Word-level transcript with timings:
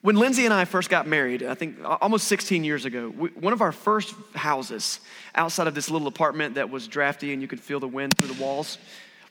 When 0.00 0.16
Lindsay 0.16 0.44
and 0.44 0.54
I 0.54 0.64
first 0.64 0.90
got 0.90 1.08
married, 1.08 1.42
I 1.42 1.54
think 1.54 1.78
almost 1.82 2.28
16 2.28 2.62
years 2.62 2.84
ago, 2.84 3.12
we, 3.16 3.30
one 3.30 3.52
of 3.52 3.60
our 3.60 3.72
first 3.72 4.14
houses 4.34 5.00
outside 5.34 5.66
of 5.66 5.74
this 5.74 5.90
little 5.90 6.06
apartment 6.06 6.54
that 6.54 6.70
was 6.70 6.86
drafty 6.86 7.32
and 7.32 7.42
you 7.42 7.48
could 7.48 7.60
feel 7.60 7.80
the 7.80 7.88
wind 7.88 8.16
through 8.16 8.28
the 8.28 8.42
walls 8.42 8.78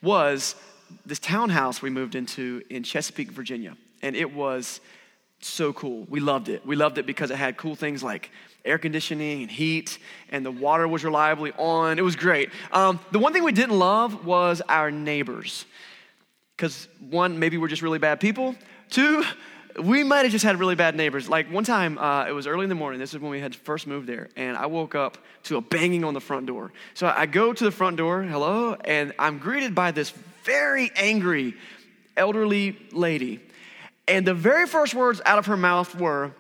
was 0.02 0.56
this 1.06 1.20
townhouse 1.20 1.82
we 1.82 1.90
moved 1.90 2.16
into 2.16 2.62
in 2.70 2.84
Chesapeake, 2.84 3.32
Virginia. 3.32 3.78
And 4.02 4.16
it 4.16 4.34
was 4.34 4.82
so 5.40 5.72
cool. 5.72 6.06
We 6.10 6.20
loved 6.20 6.50
it. 6.50 6.66
We 6.66 6.76
loved 6.76 6.98
it 6.98 7.06
because 7.06 7.32
it 7.32 7.38
had 7.38 7.56
cool 7.56 7.76
things 7.76 8.04
like 8.04 8.30
air 8.66 8.78
conditioning 8.78 9.44
and 9.44 9.52
heat, 9.52 9.98
and 10.30 10.46
the 10.46 10.52
water 10.52 10.88
was 10.88 11.04
reliably 11.06 11.54
on. 11.54 11.98
It 11.98 12.02
was 12.02 12.18
great. 12.18 12.50
Um, 12.72 13.00
the 13.12 13.20
one 13.20 13.32
thing 13.32 13.44
we 13.44 13.54
didn't 13.54 13.78
love 13.78 14.26
was 14.26 14.62
our 14.68 14.92
neighbors. 14.92 15.66
Because, 16.56 16.88
one, 17.10 17.40
maybe 17.40 17.58
we're 17.58 17.68
just 17.68 17.82
really 17.82 18.00
bad 18.00 18.20
people. 18.20 18.56
Two, 18.90 19.24
we 19.82 20.04
might 20.04 20.24
have 20.24 20.32
just 20.32 20.44
had 20.44 20.60
really 20.60 20.76
bad 20.76 20.96
neighbors. 20.96 21.30
Like 21.30 21.52
one 21.52 21.64
time, 21.64 21.98
uh, 21.98 22.26
it 22.26 22.32
was 22.32 22.48
early 22.48 22.64
in 22.64 22.70
the 22.70 22.76
morning. 22.76 23.00
This 23.00 23.14
is 23.14 23.20
when 23.20 23.32
we 23.32 23.40
had 23.40 23.56
first 23.56 23.88
moved 23.88 24.08
there, 24.08 24.30
and 24.36 24.58
I 24.58 24.66
woke 24.66 24.96
up 24.96 25.18
to 25.44 25.58
a 25.58 25.62
banging 25.62 26.04
on 26.04 26.14
the 26.14 26.22
front 26.22 26.48
door. 26.48 26.72
So 26.94 27.08
I 27.08 27.26
go 27.26 27.54
to 27.54 27.64
the 27.64 27.72
front 27.72 27.98
door, 27.98 28.24
hello, 28.24 28.74
and 28.74 29.14
I'm 29.20 29.38
greeted 29.38 29.76
by 29.76 29.92
this 29.92 30.12
very 30.44 30.92
angry 30.96 31.54
elderly 32.16 32.78
lady. 32.92 33.40
And 34.08 34.26
the 34.26 34.34
very 34.34 34.66
first 34.66 34.94
words 34.96 35.22
out 35.26 35.38
of 35.38 35.46
her 35.48 35.58
mouth 35.58 35.94
were, 35.96 36.32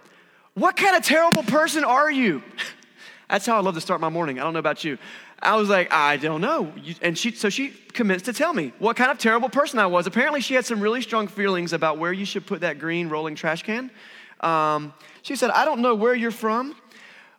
What 0.53 0.77
kind 0.77 0.95
of 0.95 1.03
terrible 1.03 1.43
person 1.43 1.83
are 1.83 2.09
you? 2.09 2.41
That's 3.29 3.45
how 3.45 3.57
I 3.57 3.59
love 3.59 3.75
to 3.75 3.81
start 3.81 3.99
my 3.99 4.09
morning. 4.09 4.39
I 4.39 4.43
don't 4.43 4.53
know 4.53 4.59
about 4.59 4.83
you. 4.83 4.97
I 5.39 5.55
was 5.55 5.69
like, 5.69 5.93
I 5.93 6.17
don't 6.17 6.41
know. 6.41 6.73
And 7.01 7.17
she, 7.17 7.31
so 7.31 7.49
she 7.49 7.69
commenced 7.93 8.25
to 8.25 8.33
tell 8.33 8.53
me 8.53 8.73
what 8.79 8.95
kind 8.95 9.11
of 9.11 9.17
terrible 9.19 9.49
person 9.49 9.77
I 9.79 9.85
was. 9.85 10.07
Apparently, 10.07 10.41
she 10.41 10.55
had 10.55 10.65
some 10.65 10.79
really 10.79 11.01
strong 11.01 11.27
feelings 11.27 11.73
about 11.73 11.97
where 11.97 12.11
you 12.11 12.25
should 12.25 12.45
put 12.45 12.61
that 12.61 12.79
green 12.79 13.07
rolling 13.09 13.35
trash 13.35 13.63
can. 13.63 13.91
Um, 14.41 14.93
she 15.21 15.35
said, 15.35 15.51
I 15.51 15.65
don't 15.65 15.81
know 15.81 15.95
where 15.95 16.15
you're 16.15 16.31
from, 16.31 16.75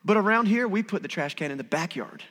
but 0.04 0.16
around 0.16 0.46
here, 0.46 0.68
we 0.68 0.82
put 0.82 1.02
the 1.02 1.08
trash 1.08 1.34
can 1.34 1.50
in 1.50 1.58
the 1.58 1.64
backyard. 1.64 2.22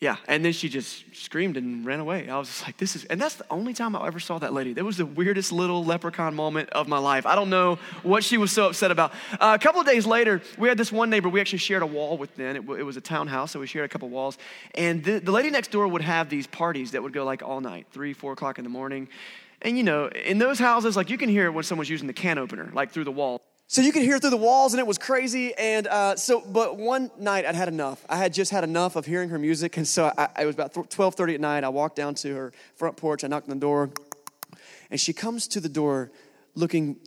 Yeah, 0.00 0.16
and 0.28 0.44
then 0.44 0.52
she 0.52 0.68
just 0.68 1.04
screamed 1.14 1.56
and 1.56 1.86
ran 1.86 2.00
away. 2.00 2.28
I 2.28 2.36
was 2.36 2.48
just 2.48 2.66
like, 2.66 2.76
this 2.76 2.94
is, 2.94 3.04
and 3.04 3.18
that's 3.18 3.36
the 3.36 3.46
only 3.50 3.72
time 3.72 3.96
I 3.96 4.06
ever 4.06 4.18
saw 4.18 4.38
that 4.40 4.52
lady. 4.52 4.74
That 4.74 4.84
was 4.84 4.98
the 4.98 5.06
weirdest 5.06 5.50
little 5.50 5.84
leprechaun 5.84 6.34
moment 6.34 6.68
of 6.70 6.88
my 6.88 6.98
life. 6.98 7.24
I 7.24 7.34
don't 7.34 7.48
know 7.48 7.76
what 8.02 8.22
she 8.22 8.36
was 8.36 8.52
so 8.52 8.66
upset 8.66 8.90
about. 8.90 9.12
Uh, 9.32 9.56
a 9.58 9.58
couple 9.58 9.80
of 9.80 9.86
days 9.86 10.04
later, 10.04 10.42
we 10.58 10.68
had 10.68 10.76
this 10.76 10.92
one 10.92 11.08
neighbor, 11.10 11.28
we 11.28 11.40
actually 11.40 11.60
shared 11.60 11.82
a 11.82 11.86
wall 11.86 12.18
with 12.18 12.34
them. 12.36 12.56
It, 12.56 12.78
it 12.78 12.82
was 12.82 12.96
a 12.96 13.00
townhouse, 13.00 13.52
so 13.52 13.60
we 13.60 13.66
shared 13.66 13.86
a 13.86 13.88
couple 13.88 14.10
walls. 14.10 14.36
And 14.74 15.02
the, 15.02 15.20
the 15.20 15.32
lady 15.32 15.48
next 15.48 15.70
door 15.70 15.88
would 15.88 16.02
have 16.02 16.28
these 16.28 16.46
parties 16.48 16.90
that 16.90 17.02
would 17.02 17.12
go 17.12 17.24
like 17.24 17.42
all 17.42 17.60
night, 17.60 17.86
three, 17.92 18.12
four 18.12 18.32
o'clock 18.32 18.58
in 18.58 18.64
the 18.64 18.70
morning. 18.70 19.08
And 19.62 19.78
you 19.78 19.84
know, 19.84 20.08
in 20.08 20.38
those 20.38 20.58
houses, 20.58 20.96
like 20.96 21.08
you 21.08 21.16
can 21.16 21.30
hear 21.30 21.50
when 21.50 21.64
someone's 21.64 21.88
using 21.88 22.08
the 22.08 22.12
can 22.12 22.36
opener, 22.36 22.70
like 22.74 22.90
through 22.90 23.04
the 23.04 23.12
wall. 23.12 23.40
So 23.74 23.82
you 23.82 23.90
could 23.90 24.02
hear 24.02 24.20
through 24.20 24.30
the 24.30 24.36
walls, 24.36 24.72
and 24.72 24.78
it 24.78 24.86
was 24.86 24.98
crazy. 24.98 25.52
And 25.52 25.88
uh, 25.88 26.14
so, 26.14 26.40
but 26.40 26.76
one 26.76 27.10
night 27.18 27.44
I'd 27.44 27.56
had 27.56 27.66
enough. 27.66 28.06
I 28.08 28.16
had 28.16 28.32
just 28.32 28.52
had 28.52 28.62
enough 28.62 28.94
of 28.94 29.04
hearing 29.04 29.30
her 29.30 29.38
music, 29.40 29.76
and 29.76 29.84
so 29.84 30.12
I, 30.16 30.28
it 30.42 30.46
was 30.46 30.54
about 30.54 30.90
twelve 30.90 31.16
thirty 31.16 31.34
at 31.34 31.40
night. 31.40 31.64
I 31.64 31.70
walked 31.70 31.96
down 31.96 32.14
to 32.14 32.32
her 32.36 32.52
front 32.76 32.96
porch. 32.96 33.24
I 33.24 33.26
knocked 33.26 33.48
on 33.48 33.56
the 33.56 33.60
door, 33.60 33.90
and 34.92 35.00
she 35.00 35.12
comes 35.12 35.48
to 35.48 35.60
the 35.60 35.68
door, 35.68 36.12
looking 36.54 37.00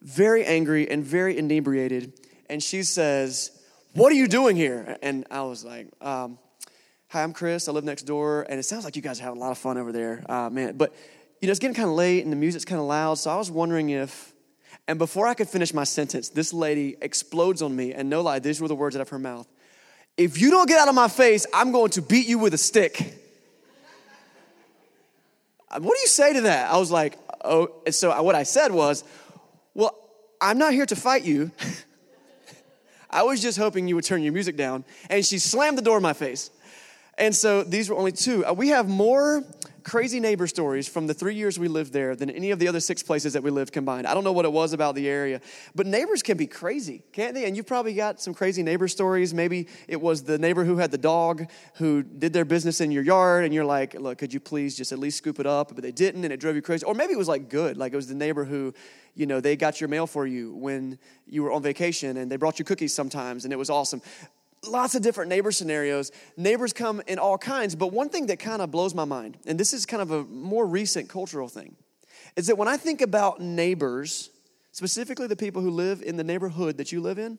very 0.00 0.46
angry 0.46 0.90
and 0.90 1.04
very 1.04 1.36
inebriated. 1.36 2.14
And 2.48 2.62
she 2.62 2.84
says, 2.84 3.50
"What 3.92 4.10
are 4.10 4.16
you 4.16 4.26
doing 4.26 4.56
here?" 4.56 4.96
And 5.02 5.26
I 5.30 5.42
was 5.42 5.62
like, 5.62 5.88
um, 6.00 6.38
"Hi, 7.08 7.22
I'm 7.22 7.34
Chris. 7.34 7.68
I 7.68 7.72
live 7.72 7.84
next 7.84 8.04
door, 8.04 8.46
and 8.48 8.58
it 8.58 8.62
sounds 8.62 8.86
like 8.86 8.96
you 8.96 9.02
guys 9.02 9.20
are 9.20 9.24
having 9.24 9.36
a 9.36 9.42
lot 9.42 9.52
of 9.52 9.58
fun 9.58 9.76
over 9.76 9.92
there, 9.92 10.24
uh, 10.26 10.48
man." 10.48 10.78
But 10.78 10.94
you 11.42 11.48
know, 11.48 11.50
it's 11.50 11.60
getting 11.60 11.76
kind 11.76 11.90
of 11.90 11.94
late, 11.94 12.24
and 12.24 12.32
the 12.32 12.36
music's 12.36 12.64
kind 12.64 12.80
of 12.80 12.86
loud. 12.86 13.18
So 13.18 13.30
I 13.30 13.36
was 13.36 13.50
wondering 13.50 13.90
if 13.90 14.33
and 14.86 14.98
before 14.98 15.26
I 15.26 15.34
could 15.34 15.48
finish 15.48 15.72
my 15.72 15.84
sentence, 15.84 16.28
this 16.28 16.52
lady 16.52 16.96
explodes 17.00 17.62
on 17.62 17.74
me, 17.74 17.92
and 17.94 18.10
no 18.10 18.20
lie, 18.20 18.38
these 18.38 18.60
were 18.60 18.68
the 18.68 18.74
words 18.74 18.94
out 18.96 19.02
of 19.02 19.08
her 19.08 19.18
mouth. 19.18 19.46
If 20.16 20.40
you 20.40 20.50
don't 20.50 20.68
get 20.68 20.78
out 20.78 20.88
of 20.88 20.94
my 20.94 21.08
face, 21.08 21.46
I'm 21.52 21.72
going 21.72 21.90
to 21.92 22.02
beat 22.02 22.28
you 22.28 22.38
with 22.38 22.54
a 22.54 22.58
stick. 22.58 23.20
Uh, 25.70 25.80
what 25.80 25.94
do 25.94 26.00
you 26.00 26.06
say 26.06 26.34
to 26.34 26.42
that? 26.42 26.70
I 26.70 26.76
was 26.76 26.90
like, 26.90 27.18
oh, 27.44 27.68
and 27.86 27.94
so 27.94 28.22
what 28.22 28.34
I 28.34 28.42
said 28.42 28.72
was, 28.72 29.04
well, 29.74 29.96
I'm 30.40 30.58
not 30.58 30.72
here 30.72 30.86
to 30.86 30.96
fight 30.96 31.24
you. 31.24 31.50
I 33.10 33.22
was 33.22 33.40
just 33.40 33.56
hoping 33.56 33.88
you 33.88 33.94
would 33.94 34.04
turn 34.04 34.22
your 34.22 34.32
music 34.32 34.56
down. 34.56 34.84
And 35.08 35.24
she 35.24 35.38
slammed 35.38 35.78
the 35.78 35.82
door 35.82 35.96
in 35.96 36.02
my 36.02 36.12
face. 36.12 36.50
And 37.16 37.34
so 37.34 37.62
these 37.62 37.88
were 37.88 37.96
only 37.96 38.12
two. 38.12 38.44
Uh, 38.44 38.52
we 38.52 38.68
have 38.68 38.88
more 38.88 39.44
crazy 39.84 40.18
neighbor 40.18 40.46
stories 40.46 40.88
from 40.88 41.06
the 41.06 41.14
three 41.14 41.34
years 41.34 41.58
we 41.58 41.68
lived 41.68 41.92
there 41.92 42.16
than 42.16 42.30
any 42.30 42.50
of 42.50 42.58
the 42.58 42.66
other 42.66 42.80
six 42.80 43.02
places 43.02 43.34
that 43.34 43.42
we 43.42 43.50
lived 43.50 43.72
combined. 43.72 44.06
I 44.06 44.14
don't 44.14 44.24
know 44.24 44.32
what 44.32 44.46
it 44.46 44.52
was 44.52 44.72
about 44.72 44.94
the 44.94 45.08
area, 45.08 45.40
but 45.74 45.86
neighbors 45.86 46.22
can 46.22 46.36
be 46.36 46.46
crazy, 46.46 47.04
can't 47.12 47.34
they? 47.34 47.44
And 47.44 47.56
you've 47.56 47.66
probably 47.66 47.94
got 47.94 48.20
some 48.20 48.34
crazy 48.34 48.62
neighbor 48.62 48.88
stories. 48.88 49.34
Maybe 49.34 49.68
it 49.86 50.00
was 50.00 50.24
the 50.24 50.38
neighbor 50.38 50.64
who 50.64 50.78
had 50.78 50.90
the 50.90 50.98
dog 50.98 51.46
who 51.74 52.02
did 52.02 52.32
their 52.32 52.44
business 52.44 52.80
in 52.80 52.90
your 52.90 53.02
yard, 53.02 53.44
and 53.44 53.52
you're 53.52 53.64
like, 53.64 53.94
look, 53.94 54.18
could 54.18 54.32
you 54.32 54.40
please 54.40 54.76
just 54.76 54.90
at 54.90 54.98
least 54.98 55.18
scoop 55.18 55.38
it 55.38 55.46
up? 55.46 55.74
But 55.74 55.82
they 55.82 55.92
didn't, 55.92 56.24
and 56.24 56.32
it 56.32 56.40
drove 56.40 56.56
you 56.56 56.62
crazy. 56.62 56.84
Or 56.84 56.94
maybe 56.94 57.12
it 57.12 57.18
was 57.18 57.28
like 57.28 57.48
good, 57.48 57.76
like 57.76 57.92
it 57.92 57.96
was 57.96 58.08
the 58.08 58.14
neighbor 58.14 58.44
who, 58.44 58.72
you 59.14 59.26
know, 59.26 59.40
they 59.40 59.54
got 59.54 59.80
your 59.80 59.88
mail 59.88 60.06
for 60.06 60.26
you 60.26 60.54
when 60.54 60.98
you 61.26 61.42
were 61.42 61.52
on 61.52 61.62
vacation, 61.62 62.16
and 62.16 62.32
they 62.32 62.36
brought 62.36 62.58
you 62.58 62.64
cookies 62.64 62.94
sometimes, 62.94 63.44
and 63.44 63.52
it 63.52 63.56
was 63.56 63.70
awesome 63.70 64.00
lots 64.68 64.94
of 64.94 65.02
different 65.02 65.28
neighbor 65.28 65.52
scenarios. 65.52 66.12
Neighbors 66.36 66.72
come 66.72 67.02
in 67.06 67.18
all 67.18 67.38
kinds, 67.38 67.74
but 67.74 67.92
one 67.92 68.08
thing 68.08 68.26
that 68.26 68.38
kind 68.38 68.62
of 68.62 68.70
blows 68.70 68.94
my 68.94 69.04
mind, 69.04 69.38
and 69.46 69.58
this 69.58 69.72
is 69.72 69.86
kind 69.86 70.02
of 70.02 70.10
a 70.10 70.24
more 70.24 70.66
recent 70.66 71.08
cultural 71.08 71.48
thing, 71.48 71.76
is 72.36 72.46
that 72.48 72.58
when 72.58 72.68
I 72.68 72.76
think 72.76 73.00
about 73.00 73.40
neighbors, 73.40 74.30
specifically 74.72 75.26
the 75.26 75.36
people 75.36 75.62
who 75.62 75.70
live 75.70 76.02
in 76.02 76.16
the 76.16 76.24
neighborhood 76.24 76.78
that 76.78 76.92
you 76.92 77.00
live 77.00 77.18
in, 77.18 77.38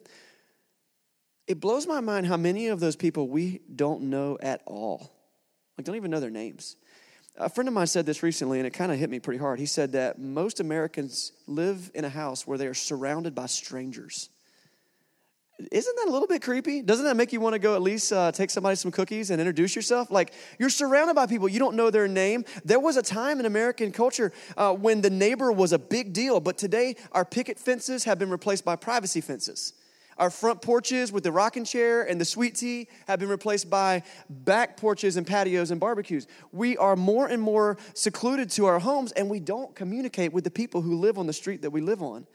it 1.48 1.60
blows 1.60 1.86
my 1.86 2.00
mind 2.00 2.26
how 2.26 2.38
many 2.38 2.68
of 2.68 2.80
those 2.80 2.96
people 2.96 3.28
we 3.28 3.62
don't 3.76 4.04
know 4.04 4.38
at 4.42 4.62
all. 4.66 5.12
Like, 5.78 5.86
don't 5.86 5.96
even 5.96 6.12
know 6.12 6.20
their 6.20 6.30
names. 6.30 6.76
A 7.38 7.50
friend 7.50 7.68
of 7.68 7.74
mine 7.74 7.88
said 7.88 8.06
this 8.06 8.24
recently, 8.24 8.60
and 8.60 8.66
it 8.66 8.72
kind 8.72 8.92
of 8.92 8.98
hit 8.98 9.10
me 9.10 9.20
pretty 9.20 9.40
hard. 9.40 9.60
He 9.60 9.66
said 9.66 9.92
that 9.92 10.20
most 10.20 10.62
Americans 10.62 11.34
live 11.48 11.92
in 11.94 12.06
a 12.06 12.10
house 12.10 12.48
where 12.48 12.58
they 12.58 12.68
are 12.68 12.74
surrounded 12.74 13.36
by 13.36 13.48
strangers. 13.48 14.30
Isn't 15.58 15.96
that 15.96 16.10
a 16.10 16.12
little 16.12 16.28
bit 16.28 16.42
creepy? 16.42 16.82
Doesn't 16.82 17.06
that 17.06 17.16
make 17.16 17.32
you 17.32 17.40
want 17.40 17.54
to 17.54 17.60
go 17.60 17.76
at 17.76 17.82
least 17.82 18.12
uh, 18.12 18.30
take 18.34 18.50
somebody 18.50 18.76
some 18.76 18.92
cookies 18.92 19.30
and 19.30 19.40
introduce 19.40 19.74
yourself? 19.74 20.12
Like 20.12 20.34
you're 20.60 20.70
surrounded 20.70 21.14
by 21.14 21.28
people, 21.28 21.48
you 21.48 21.60
don't 21.60 21.78
know 21.78 21.90
their 21.90 22.10
name. 22.10 22.44
There 22.66 22.80
was 22.80 22.98
a 22.98 23.02
time 23.02 23.40
in 23.40 23.46
American 23.46 23.94
culture 23.94 24.34
uh, 24.58 24.74
when 24.74 25.00
the 25.00 25.10
neighbor 25.10 25.54
was 25.54 25.72
a 25.72 25.80
big 25.80 26.12
deal, 26.12 26.42
but 26.42 26.58
today 26.58 26.98
our 27.14 27.24
picket 27.24 27.58
fences 27.58 28.04
have 28.04 28.20
been 28.20 28.30
replaced 28.30 28.66
by 28.66 28.76
privacy 28.76 29.22
fences. 29.22 29.74
Our 30.18 30.30
front 30.30 30.62
porches 30.62 31.14
with 31.14 31.24
the 31.24 31.32
rocking 31.32 31.64
chair 31.64 32.04
and 32.04 32.20
the 32.20 32.26
sweet 32.26 32.56
tea 32.56 32.90
have 33.08 33.20
been 33.20 33.30
replaced 33.30 33.70
by 33.70 34.04
back 34.30 34.76
porches 34.76 35.16
and 35.16 35.26
patios 35.26 35.72
and 35.72 35.80
barbecues. 35.80 36.28
We 36.52 36.76
are 36.78 36.98
more 36.98 37.28
and 37.28 37.42
more 37.42 37.78
secluded 37.94 38.50
to 38.52 38.66
our 38.66 38.80
homes 38.80 39.14
and 39.14 39.30
we 39.30 39.40
don't 39.40 39.74
communicate 39.74 40.34
with 40.34 40.44
the 40.44 40.52
people 40.52 40.82
who 40.82 40.96
live 40.96 41.18
on 41.18 41.28
the 41.28 41.34
street 41.34 41.62
that 41.62 41.70
we 41.72 41.80
live 41.80 42.02
on. 42.02 42.28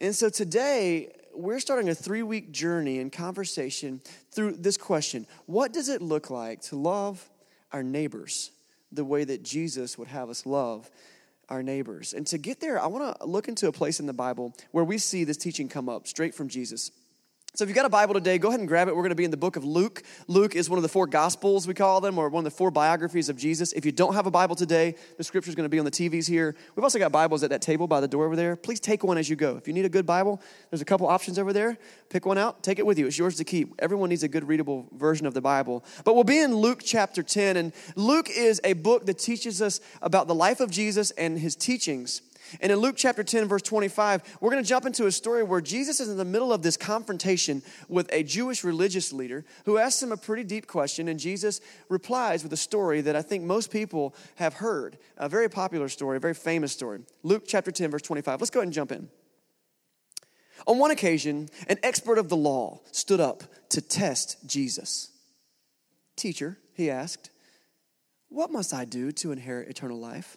And 0.00 0.14
so 0.14 0.28
today, 0.28 1.12
we're 1.38 1.60
starting 1.60 1.88
a 1.88 1.94
three 1.94 2.22
week 2.22 2.50
journey 2.50 2.98
in 2.98 3.10
conversation 3.10 4.00
through 4.32 4.52
this 4.52 4.76
question 4.76 5.26
What 5.46 5.72
does 5.72 5.88
it 5.88 6.02
look 6.02 6.30
like 6.30 6.60
to 6.62 6.76
love 6.76 7.28
our 7.72 7.82
neighbors 7.82 8.50
the 8.90 9.04
way 9.04 9.24
that 9.24 9.42
Jesus 9.42 9.96
would 9.96 10.08
have 10.08 10.30
us 10.30 10.44
love 10.44 10.90
our 11.48 11.62
neighbors? 11.62 12.12
And 12.12 12.26
to 12.28 12.38
get 12.38 12.60
there, 12.60 12.80
I 12.80 12.88
want 12.88 13.18
to 13.18 13.26
look 13.26 13.48
into 13.48 13.68
a 13.68 13.72
place 13.72 14.00
in 14.00 14.06
the 14.06 14.12
Bible 14.12 14.52
where 14.72 14.84
we 14.84 14.98
see 14.98 15.24
this 15.24 15.36
teaching 15.36 15.68
come 15.68 15.88
up 15.88 16.08
straight 16.08 16.34
from 16.34 16.48
Jesus. 16.48 16.90
So, 17.58 17.64
if 17.64 17.68
you've 17.68 17.74
got 17.74 17.86
a 17.86 17.88
Bible 17.88 18.14
today, 18.14 18.38
go 18.38 18.50
ahead 18.50 18.60
and 18.60 18.68
grab 18.68 18.86
it. 18.86 18.94
We're 18.94 19.02
going 19.02 19.10
to 19.10 19.16
be 19.16 19.24
in 19.24 19.32
the 19.32 19.36
book 19.36 19.56
of 19.56 19.64
Luke. 19.64 20.04
Luke 20.28 20.54
is 20.54 20.70
one 20.70 20.78
of 20.78 20.84
the 20.84 20.88
four 20.88 21.08
Gospels, 21.08 21.66
we 21.66 21.74
call 21.74 22.00
them, 22.00 22.16
or 22.16 22.28
one 22.28 22.42
of 22.42 22.52
the 22.52 22.56
four 22.56 22.70
biographies 22.70 23.28
of 23.28 23.36
Jesus. 23.36 23.72
If 23.72 23.84
you 23.84 23.90
don't 23.90 24.14
have 24.14 24.28
a 24.28 24.30
Bible 24.30 24.54
today, 24.54 24.94
the 25.16 25.24
scripture 25.24 25.48
is 25.48 25.56
going 25.56 25.64
to 25.64 25.68
be 25.68 25.80
on 25.80 25.84
the 25.84 25.90
TVs 25.90 26.28
here. 26.28 26.54
We've 26.76 26.84
also 26.84 27.00
got 27.00 27.10
Bibles 27.10 27.42
at 27.42 27.50
that 27.50 27.60
table 27.60 27.88
by 27.88 28.00
the 28.00 28.06
door 28.06 28.26
over 28.26 28.36
there. 28.36 28.54
Please 28.54 28.78
take 28.78 29.02
one 29.02 29.18
as 29.18 29.28
you 29.28 29.34
go. 29.34 29.56
If 29.56 29.66
you 29.66 29.74
need 29.74 29.84
a 29.84 29.88
good 29.88 30.06
Bible, 30.06 30.40
there's 30.70 30.82
a 30.82 30.84
couple 30.84 31.08
options 31.08 31.36
over 31.36 31.52
there. 31.52 31.78
Pick 32.10 32.26
one 32.26 32.38
out, 32.38 32.62
take 32.62 32.78
it 32.78 32.86
with 32.86 32.96
you. 32.96 33.08
It's 33.08 33.18
yours 33.18 33.34
to 33.38 33.44
keep. 33.44 33.74
Everyone 33.80 34.08
needs 34.08 34.22
a 34.22 34.28
good 34.28 34.46
readable 34.46 34.86
version 34.92 35.26
of 35.26 35.34
the 35.34 35.40
Bible. 35.40 35.84
But 36.04 36.14
we'll 36.14 36.22
be 36.22 36.38
in 36.38 36.54
Luke 36.54 36.82
chapter 36.84 37.24
10, 37.24 37.56
and 37.56 37.72
Luke 37.96 38.30
is 38.30 38.60
a 38.62 38.74
book 38.74 39.06
that 39.06 39.18
teaches 39.18 39.60
us 39.60 39.80
about 40.00 40.28
the 40.28 40.34
life 40.34 40.60
of 40.60 40.70
Jesus 40.70 41.10
and 41.10 41.36
his 41.36 41.56
teachings. 41.56 42.22
And 42.60 42.72
in 42.72 42.78
Luke 42.78 42.94
chapter 42.96 43.22
10, 43.22 43.46
verse 43.46 43.62
25, 43.62 44.38
we're 44.40 44.50
going 44.50 44.62
to 44.62 44.68
jump 44.68 44.86
into 44.86 45.06
a 45.06 45.12
story 45.12 45.42
where 45.42 45.60
Jesus 45.60 46.00
is 46.00 46.08
in 46.08 46.16
the 46.16 46.24
middle 46.24 46.52
of 46.52 46.62
this 46.62 46.76
confrontation 46.76 47.62
with 47.88 48.08
a 48.12 48.22
Jewish 48.22 48.64
religious 48.64 49.12
leader 49.12 49.44
who 49.64 49.78
asks 49.78 50.02
him 50.02 50.12
a 50.12 50.16
pretty 50.16 50.44
deep 50.44 50.66
question, 50.66 51.08
and 51.08 51.20
Jesus 51.20 51.60
replies 51.88 52.42
with 52.42 52.52
a 52.52 52.56
story 52.56 53.00
that 53.02 53.16
I 53.16 53.22
think 53.22 53.44
most 53.44 53.70
people 53.70 54.14
have 54.36 54.54
heard. 54.54 54.98
A 55.16 55.28
very 55.28 55.48
popular 55.48 55.88
story, 55.88 56.16
a 56.16 56.20
very 56.20 56.34
famous 56.34 56.72
story. 56.72 57.00
Luke 57.22 57.44
chapter 57.46 57.70
10, 57.70 57.90
verse 57.90 58.02
25. 58.02 58.40
Let's 58.40 58.50
go 58.50 58.60
ahead 58.60 58.66
and 58.66 58.74
jump 58.74 58.92
in. 58.92 59.08
On 60.66 60.78
one 60.78 60.90
occasion, 60.90 61.48
an 61.68 61.78
expert 61.82 62.18
of 62.18 62.28
the 62.28 62.36
law 62.36 62.80
stood 62.92 63.20
up 63.20 63.42
to 63.70 63.80
test 63.80 64.36
Jesus. 64.46 65.10
Teacher, 66.16 66.58
he 66.74 66.90
asked, 66.90 67.30
what 68.28 68.50
must 68.50 68.74
I 68.74 68.84
do 68.84 69.10
to 69.12 69.32
inherit 69.32 69.68
eternal 69.68 69.98
life? 69.98 70.36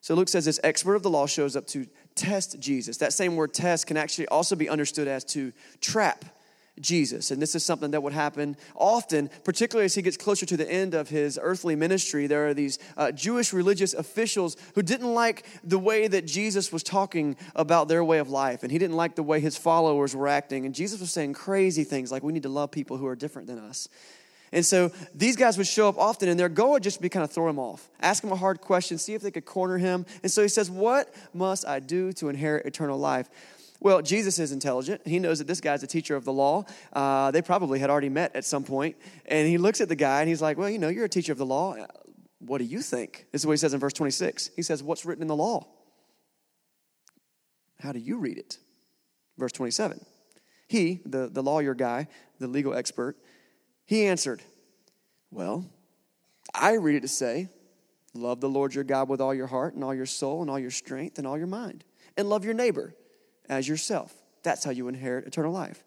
So 0.00 0.14
Luke 0.14 0.28
says 0.28 0.44
this 0.44 0.60
expert 0.62 0.94
of 0.94 1.02
the 1.02 1.10
law 1.10 1.26
shows 1.26 1.56
up 1.56 1.66
to 1.68 1.86
test 2.14 2.58
Jesus. 2.60 2.96
That 2.98 3.12
same 3.12 3.36
word 3.36 3.52
test 3.52 3.86
can 3.86 3.96
actually 3.96 4.28
also 4.28 4.56
be 4.56 4.68
understood 4.68 5.08
as 5.08 5.24
to 5.26 5.52
trap 5.80 6.24
Jesus. 6.80 7.30
And 7.30 7.42
this 7.42 7.54
is 7.54 7.64
something 7.64 7.90
that 7.90 8.02
would 8.02 8.12
happen 8.12 8.56
often, 8.74 9.30
particularly 9.44 9.86
as 9.86 9.94
he 9.94 10.02
gets 10.02 10.16
closer 10.16 10.46
to 10.46 10.56
the 10.56 10.70
end 10.70 10.94
of 10.94 11.08
his 11.08 11.38
earthly 11.42 11.76
ministry. 11.76 12.26
There 12.26 12.48
are 12.48 12.54
these 12.54 12.78
uh, 12.96 13.12
Jewish 13.12 13.52
religious 13.52 13.94
officials 13.94 14.56
who 14.74 14.82
didn't 14.82 15.12
like 15.12 15.44
the 15.64 15.78
way 15.78 16.08
that 16.08 16.26
Jesus 16.26 16.72
was 16.72 16.82
talking 16.82 17.36
about 17.54 17.88
their 17.88 18.04
way 18.04 18.18
of 18.18 18.30
life, 18.30 18.62
and 18.62 18.70
he 18.70 18.78
didn't 18.78 18.96
like 18.96 19.16
the 19.16 19.22
way 19.22 19.40
his 19.40 19.56
followers 19.56 20.14
were 20.14 20.28
acting. 20.28 20.66
And 20.66 20.74
Jesus 20.74 21.00
was 21.00 21.10
saying 21.10 21.32
crazy 21.32 21.84
things 21.84 22.12
like, 22.12 22.22
we 22.22 22.32
need 22.32 22.44
to 22.44 22.48
love 22.48 22.70
people 22.70 22.96
who 22.96 23.06
are 23.06 23.16
different 23.16 23.48
than 23.48 23.58
us. 23.58 23.88
And 24.52 24.64
so 24.64 24.90
these 25.14 25.36
guys 25.36 25.58
would 25.58 25.66
show 25.66 25.88
up 25.88 25.98
often, 25.98 26.28
and 26.28 26.38
their 26.38 26.48
goal 26.48 26.72
would 26.72 26.82
just 26.82 27.00
be 27.00 27.08
kind 27.08 27.24
of 27.24 27.30
throw 27.30 27.48
him 27.48 27.58
off, 27.58 27.88
ask 28.00 28.24
him 28.24 28.32
a 28.32 28.36
hard 28.36 28.60
question, 28.60 28.98
see 28.98 29.14
if 29.14 29.22
they 29.22 29.30
could 29.30 29.44
corner 29.44 29.78
him. 29.78 30.06
And 30.22 30.32
so 30.32 30.42
he 30.42 30.48
says, 30.48 30.70
What 30.70 31.14
must 31.34 31.66
I 31.66 31.80
do 31.80 32.12
to 32.14 32.28
inherit 32.28 32.66
eternal 32.66 32.98
life? 32.98 33.28
Well, 33.80 34.02
Jesus 34.02 34.38
is 34.38 34.50
intelligent. 34.50 35.06
He 35.06 35.20
knows 35.20 35.38
that 35.38 35.46
this 35.46 35.60
guy's 35.60 35.82
a 35.82 35.86
teacher 35.86 36.16
of 36.16 36.24
the 36.24 36.32
law. 36.32 36.64
Uh, 36.92 37.30
they 37.30 37.42
probably 37.42 37.78
had 37.78 37.90
already 37.90 38.08
met 38.08 38.34
at 38.34 38.44
some 38.44 38.64
point. 38.64 38.96
And 39.26 39.46
he 39.46 39.56
looks 39.56 39.80
at 39.80 39.88
the 39.88 39.94
guy 39.94 40.20
and 40.20 40.28
he's 40.28 40.42
like, 40.42 40.58
Well, 40.58 40.70
you 40.70 40.78
know, 40.78 40.88
you're 40.88 41.04
a 41.04 41.08
teacher 41.08 41.32
of 41.32 41.38
the 41.38 41.46
law. 41.46 41.76
What 42.40 42.58
do 42.58 42.64
you 42.64 42.80
think? 42.80 43.26
This 43.32 43.42
is 43.42 43.46
what 43.46 43.52
he 43.52 43.58
says 43.58 43.74
in 43.74 43.80
verse 43.80 43.92
26. 43.92 44.50
He 44.56 44.62
says, 44.62 44.82
What's 44.82 45.04
written 45.04 45.22
in 45.22 45.28
the 45.28 45.36
law? 45.36 45.66
How 47.80 47.92
do 47.92 48.00
you 48.00 48.18
read 48.18 48.38
it? 48.38 48.58
Verse 49.36 49.52
27. 49.52 50.04
He, 50.66 51.00
the, 51.06 51.28
the 51.28 51.42
lawyer 51.42 51.74
guy, 51.74 52.08
the 52.40 52.48
legal 52.48 52.74
expert, 52.74 53.16
he 53.88 54.04
answered, 54.04 54.42
Well, 55.30 55.64
I 56.54 56.74
read 56.74 56.96
it 56.96 57.00
to 57.00 57.08
say, 57.08 57.48
Love 58.12 58.42
the 58.42 58.48
Lord 58.48 58.74
your 58.74 58.84
God 58.84 59.08
with 59.08 59.22
all 59.22 59.34
your 59.34 59.46
heart 59.46 59.74
and 59.74 59.82
all 59.82 59.94
your 59.94 60.04
soul 60.04 60.42
and 60.42 60.50
all 60.50 60.58
your 60.58 60.70
strength 60.70 61.16
and 61.16 61.26
all 61.26 61.38
your 61.38 61.46
mind, 61.46 61.84
and 62.14 62.28
love 62.28 62.44
your 62.44 62.52
neighbor 62.52 62.94
as 63.48 63.66
yourself. 63.66 64.14
That's 64.42 64.62
how 64.62 64.72
you 64.72 64.88
inherit 64.88 65.26
eternal 65.26 65.52
life. 65.52 65.82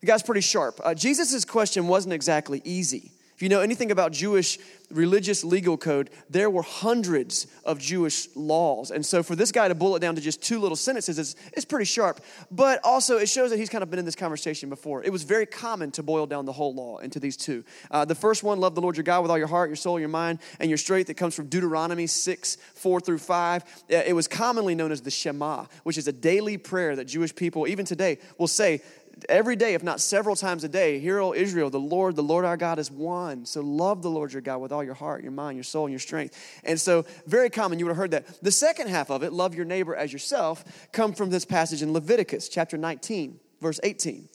The 0.00 0.06
guy's 0.06 0.22
pretty 0.22 0.40
sharp. 0.40 0.80
Uh, 0.84 0.94
Jesus' 0.94 1.44
question 1.44 1.88
wasn't 1.88 2.14
exactly 2.14 2.62
easy. 2.64 3.10
If 3.42 3.44
you 3.46 3.48
know 3.48 3.60
anything 3.60 3.90
about 3.90 4.12
Jewish 4.12 4.56
religious 4.88 5.42
legal 5.42 5.76
code, 5.76 6.10
there 6.30 6.48
were 6.48 6.62
hundreds 6.62 7.48
of 7.64 7.80
Jewish 7.80 8.28
laws. 8.36 8.92
And 8.92 9.04
so 9.04 9.24
for 9.24 9.34
this 9.34 9.50
guy 9.50 9.66
to 9.66 9.74
boil 9.74 9.96
it 9.96 9.98
down 9.98 10.14
to 10.14 10.20
just 10.20 10.42
two 10.42 10.60
little 10.60 10.76
sentences 10.76 11.18
is, 11.18 11.34
is 11.56 11.64
pretty 11.64 11.86
sharp. 11.86 12.20
But 12.52 12.78
also, 12.84 13.18
it 13.18 13.28
shows 13.28 13.50
that 13.50 13.58
he's 13.58 13.68
kind 13.68 13.82
of 13.82 13.90
been 13.90 13.98
in 13.98 14.04
this 14.04 14.14
conversation 14.14 14.68
before. 14.68 15.02
It 15.02 15.10
was 15.10 15.24
very 15.24 15.46
common 15.46 15.90
to 15.92 16.04
boil 16.04 16.26
down 16.26 16.46
the 16.46 16.52
whole 16.52 16.72
law 16.72 16.98
into 16.98 17.18
these 17.18 17.36
two. 17.36 17.64
Uh, 17.90 18.04
the 18.04 18.14
first 18.14 18.44
one, 18.44 18.60
love 18.60 18.76
the 18.76 18.80
Lord 18.80 18.96
your 18.96 19.02
God 19.02 19.22
with 19.22 19.30
all 19.32 19.38
your 19.38 19.48
heart, 19.48 19.68
your 19.70 19.76
soul, 19.76 19.98
your 19.98 20.08
mind, 20.08 20.38
and 20.60 20.70
your 20.70 20.78
strength, 20.78 21.08
that 21.08 21.14
comes 21.14 21.34
from 21.34 21.46
Deuteronomy 21.46 22.06
6, 22.06 22.56
4 22.74 23.00
through 23.00 23.18
5. 23.18 23.62
Uh, 23.62 23.66
it 23.88 24.14
was 24.14 24.28
commonly 24.28 24.76
known 24.76 24.92
as 24.92 25.00
the 25.00 25.10
Shema, 25.10 25.64
which 25.82 25.98
is 25.98 26.06
a 26.06 26.12
daily 26.12 26.58
prayer 26.58 26.94
that 26.94 27.06
Jewish 27.06 27.34
people, 27.34 27.66
even 27.66 27.84
today, 27.84 28.18
will 28.38 28.46
say 28.46 28.82
every 29.28 29.56
day, 29.56 29.74
if 29.74 29.82
not 29.82 30.00
several 30.00 30.36
times 30.36 30.64
a 30.64 30.68
day, 30.68 30.98
hear, 30.98 31.20
O 31.20 31.32
Israel, 31.32 31.70
the 31.70 31.80
Lord, 31.80 32.16
the 32.16 32.22
Lord 32.22 32.44
our 32.44 32.56
God 32.56 32.78
is 32.78 32.90
one. 32.90 33.44
So 33.46 33.60
love 33.60 34.02
the 34.02 34.10
Lord 34.10 34.32
your 34.32 34.42
God 34.42 34.58
with 34.58 34.72
all 34.72 34.84
your 34.84 34.94
heart, 34.94 35.22
your 35.22 35.32
mind, 35.32 35.56
your 35.56 35.64
soul, 35.64 35.86
and 35.86 35.92
your 35.92 36.00
strength. 36.00 36.36
And 36.64 36.80
so, 36.80 37.04
very 37.26 37.50
common, 37.50 37.78
you 37.78 37.84
would 37.84 37.90
have 37.90 37.96
heard 37.96 38.10
that. 38.12 38.42
The 38.42 38.50
second 38.50 38.88
half 38.88 39.10
of 39.10 39.22
it, 39.22 39.32
love 39.32 39.54
your 39.54 39.64
neighbor 39.64 39.94
as 39.94 40.12
yourself, 40.12 40.64
come 40.92 41.12
from 41.12 41.30
this 41.30 41.44
passage 41.44 41.82
in 41.82 41.92
Leviticus 41.92 42.48
chapter 42.48 42.76
19, 42.76 43.38
verse 43.60 43.80
18. 43.82 44.28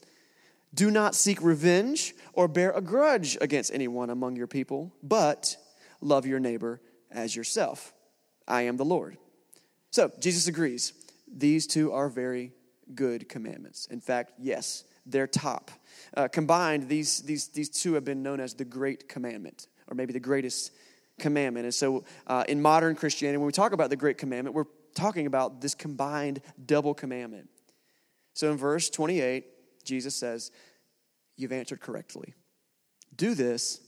Do 0.73 0.91
not 0.91 1.15
seek 1.15 1.41
revenge 1.41 2.13
or 2.33 2.47
bear 2.47 2.71
a 2.71 2.81
grudge 2.81 3.37
against 3.41 3.73
anyone 3.73 4.09
among 4.09 4.35
your 4.35 4.47
people, 4.47 4.93
but 5.01 5.57
love 6.01 6.25
your 6.25 6.39
neighbor 6.39 6.81
as 7.11 7.35
yourself. 7.35 7.93
I 8.47 8.63
am 8.63 8.77
the 8.77 8.85
Lord. 8.85 9.17
So, 9.91 10.11
Jesus 10.19 10.47
agrees. 10.47 10.93
These 11.27 11.67
two 11.67 11.91
are 11.91 12.09
very 12.09 12.53
good 12.95 13.29
commandments. 13.29 13.87
In 13.91 13.99
fact, 14.01 14.33
yes, 14.37 14.83
they're 15.05 15.27
top. 15.27 15.71
Uh, 16.15 16.27
combined, 16.27 16.89
these, 16.89 17.21
these, 17.21 17.47
these 17.47 17.69
two 17.69 17.93
have 17.93 18.05
been 18.05 18.23
known 18.23 18.39
as 18.39 18.53
the 18.53 18.65
Great 18.65 19.07
Commandment, 19.07 19.67
or 19.87 19.95
maybe 19.95 20.13
the 20.13 20.19
greatest 20.19 20.71
commandment. 21.19 21.65
And 21.65 21.73
so, 21.73 22.03
uh, 22.27 22.43
in 22.47 22.61
modern 22.61 22.95
Christianity, 22.95 23.37
when 23.37 23.47
we 23.47 23.51
talk 23.51 23.71
about 23.71 23.89
the 23.89 23.95
Great 23.95 24.17
Commandment, 24.17 24.55
we're 24.55 24.65
talking 24.95 25.27
about 25.27 25.61
this 25.61 25.75
combined 25.75 26.41
double 26.65 26.93
commandment. 26.93 27.49
So, 28.33 28.51
in 28.51 28.57
verse 28.57 28.89
28, 28.89 29.45
Jesus 29.83 30.15
says, 30.15 30.51
You've 31.37 31.51
answered 31.51 31.81
correctly. 31.81 32.33
Do 33.15 33.33
this 33.33 33.79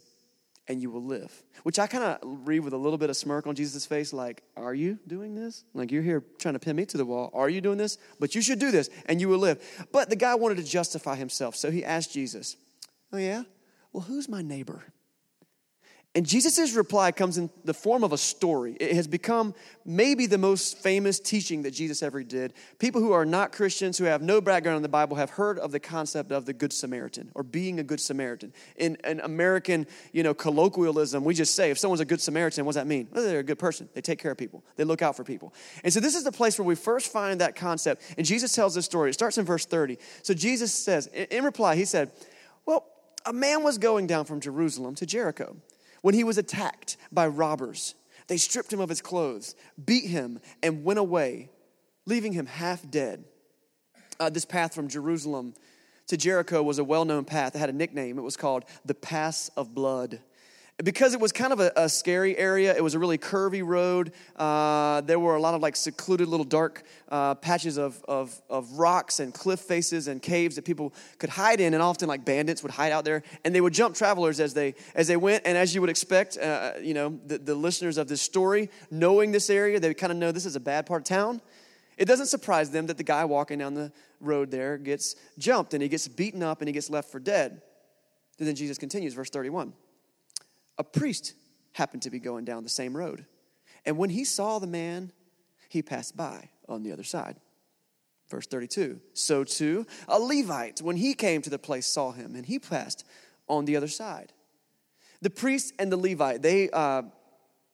and 0.70 0.82
you 0.82 0.90
will 0.92 1.04
live. 1.04 1.44
Which 1.64 1.80
I 1.80 1.88
kind 1.88 2.04
of 2.04 2.20
read 2.48 2.60
with 2.60 2.74
a 2.74 2.78
little 2.78 2.98
bit 2.98 3.10
of 3.10 3.18
smirk 3.18 3.48
on 3.48 3.56
Jesus' 3.56 3.86
face, 3.86 4.14
like, 4.14 4.44
Are 4.56 4.74
you 4.74 5.00
doing 5.08 5.36
this? 5.36 5.66
Like, 5.74 5.92
you're 5.92 6.04
here 6.04 6.24
trying 6.38 6.54
to 6.54 6.60
pin 6.60 6.76
me 6.76 6.86
to 6.86 6.98
the 6.98 7.06
wall. 7.06 7.32
Are 7.34 7.50
you 7.50 7.60
doing 7.60 7.78
this? 7.78 7.98
But 8.20 8.36
you 8.36 8.42
should 8.42 8.60
do 8.60 8.72
this 8.72 8.90
and 9.08 9.20
you 9.20 9.28
will 9.28 9.40
live. 9.40 9.88
But 9.92 10.10
the 10.10 10.16
guy 10.16 10.36
wanted 10.36 10.58
to 10.58 10.64
justify 10.64 11.16
himself, 11.16 11.56
so 11.56 11.72
he 11.72 11.84
asked 11.84 12.14
Jesus, 12.14 12.56
Oh, 13.12 13.18
yeah? 13.18 13.44
Well, 13.92 14.04
who's 14.04 14.30
my 14.30 14.44
neighbor? 14.44 14.84
And 16.16 16.26
Jesus' 16.26 16.74
reply 16.74 17.12
comes 17.12 17.38
in 17.38 17.52
the 17.66 17.74
form 17.74 18.04
of 18.04 18.14
a 18.14 18.18
story. 18.18 18.76
It 18.80 18.96
has 18.96 19.08
become 19.08 19.54
maybe 19.86 20.26
the 20.26 20.40
most 20.40 20.80
famous 20.80 21.20
teaching 21.20 21.62
that 21.62 21.72
Jesus 21.72 22.02
ever 22.02 22.24
did. 22.24 22.54
People 22.80 23.00
who 23.00 23.12
are 23.12 23.28
not 23.28 23.52
Christians, 23.52 24.00
who 24.00 24.06
have 24.06 24.24
no 24.24 24.42
background 24.42 24.78
in 24.78 24.82
the 24.82 24.90
Bible, 24.90 25.18
have 25.18 25.30
heard 25.30 25.60
of 25.60 25.72
the 25.72 25.80
concept 25.80 26.32
of 26.32 26.48
the 26.48 26.54
Good 26.54 26.74
Samaritan 26.74 27.32
or 27.36 27.44
being 27.44 27.80
a 27.80 27.84
Good 27.84 28.02
Samaritan. 28.02 28.54
In 28.76 28.98
an 29.04 29.20
American, 29.20 29.86
you 30.12 30.24
know, 30.24 30.34
colloquialism, 30.34 31.24
we 31.24 31.36
just 31.36 31.54
say, 31.54 31.70
if 31.70 31.78
someone's 31.78 32.02
a 32.02 32.06
Good 32.06 32.22
Samaritan, 32.22 32.66
what 32.66 32.72
does 32.72 32.82
that 32.82 32.88
mean? 32.88 33.08
Well, 33.12 33.24
they're 33.24 33.40
a 33.40 33.44
good 33.44 33.60
person. 33.60 33.88
They 33.94 34.02
take 34.02 34.18
care 34.18 34.32
of 34.32 34.38
people. 34.38 34.64
They 34.78 34.86
look 34.86 35.04
out 35.04 35.16
for 35.16 35.24
people. 35.24 35.54
And 35.84 35.94
so 35.94 36.00
this 36.00 36.16
is 36.16 36.24
the 36.24 36.32
place 36.32 36.58
where 36.58 36.66
we 36.66 36.74
first 36.74 37.14
find 37.14 37.40
that 37.42 37.56
concept. 37.56 38.02
And 38.18 38.26
Jesus 38.26 38.52
tells 38.52 38.74
this 38.74 38.86
story. 38.86 39.12
It 39.12 39.14
starts 39.14 39.38
in 39.38 39.46
verse 39.46 39.68
30. 39.68 40.00
So 40.24 40.34
Jesus 40.34 40.74
says, 40.74 41.06
in 41.06 41.44
reply, 41.44 41.76
he 41.76 41.86
said, 41.86 42.12
well, 42.66 42.88
a 43.28 43.34
man 43.34 43.64
was 43.64 43.78
going 43.78 44.08
down 44.08 44.26
from 44.26 44.42
Jerusalem 44.42 44.96
to 44.96 45.06
Jericho 45.06 45.56
when 46.02 46.14
he 46.14 46.24
was 46.24 46.38
attacked 46.38 46.98
by 47.12 47.28
robbers, 47.28 47.96
they 48.28 48.38
stripped 48.38 48.72
him 48.72 48.80
of 48.80 48.90
his 48.90 49.02
clothes, 49.02 49.56
beat 49.84 50.06
him, 50.06 50.40
and 50.62 50.84
went 50.84 51.00
away, 51.00 51.50
leaving 52.06 52.34
him 52.34 52.46
half 52.46 52.90
dead. 52.90 53.26
Uh, 54.20 54.30
this 54.30 54.46
path 54.46 54.74
from 54.74 54.88
Jerusalem 54.88 55.54
to 56.08 56.18
Jericho 56.18 56.62
was 56.62 56.80
a 56.80 56.84
well 56.84 57.06
known 57.06 57.24
path. 57.26 57.56
It 57.56 57.60
had 57.60 57.70
a 57.70 57.74
nickname. 57.74 58.18
It 58.18 58.24
was 58.24 58.38
called 58.38 58.66
the 58.86 58.96
Pass 58.96 59.50
of 59.56 59.74
Blood 59.74 60.22
because 60.84 61.14
it 61.14 61.20
was 61.20 61.32
kind 61.32 61.52
of 61.52 61.60
a, 61.60 61.72
a, 61.76 61.90
scary 61.90 62.38
area 62.38 62.76
it 62.76 62.84
was 62.84 62.94
a 62.94 63.00
really 63.00 63.18
curvy 63.18 63.66
road. 63.66 64.14
Uh, 64.36 65.02
there 65.02 65.20
were 65.20 65.36
a 65.36 65.42
lot 65.42 65.54
of 65.54 65.62
like 65.62 65.76
secluded 65.76 66.28
little 66.28 66.46
dark 66.46 66.84
uh, 67.10 67.36
patches 67.36 67.78
of, 67.78 68.02
of, 68.08 68.42
of, 68.50 68.72
rocks 68.74 69.20
and 69.20 69.34
cliff 69.34 69.60
faces 69.60 70.08
and 70.08 70.22
caves 70.22 70.56
that 70.56 70.64
people 70.64 70.94
could 71.18 71.30
hide 71.30 71.60
in 71.60 71.74
and 71.74 71.84
often 71.84 72.08
like 72.08 72.24
bandits 72.24 72.64
would 72.64 72.72
hide 72.72 72.92
out 72.92 73.04
there. 73.04 73.24
And 73.44 73.54
they 73.54 73.62
would 73.62 73.74
jump 73.74 73.96
travelers 73.96 74.40
as 74.40 74.54
they 74.54 74.76
as 74.96 75.08
they 75.08 75.18
went. 75.18 75.44
And 75.46 75.58
as 75.58 75.76
you 75.76 75.82
would 75.82 75.90
expect 75.90 76.38
uh, 76.38 76.74
you 76.82 76.94
know 76.94 77.20
the, 77.26 77.38
the 77.38 77.56
listeners 77.56 77.98
of 77.98 78.08
this 78.08 78.22
story 78.22 78.70
knowing 78.90 79.32
this 79.32 79.50
area 79.50 79.80
they 79.80 79.94
kind 79.94 80.12
of 80.12 80.18
know 80.18 80.32
this 80.32 80.46
is 80.46 80.56
a 80.56 80.62
bad 80.62 80.86
part 80.86 81.02
of 81.02 81.06
town. 81.06 81.42
It 81.98 82.06
doesn't 82.06 82.28
surprise 82.28 82.72
them 82.72 82.88
that 82.88 82.96
the 82.98 83.04
guy 83.04 83.26
walking 83.26 83.60
down 83.60 83.74
the 83.74 83.92
road 84.22 84.52
there 84.52 84.78
gets 84.78 85.16
jumped 85.38 85.74
and 85.74 85.84
he 85.84 85.90
gets 85.90 86.08
beaten 86.08 86.42
up 86.42 86.62
and 86.62 86.70
he 86.70 86.74
gets 86.74 86.90
left 86.90 87.12
for 87.12 87.20
dead. 87.20 87.62
And 88.38 88.48
then 88.48 88.56
jesus 88.56 88.78
continues 88.78 89.14
verse 89.14 89.30
31 89.30 89.74
a 90.80 90.84
priest 90.84 91.34
happened 91.74 92.02
to 92.04 92.10
be 92.10 92.20
going 92.20 92.46
down 92.46 92.64
the 92.64 92.70
same 92.70 92.98
road. 92.98 93.26
And 93.86 93.98
when 93.98 94.10
he 94.10 94.24
saw 94.24 94.58
the 94.58 94.68
man, 94.68 95.12
he 95.68 95.84
passed 95.84 96.18
by 96.18 96.50
on 96.68 96.82
the 96.82 96.92
other 96.92 97.04
side. 97.04 97.36
Verse 98.30 98.48
32 98.48 99.00
So 99.14 99.44
too, 99.44 99.86
a 100.08 100.20
Levite, 100.20 100.82
when 100.82 100.98
he 100.98 101.14
came 101.14 101.42
to 101.44 101.50
the 101.50 101.60
place, 101.60 101.86
saw 101.86 102.12
him, 102.12 102.36
and 102.36 102.46
he 102.46 102.58
passed 102.58 103.06
on 103.48 103.66
the 103.66 103.76
other 103.76 103.88
side. 103.88 104.34
The 105.22 105.30
priest 105.30 105.74
and 105.78 105.92
the 105.92 105.98
Levite, 105.98 106.42
they, 106.42 106.70
uh, 106.70 107.04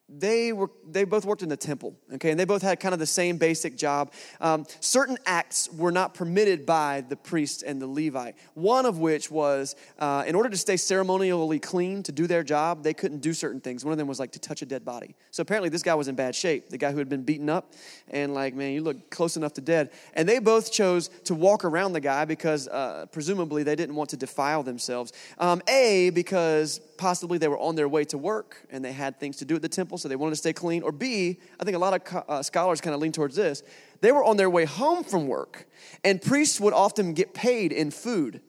they 0.08 0.52
were 0.52 0.70
they 0.88 1.02
both 1.02 1.24
worked 1.24 1.42
in 1.42 1.48
the 1.48 1.56
temple 1.56 1.96
okay 2.14 2.30
and 2.30 2.38
they 2.38 2.44
both 2.44 2.62
had 2.62 2.78
kind 2.78 2.92
of 2.92 3.00
the 3.00 3.06
same 3.06 3.38
basic 3.38 3.76
job. 3.76 4.12
Um, 4.40 4.64
certain 4.80 5.18
acts 5.26 5.68
were 5.72 5.90
not 5.90 6.14
permitted 6.14 6.64
by 6.64 7.00
the 7.00 7.16
priest 7.16 7.64
and 7.64 7.82
the 7.82 7.88
levite. 7.88 8.36
One 8.54 8.86
of 8.86 8.98
which 8.98 9.30
was 9.30 9.74
uh, 9.98 10.22
in 10.26 10.36
order 10.36 10.48
to 10.48 10.56
stay 10.56 10.76
ceremonially 10.76 11.58
clean 11.58 12.04
to 12.04 12.12
do 12.12 12.28
their 12.28 12.44
job 12.44 12.84
they 12.84 12.94
couldn't 12.94 13.18
do 13.18 13.32
certain 13.32 13.60
things. 13.60 13.84
One 13.84 13.92
of 13.92 13.98
them 13.98 14.06
was 14.06 14.20
like 14.20 14.32
to 14.32 14.38
touch 14.38 14.62
a 14.62 14.66
dead 14.66 14.84
body. 14.84 15.16
So 15.32 15.40
apparently 15.40 15.70
this 15.70 15.82
guy 15.82 15.94
was 15.94 16.06
in 16.06 16.14
bad 16.14 16.36
shape 16.36 16.68
the 16.68 16.78
guy 16.78 16.92
who 16.92 16.98
had 16.98 17.08
been 17.08 17.24
beaten 17.24 17.48
up 17.48 17.72
and 18.08 18.32
like 18.32 18.54
man 18.54 18.72
you 18.72 18.82
look 18.82 19.10
close 19.10 19.36
enough 19.36 19.54
to 19.54 19.60
dead. 19.60 19.90
And 20.14 20.28
they 20.28 20.38
both 20.38 20.70
chose 20.70 21.08
to 21.24 21.34
walk 21.34 21.64
around 21.64 21.94
the 21.94 22.00
guy 22.00 22.24
because 22.24 22.68
uh, 22.68 23.06
presumably 23.10 23.64
they 23.64 23.74
didn't 23.74 23.96
want 23.96 24.10
to 24.10 24.16
defile 24.16 24.62
themselves. 24.62 25.12
Um, 25.38 25.62
a 25.66 26.10
because 26.10 26.78
possibly 26.98 27.38
they 27.38 27.48
were 27.48 27.58
on 27.58 27.74
their 27.74 27.88
way 27.88 28.04
to 28.04 28.18
work 28.18 28.66
and 28.70 28.84
they 28.84 28.92
had 28.92 29.18
things 29.18 29.36
to 29.38 29.44
do 29.44 29.56
at 29.56 29.62
the 29.62 29.68
temple, 29.68 29.98
so 29.98 30.08
they 30.08 30.16
wanted 30.16 30.32
to 30.32 30.36
stay 30.36 30.52
clean. 30.52 30.82
Or 30.82 30.92
B, 30.92 31.38
I 31.60 31.64
think 31.64 31.76
a 31.76 31.78
lot 31.78 31.94
of 31.94 32.24
uh, 32.28 32.42
scholars 32.42 32.80
kind 32.80 32.94
of 32.94 33.00
lean 33.00 33.12
towards 33.12 33.36
this. 33.36 33.62
They 34.00 34.12
were 34.12 34.24
on 34.24 34.36
their 34.36 34.50
way 34.50 34.64
home 34.64 35.04
from 35.04 35.26
work, 35.26 35.66
and 36.04 36.20
priests 36.20 36.60
would 36.60 36.74
often 36.74 37.14
get 37.14 37.34
paid 37.34 37.72
in 37.72 37.90
food. 37.90 38.40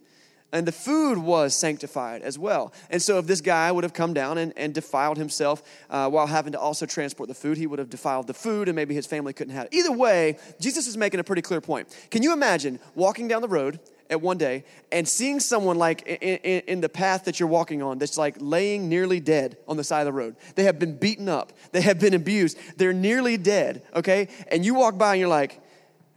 and 0.54 0.66
the 0.66 0.72
food 0.72 1.18
was 1.18 1.54
sanctified 1.54 2.22
as 2.22 2.40
well. 2.40 2.74
And 2.90 3.02
so, 3.02 3.18
if 3.20 3.28
this 3.28 3.42
guy 3.42 3.72
would 3.72 3.84
have 3.84 3.94
come 3.94 4.14
down 4.14 4.38
and, 4.38 4.54
and 4.56 4.74
defiled 4.74 5.18
himself 5.18 5.62
uh, 5.90 6.10
while 6.10 6.28
having 6.28 6.54
to 6.54 6.60
also 6.60 6.86
transport 6.86 7.28
the 7.28 7.36
food, 7.36 7.58
he 7.58 7.68
would 7.68 7.80
have 7.80 7.90
defiled 7.90 8.28
the 8.28 8.34
food 8.34 8.70
and 8.70 8.76
maybe 8.76 8.94
his 8.96 9.06
family 9.06 9.34
couldn't 9.34 9.54
have 9.54 9.66
it. 9.66 9.74
Either 9.74 9.92
way, 9.92 10.38
Jesus 10.60 10.88
is 10.88 10.96
making 10.96 11.20
a 11.20 11.24
pretty 11.24 11.42
clear 11.42 11.60
point. 11.62 11.88
Can 12.12 12.24
you 12.24 12.32
imagine 12.34 12.80
walking 12.96 13.28
down 13.28 13.42
the 13.42 13.48
road 13.48 13.80
at 14.10 14.22
one 14.22 14.38
day 14.38 14.64
and 14.92 15.08
seeing 15.08 15.40
someone 15.40 15.78
like 15.78 16.02
in, 16.04 16.38
in, 16.38 16.62
in, 16.68 16.82
the 16.82 16.90
path 16.90 17.26
that 17.26 17.40
you're 17.40 17.50
walking 17.50 17.82
on 17.82 17.98
that's 17.98 18.18
like 18.18 18.36
laying 18.40 18.88
nearly 18.88 19.20
dead 19.20 19.58
on 19.68 19.78
the 19.78 19.84
side 19.84 20.02
of 20.02 20.06
the 20.06 20.14
road. 20.14 20.36
They 20.56 20.64
have 20.64 20.80
been 20.80 20.98
beaten 20.98 21.28
up, 21.28 21.54
they 21.72 21.82
have 21.82 22.00
been 22.00 22.14
abused, 22.14 22.58
they're 22.78 22.94
nearly 22.94 23.38
dead, 23.38 23.84
okay? 23.96 24.30
And 24.50 24.66
you 24.66 24.74
walk 24.74 24.98
by 24.98 25.14
and 25.14 25.20
you're 25.20 25.30
like, 25.30 25.60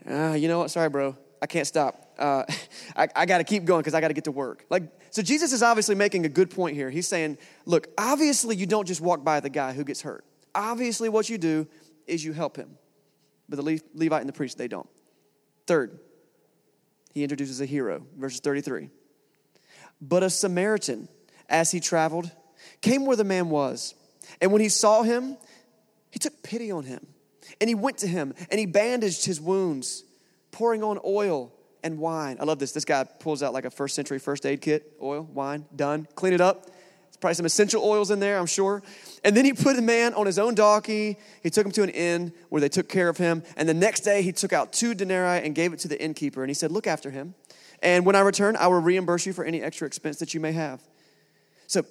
ah, 0.09 0.33
you 0.33 0.47
know 0.47 0.59
what? 0.59 0.71
Sorry, 0.71 0.89
bro, 0.89 1.17
I 1.41 1.47
can't 1.47 1.67
stop 1.67 2.11
uh, 2.21 2.45
I, 2.95 3.07
I 3.15 3.25
got 3.25 3.39
to 3.39 3.43
keep 3.43 3.65
going 3.65 3.81
because 3.81 3.93
I 3.93 3.99
got 3.99 4.09
to 4.09 4.13
get 4.13 4.25
to 4.25 4.31
work. 4.31 4.65
Like, 4.69 4.83
so 5.09 5.21
Jesus 5.21 5.51
is 5.51 5.63
obviously 5.63 5.95
making 5.95 6.25
a 6.25 6.29
good 6.29 6.49
point 6.49 6.75
here. 6.75 6.89
He's 6.89 7.07
saying, 7.07 7.37
look, 7.65 7.87
obviously 7.97 8.55
you 8.55 8.65
don't 8.65 8.87
just 8.87 9.01
walk 9.01 9.23
by 9.23 9.39
the 9.39 9.49
guy 9.49 9.73
who 9.73 9.83
gets 9.83 10.01
hurt. 10.01 10.23
Obviously, 10.53 11.09
what 11.09 11.29
you 11.29 11.37
do 11.37 11.67
is 12.07 12.23
you 12.23 12.33
help 12.33 12.55
him. 12.55 12.77
But 13.49 13.57
the 13.57 13.81
Levite 13.93 14.21
and 14.21 14.29
the 14.29 14.33
priest, 14.33 14.57
they 14.57 14.67
don't. 14.67 14.87
Third, 15.67 15.99
he 17.13 17.23
introduces 17.23 17.61
a 17.61 17.65
hero, 17.65 18.05
verses 18.17 18.39
33. 18.39 18.89
But 20.01 20.23
a 20.23 20.29
Samaritan, 20.29 21.07
as 21.49 21.71
he 21.71 21.79
traveled, 21.79 22.31
came 22.81 23.05
where 23.05 23.17
the 23.17 23.23
man 23.23 23.49
was. 23.49 23.93
And 24.39 24.51
when 24.51 24.61
he 24.61 24.69
saw 24.69 25.03
him, 25.03 25.37
he 26.09 26.19
took 26.19 26.41
pity 26.43 26.71
on 26.71 26.83
him. 26.83 27.05
And 27.59 27.67
he 27.67 27.75
went 27.75 27.99
to 27.99 28.07
him 28.07 28.33
and 28.49 28.59
he 28.59 28.65
bandaged 28.65 29.25
his 29.25 29.41
wounds, 29.41 30.03
pouring 30.51 30.83
on 30.83 30.99
oil 31.05 31.53
and 31.83 31.99
wine. 31.99 32.37
I 32.39 32.45
love 32.45 32.59
this. 32.59 32.71
This 32.71 32.85
guy 32.85 33.03
pulls 33.03 33.43
out 33.43 33.53
like 33.53 33.65
a 33.65 33.71
first 33.71 33.95
century 33.95 34.19
first 34.19 34.45
aid 34.45 34.61
kit 34.61 34.93
oil, 35.01 35.23
wine, 35.23 35.65
done. 35.75 36.07
Clean 36.15 36.33
it 36.33 36.41
up. 36.41 36.67
Probably 37.21 37.35
some 37.35 37.45
essential 37.45 37.83
oils 37.83 38.09
in 38.09 38.19
there, 38.19 38.39
I'm 38.39 38.47
sure. 38.47 38.81
And 39.23 39.37
then 39.37 39.45
he 39.45 39.53
put 39.53 39.75
the 39.75 39.81
man 39.81 40.15
on 40.15 40.25
his 40.25 40.39
own 40.39 40.55
donkey. 40.55 41.17
He 41.43 41.51
took 41.51 41.65
him 41.65 41.71
to 41.73 41.83
an 41.83 41.89
inn 41.89 42.33
where 42.49 42.59
they 42.59 42.67
took 42.67 42.89
care 42.89 43.07
of 43.07 43.17
him. 43.17 43.43
And 43.55 43.69
the 43.69 43.75
next 43.75 44.01
day, 44.01 44.23
he 44.23 44.31
took 44.31 44.51
out 44.51 44.73
two 44.73 44.95
denarii 44.95 45.45
and 45.45 45.53
gave 45.53 45.71
it 45.71 45.79
to 45.79 45.87
the 45.87 46.01
innkeeper. 46.01 46.41
And 46.41 46.49
he 46.49 46.55
said, 46.55 46.71
Look 46.71 46.87
after 46.87 47.11
him. 47.11 47.35
And 47.83 48.05
when 48.05 48.15
I 48.15 48.21
return, 48.21 48.55
I 48.55 48.67
will 48.67 48.81
reimburse 48.81 49.25
you 49.25 49.33
for 49.33 49.45
any 49.45 49.61
extra 49.61 49.85
expense 49.85 50.17
that 50.17 50.33
you 50.33 50.39
may 50.39 50.51
have. 50.51 50.81
So 51.67 51.85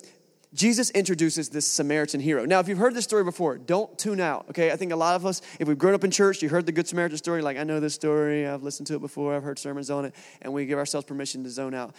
Jesus 0.52 0.90
introduces 0.90 1.48
this 1.48 1.64
Samaritan 1.64 2.20
hero. 2.20 2.44
Now, 2.44 2.58
if 2.58 2.66
you've 2.66 2.78
heard 2.78 2.94
this 2.94 3.04
story 3.04 3.22
before, 3.22 3.56
don't 3.56 3.96
tune 3.96 4.18
out, 4.18 4.46
okay? 4.50 4.72
I 4.72 4.76
think 4.76 4.90
a 4.90 4.96
lot 4.96 5.14
of 5.14 5.24
us, 5.24 5.42
if 5.60 5.68
we've 5.68 5.78
grown 5.78 5.94
up 5.94 6.02
in 6.02 6.10
church, 6.10 6.42
you 6.42 6.48
heard 6.48 6.66
the 6.66 6.72
Good 6.72 6.88
Samaritan 6.88 7.18
story, 7.18 7.40
like, 7.40 7.56
I 7.56 7.62
know 7.62 7.78
this 7.78 7.94
story, 7.94 8.48
I've 8.48 8.64
listened 8.64 8.88
to 8.88 8.96
it 8.96 9.00
before, 9.00 9.36
I've 9.36 9.44
heard 9.44 9.60
sermons 9.60 9.90
on 9.90 10.06
it, 10.06 10.14
and 10.42 10.52
we 10.52 10.66
give 10.66 10.76
ourselves 10.76 11.06
permission 11.06 11.44
to 11.44 11.50
zone 11.50 11.72
out. 11.72 11.94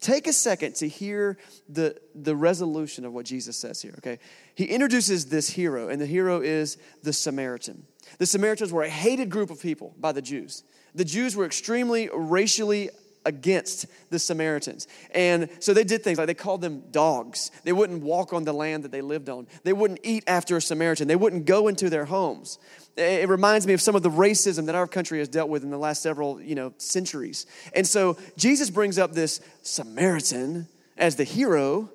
Take 0.00 0.26
a 0.26 0.32
second 0.32 0.76
to 0.76 0.88
hear 0.88 1.36
the, 1.68 1.94
the 2.14 2.34
resolution 2.34 3.04
of 3.04 3.12
what 3.12 3.26
Jesus 3.26 3.58
says 3.58 3.82
here, 3.82 3.94
okay? 3.98 4.18
He 4.54 4.64
introduces 4.64 5.26
this 5.26 5.50
hero, 5.50 5.90
and 5.90 6.00
the 6.00 6.06
hero 6.06 6.40
is 6.40 6.78
the 7.02 7.12
Samaritan. 7.12 7.84
The 8.16 8.26
Samaritans 8.26 8.72
were 8.72 8.82
a 8.82 8.88
hated 8.88 9.28
group 9.28 9.50
of 9.50 9.60
people 9.60 9.94
by 9.98 10.12
the 10.12 10.22
Jews. 10.22 10.64
The 10.94 11.04
Jews 11.04 11.36
were 11.36 11.44
extremely 11.44 12.08
racially 12.12 12.88
against 13.24 13.86
the 14.08 14.18
Samaritans. 14.18 14.86
And 15.12 15.48
so 15.58 15.74
they 15.74 15.84
did 15.84 16.02
things 16.02 16.18
like 16.18 16.26
they 16.26 16.34
called 16.34 16.60
them 16.60 16.84
dogs. 16.90 17.50
They 17.64 17.72
wouldn't 17.72 18.02
walk 18.02 18.32
on 18.32 18.44
the 18.44 18.52
land 18.52 18.84
that 18.84 18.92
they 18.92 19.02
lived 19.02 19.28
on. 19.28 19.46
They 19.62 19.72
wouldn't 19.72 20.00
eat 20.02 20.24
after 20.26 20.56
a 20.56 20.62
Samaritan. 20.62 21.08
They 21.08 21.16
wouldn't 21.16 21.44
go 21.44 21.68
into 21.68 21.90
their 21.90 22.06
homes. 22.06 22.58
It 22.96 23.28
reminds 23.28 23.66
me 23.66 23.72
of 23.72 23.80
some 23.80 23.94
of 23.94 24.02
the 24.02 24.10
racism 24.10 24.66
that 24.66 24.74
our 24.74 24.86
country 24.86 25.18
has 25.18 25.28
dealt 25.28 25.48
with 25.48 25.62
in 25.62 25.70
the 25.70 25.78
last 25.78 26.02
several, 26.02 26.40
you 26.40 26.54
know, 26.54 26.72
centuries. 26.78 27.46
And 27.74 27.86
so 27.86 28.16
Jesus 28.36 28.70
brings 28.70 28.98
up 28.98 29.12
this 29.12 29.40
Samaritan 29.62 30.68
as 30.96 31.16
the 31.16 31.24
hero, 31.24 31.90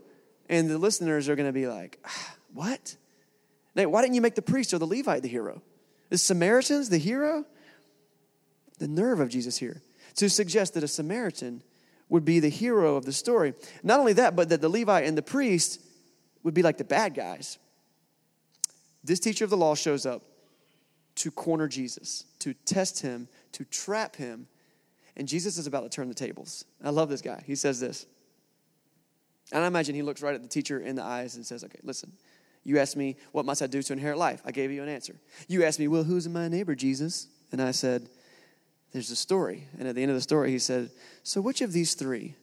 and 0.50 0.70
the 0.70 0.78
listeners 0.78 1.28
are 1.28 1.36
going 1.36 1.50
to 1.50 1.54
be 1.54 1.68
like, 1.68 2.00
ah, 2.06 2.36
"What? 2.54 2.96
Now, 3.76 3.90
why 3.90 4.02
didn't 4.02 4.16
you 4.16 4.22
make 4.22 4.36
the 4.36 4.42
priest 4.42 4.74
or 4.74 4.80
the 4.80 4.88
Levite 4.88 5.22
the 5.22 5.28
hero? 5.28 5.62
The 6.10 6.18
Samaritans 6.18 6.90
the 6.90 6.98
hero?" 6.98 7.46
The 8.78 8.88
nerve 8.88 9.20
of 9.20 9.30
Jesus 9.30 9.58
here 9.58 9.82
to 10.16 10.30
suggest 10.30 10.74
that 10.74 10.84
a 10.84 10.88
Samaritan 10.88 11.62
would 12.10 12.26
be 12.26 12.40
the 12.40 12.50
hero 12.50 12.96
of 12.96 13.06
the 13.06 13.14
story. 13.14 13.54
Not 13.84 14.00
only 14.00 14.14
that, 14.14 14.36
but 14.36 14.50
that 14.50 14.62
the 14.62 14.70
Levite 14.70 15.06
and 15.06 15.18
the 15.18 15.22
priest 15.22 15.82
would 16.44 16.54
be 16.54 16.62
like 16.62 16.78
the 16.78 16.84
bad 16.84 17.16
guys. 17.16 17.58
This 19.04 19.20
teacher 19.20 19.44
of 19.44 19.50
the 19.50 19.58
law 19.58 19.76
shows 19.76 20.06
up 20.06 20.24
to 21.16 21.32
corner 21.32 21.68
Jesus, 21.68 22.26
to 22.40 22.54
test 22.54 23.02
him, 23.02 23.28
to 23.54 23.66
trap 23.66 24.16
him, 24.16 24.48
and 25.18 25.28
Jesus 25.28 25.58
is 25.58 25.66
about 25.66 25.82
to 25.84 25.90
turn 25.90 26.10
the 26.10 26.14
tables. 26.14 26.66
I 26.84 26.90
love 26.90 27.10
this 27.10 27.22
guy. 27.22 27.42
He 27.46 27.56
says 27.56 27.80
this. 27.80 28.06
And 29.52 29.64
I 29.64 29.68
imagine 29.68 29.96
he 29.96 30.02
looks 30.02 30.22
right 30.22 30.36
at 30.36 30.42
the 30.42 30.48
teacher 30.48 30.80
in 30.80 30.96
the 30.96 31.04
eyes 31.04 31.36
and 31.36 31.46
says, 31.46 31.64
Okay, 31.64 31.80
listen, 31.84 32.12
you 32.64 32.80
asked 32.80 32.98
me, 32.98 33.16
What 33.32 33.46
must 33.46 33.62
I 33.62 33.68
do 33.68 33.82
to 33.82 33.94
inherit 33.94 34.18
life? 34.18 34.42
I 34.44 34.52
gave 34.52 34.72
you 34.72 34.84
an 34.84 34.90
answer. 34.90 35.16
You 35.48 35.64
asked 35.64 35.80
me, 35.80 35.88
Well, 35.88 36.04
who's 36.04 36.28
my 36.28 36.48
neighbor, 36.48 36.76
Jesus? 36.76 37.28
And 37.52 37.62
I 37.62 37.72
said, 37.72 38.10
there's 38.96 39.12
a 39.12 39.16
story. 39.16 39.68
And 39.78 39.90
at 39.90 39.96
the 39.96 40.02
end 40.02 40.10
of 40.10 40.16
the 40.16 40.22
story, 40.22 40.52
he 40.52 40.58
said, 40.58 40.90
So 41.22 41.42
which 41.42 41.60
of 41.60 41.74
these 41.74 41.96
three 41.96 42.36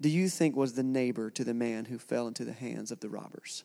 do 0.00 0.08
you 0.08 0.30
think 0.30 0.56
was 0.56 0.72
the 0.72 0.82
neighbor 0.82 1.28
to 1.32 1.44
the 1.44 1.52
man 1.52 1.84
who 1.84 1.98
fell 1.98 2.26
into 2.26 2.42
the 2.42 2.54
hands 2.54 2.90
of 2.90 3.00
the 3.00 3.08
robbers? 3.10 3.64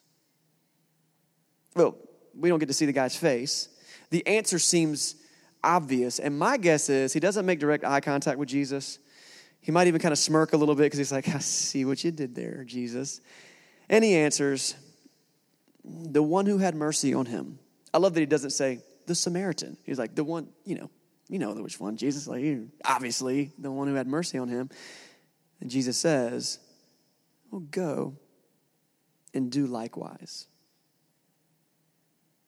Well, 1.78 1.96
we 2.38 2.50
don't 2.50 2.60
get 2.60 2.68
to 2.68 2.74
see 2.74 2.86
the 2.86 2.92
guy's 2.92 3.16
face. 3.16 3.70
The 4.10 4.28
answer 4.28 4.60
seems 4.60 5.16
obvious. 5.64 6.20
And 6.20 6.38
my 6.38 6.58
guess 6.58 6.90
is 6.90 7.14
he 7.14 7.22
doesn't 7.22 7.46
make 7.46 7.60
direct 7.60 7.86
eye 7.86 8.02
contact 8.02 8.38
with 8.38 8.50
Jesus. 8.50 9.00
He 9.62 9.72
might 9.72 9.88
even 9.88 10.02
kind 10.02 10.12
of 10.12 10.20
smirk 10.20 10.52
a 10.52 10.58
little 10.58 10.76
bit 10.76 10.84
because 10.84 10.98
he's 10.98 11.14
like, 11.14 11.30
I 11.30 11.40
see 11.40 11.86
what 11.86 12.04
you 12.04 12.12
did 12.12 12.36
there, 12.36 12.66
Jesus. 12.66 13.22
And 13.88 14.04
he 14.04 14.14
answers, 14.14 14.76
The 15.86 16.22
one 16.22 16.46
who 16.48 16.58
had 16.58 16.76
mercy 16.76 17.14
on 17.14 17.28
him. 17.28 17.60
I 17.94 17.98
love 17.98 18.14
that 18.14 18.20
he 18.20 18.26
doesn't 18.26 18.52
say, 18.52 18.80
The 19.06 19.16
Samaritan. 19.16 19.78
He's 19.86 19.98
like, 19.98 20.16
The 20.16 20.26
one, 20.26 20.50
you 20.66 20.76
know, 20.76 20.90
you 21.30 21.38
know 21.38 21.54
which 21.54 21.80
one. 21.80 21.96
Jesus, 21.96 22.28
like, 22.28 22.44
obviously, 22.84 23.52
the 23.60 23.72
one 23.72 23.88
who 23.88 23.94
had 23.94 24.08
mercy 24.08 24.38
on 24.38 24.50
him. 24.50 24.70
And 25.62 25.70
Jesus 25.70 25.98
says, 25.98 26.60
Well, 27.52 27.62
go 27.72 28.16
and 29.34 29.52
do 29.52 29.68
likewise. 29.68 30.48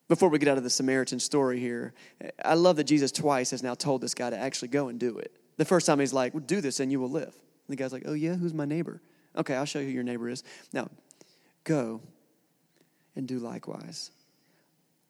Before 0.07 0.29
we 0.29 0.39
get 0.39 0.50
out 0.50 0.57
of 0.57 0.63
the 0.63 0.69
Samaritan 0.69 1.19
story 1.19 1.59
here, 1.59 1.93
I 2.43 2.55
love 2.55 2.75
that 2.77 2.83
Jesus 2.83 3.11
twice 3.11 3.51
has 3.51 3.63
now 3.63 3.75
told 3.75 4.01
this 4.01 4.13
guy 4.13 4.29
to 4.29 4.38
actually 4.38 4.67
go 4.67 4.89
and 4.89 5.00
do 5.00 5.19
it. 5.19 5.31
The 5.57 5.63
first 5.63 5.85
time 5.85 6.00
he's 6.00 6.11
like, 6.11 6.33
well, 6.33 6.43
Do 6.45 6.59
this 6.59 6.79
and 6.79 6.91
you 6.91 7.00
will 7.00 7.09
live. 7.09 7.33
And 7.33 7.69
the 7.69 7.75
guy's 7.75 7.93
like, 7.93 8.03
Oh, 8.05 8.13
yeah, 8.13 8.35
who's 8.35 8.53
my 8.53 8.65
neighbor? 8.65 9.01
Okay, 9.38 9.55
I'll 9.55 9.65
show 9.65 9.79
you 9.79 9.85
who 9.85 9.91
your 9.91 10.03
neighbor 10.03 10.27
is. 10.27 10.43
Now, 10.73 10.89
go 11.63 12.01
and 13.15 13.27
do 13.27 13.39
likewise. 13.39 14.11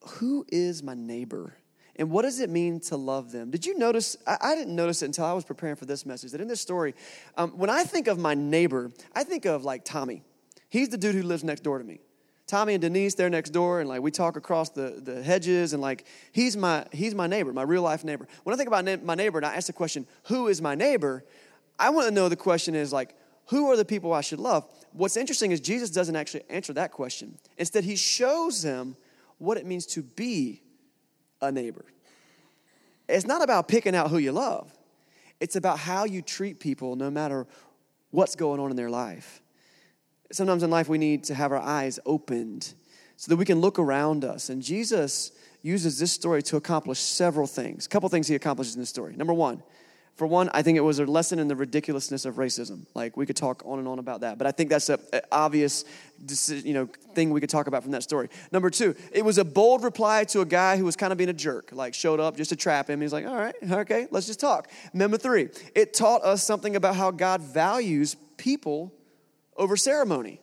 Who 0.02 0.46
is 0.50 0.84
my 0.84 0.94
neighbor? 0.94 1.56
And 1.98 2.10
what 2.10 2.24
does 2.24 2.40
it 2.40 2.50
mean 2.50 2.80
to 2.82 2.98
love 2.98 3.32
them? 3.32 3.52
Did 3.52 3.66
you 3.66 3.78
notice? 3.78 4.18
I, 4.26 4.38
I 4.42 4.56
didn't 4.56 4.76
notice 4.76 5.02
it 5.02 5.06
until 5.06 5.26
I 5.26 5.34
was 5.34 5.44
preparing 5.44 5.76
for 5.76 5.86
this 5.86 6.06
message 6.06 6.32
that 6.32 6.42
in 6.42 6.48
this 6.48 6.62
story, 6.62 6.96
um, 7.38 7.52
when 7.52 7.70
I 7.70 7.84
think 7.84 8.08
of 8.08 8.18
my 8.18 8.34
neighbor, 8.34 8.92
I 9.14 9.24
think 9.24 9.46
of 9.46 9.64
like 9.64 9.84
Tommy. 9.84 10.24
He's 10.70 10.90
the 10.90 10.98
dude 10.98 11.16
who 11.16 11.24
lives 11.24 11.44
next 11.44 11.64
door 11.64 11.78
to 11.78 11.84
me. 11.84 12.00
Tommy 12.48 12.74
and 12.74 12.82
Denise, 12.82 13.16
they're 13.16 13.30
next 13.30 13.52
door, 13.52 13.80
and 13.80 13.88
like 13.88 14.02
we 14.02 14.12
talk 14.12 14.36
across 14.36 14.70
the, 14.70 15.02
the 15.02 15.24
hedges, 15.24 15.74
and 15.74 15.82
like 15.82 16.06
he's 16.32 16.58
my 16.58 16.86
he's 16.92 17.16
my 17.16 17.28
neighbor, 17.28 17.54
my 17.54 17.62
real 17.62 17.82
life 17.82 18.04
neighbor. 18.04 18.28
When 18.44 18.54
I 18.54 18.58
think 18.58 18.68
about 18.68 18.84
na- 18.84 18.98
my 19.02 19.16
neighbor, 19.16 19.38
and 19.40 19.46
I 19.46 19.56
ask 19.56 19.68
the 19.68 19.74
question, 19.74 20.06
"Who 20.24 20.48
is 20.48 20.62
my 20.62 20.76
neighbor?" 20.76 21.24
I 21.80 21.90
want 21.92 22.08
to 22.08 22.14
know 22.14 22.30
the 22.30 22.36
question 22.36 22.76
is 22.76 22.92
like, 22.92 23.16
"Who 23.48 23.72
are 23.72 23.78
the 23.78 23.86
people 23.86 24.12
I 24.12 24.22
should 24.22 24.40
love?" 24.40 24.66
What's 24.92 25.16
interesting 25.16 25.52
is 25.52 25.62
Jesus 25.62 25.90
doesn't 25.90 26.16
actually 26.16 26.44
answer 26.50 26.74
that 26.74 26.92
question. 26.92 27.38
Instead, 27.58 27.86
he 27.86 27.96
shows 27.96 28.62
them 28.62 28.98
what 29.38 29.58
it 29.58 29.66
means 29.66 29.86
to 29.88 30.04
be 30.04 30.62
a 31.42 31.52
neighbor. 31.52 31.86
It's 33.08 33.26
not 33.26 33.44
about 33.44 33.68
picking 33.68 33.96
out 33.96 34.10
who 34.10 34.18
you 34.18 34.32
love, 34.32 34.72
it's 35.40 35.56
about 35.56 35.80
how 35.80 36.06
you 36.06 36.22
treat 36.22 36.60
people 36.60 36.96
no 36.96 37.10
matter 37.10 37.48
what's 38.12 38.36
going 38.36 38.60
on 38.60 38.70
in 38.70 38.76
their 38.76 38.90
life. 38.90 39.42
Sometimes 40.32 40.64
in 40.64 40.70
life, 40.70 40.88
we 40.88 40.98
need 40.98 41.26
to 41.26 41.36
have 41.36 41.52
our 41.52 41.60
eyes 41.60 42.00
opened 42.06 42.74
so 43.18 43.30
that 43.30 43.36
we 43.36 43.46
can 43.46 43.60
look 43.60 43.80
around 43.80 44.24
us. 44.24 44.50
And 44.50 44.62
Jesus 44.62 45.32
uses 45.62 46.00
this 46.00 46.12
story 46.12 46.42
to 46.44 46.58
accomplish 46.58 47.00
several 47.00 47.48
things. 47.48 47.86
A 47.86 47.90
couple 47.90 48.08
things 48.10 48.28
he 48.28 48.36
accomplishes 48.36 48.76
in 48.76 48.82
this 48.82 48.90
story. 48.90 49.16
Number 49.16 49.34
one, 49.34 49.62
for 50.22 50.28
one, 50.28 50.52
I 50.54 50.62
think 50.62 50.78
it 50.78 50.82
was 50.82 51.00
a 51.00 51.06
lesson 51.08 51.40
in 51.40 51.48
the 51.48 51.56
ridiculousness 51.56 52.26
of 52.26 52.36
racism. 52.36 52.86
Like 52.94 53.18
we 53.18 53.26
could 53.26 53.36
talk 53.36 53.64
on 53.66 53.80
and 53.80 53.88
on 53.88 53.98
about 53.98 54.22
that, 54.22 54.38
but 54.38 54.46
I 54.46 54.52
think 54.52 54.70
that's 54.70 54.88
an 54.88 55.00
obvious, 55.32 55.84
you 56.48 56.76
know, 56.76 56.88
thing 57.16 57.32
we 57.32 57.42
could 57.42 57.50
talk 57.50 57.66
about 57.66 57.82
from 57.82 57.92
that 57.94 58.04
story. 58.04 58.30
Number 58.52 58.70
two, 58.70 58.94
it 59.12 59.26
was 59.26 59.40
a 59.40 59.44
bold 59.44 59.84
reply 59.84 60.26
to 60.26 60.42
a 60.42 60.46
guy 60.46 60.78
who 60.78 60.86
was 60.86 60.96
kind 60.96 61.12
of 61.12 61.18
being 61.18 61.32
a 61.32 61.34
jerk. 61.34 61.72
Like 61.72 61.96
showed 61.96 62.20
up 62.20 62.38
just 62.38 62.52
to 62.52 62.56
trap 62.56 62.88
him. 62.88 63.02
He's 63.02 63.12
like, 63.12 63.26
"All 63.26 63.36
right, 63.36 63.56
okay, 63.72 64.06
let's 64.12 64.28
just 64.28 64.40
talk." 64.40 64.70
Number 64.94 65.18
three, 65.18 65.50
it 65.74 65.96
taught 65.96 66.24
us 66.24 66.44
something 66.44 66.76
about 66.76 66.96
how 66.96 67.10
God 67.10 67.42
values 67.42 68.16
people 68.38 68.94
over 69.58 69.76
ceremony. 69.76 70.40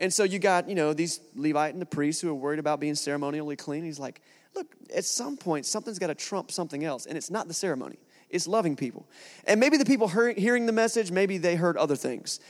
And 0.00 0.12
so 0.12 0.24
you 0.24 0.40
got, 0.40 0.68
you 0.68 0.74
know, 0.74 0.92
these 0.92 1.20
Levite 1.36 1.72
and 1.72 1.80
the 1.80 1.86
priests 1.86 2.20
who 2.20 2.30
are 2.30 2.34
worried 2.34 2.58
about 2.58 2.80
being 2.80 2.96
ceremonially 2.96 3.54
clean. 3.54 3.84
He's 3.84 4.00
like, 4.00 4.22
look, 4.56 4.74
at 4.92 5.04
some 5.04 5.36
point, 5.36 5.66
something's 5.66 6.00
got 6.00 6.08
to 6.08 6.16
trump 6.16 6.50
something 6.50 6.84
else, 6.84 7.06
and 7.06 7.16
it's 7.16 7.30
not 7.30 7.46
the 7.46 7.54
ceremony. 7.54 7.98
It's 8.30 8.46
loving 8.46 8.76
people. 8.76 9.06
And 9.44 9.60
maybe 9.60 9.76
the 9.76 9.84
people 9.84 10.08
hearing 10.08 10.66
the 10.66 10.72
message, 10.72 11.10
maybe 11.10 11.38
they 11.38 11.56
heard 11.56 11.76
other 11.76 11.96
things. 11.96 12.40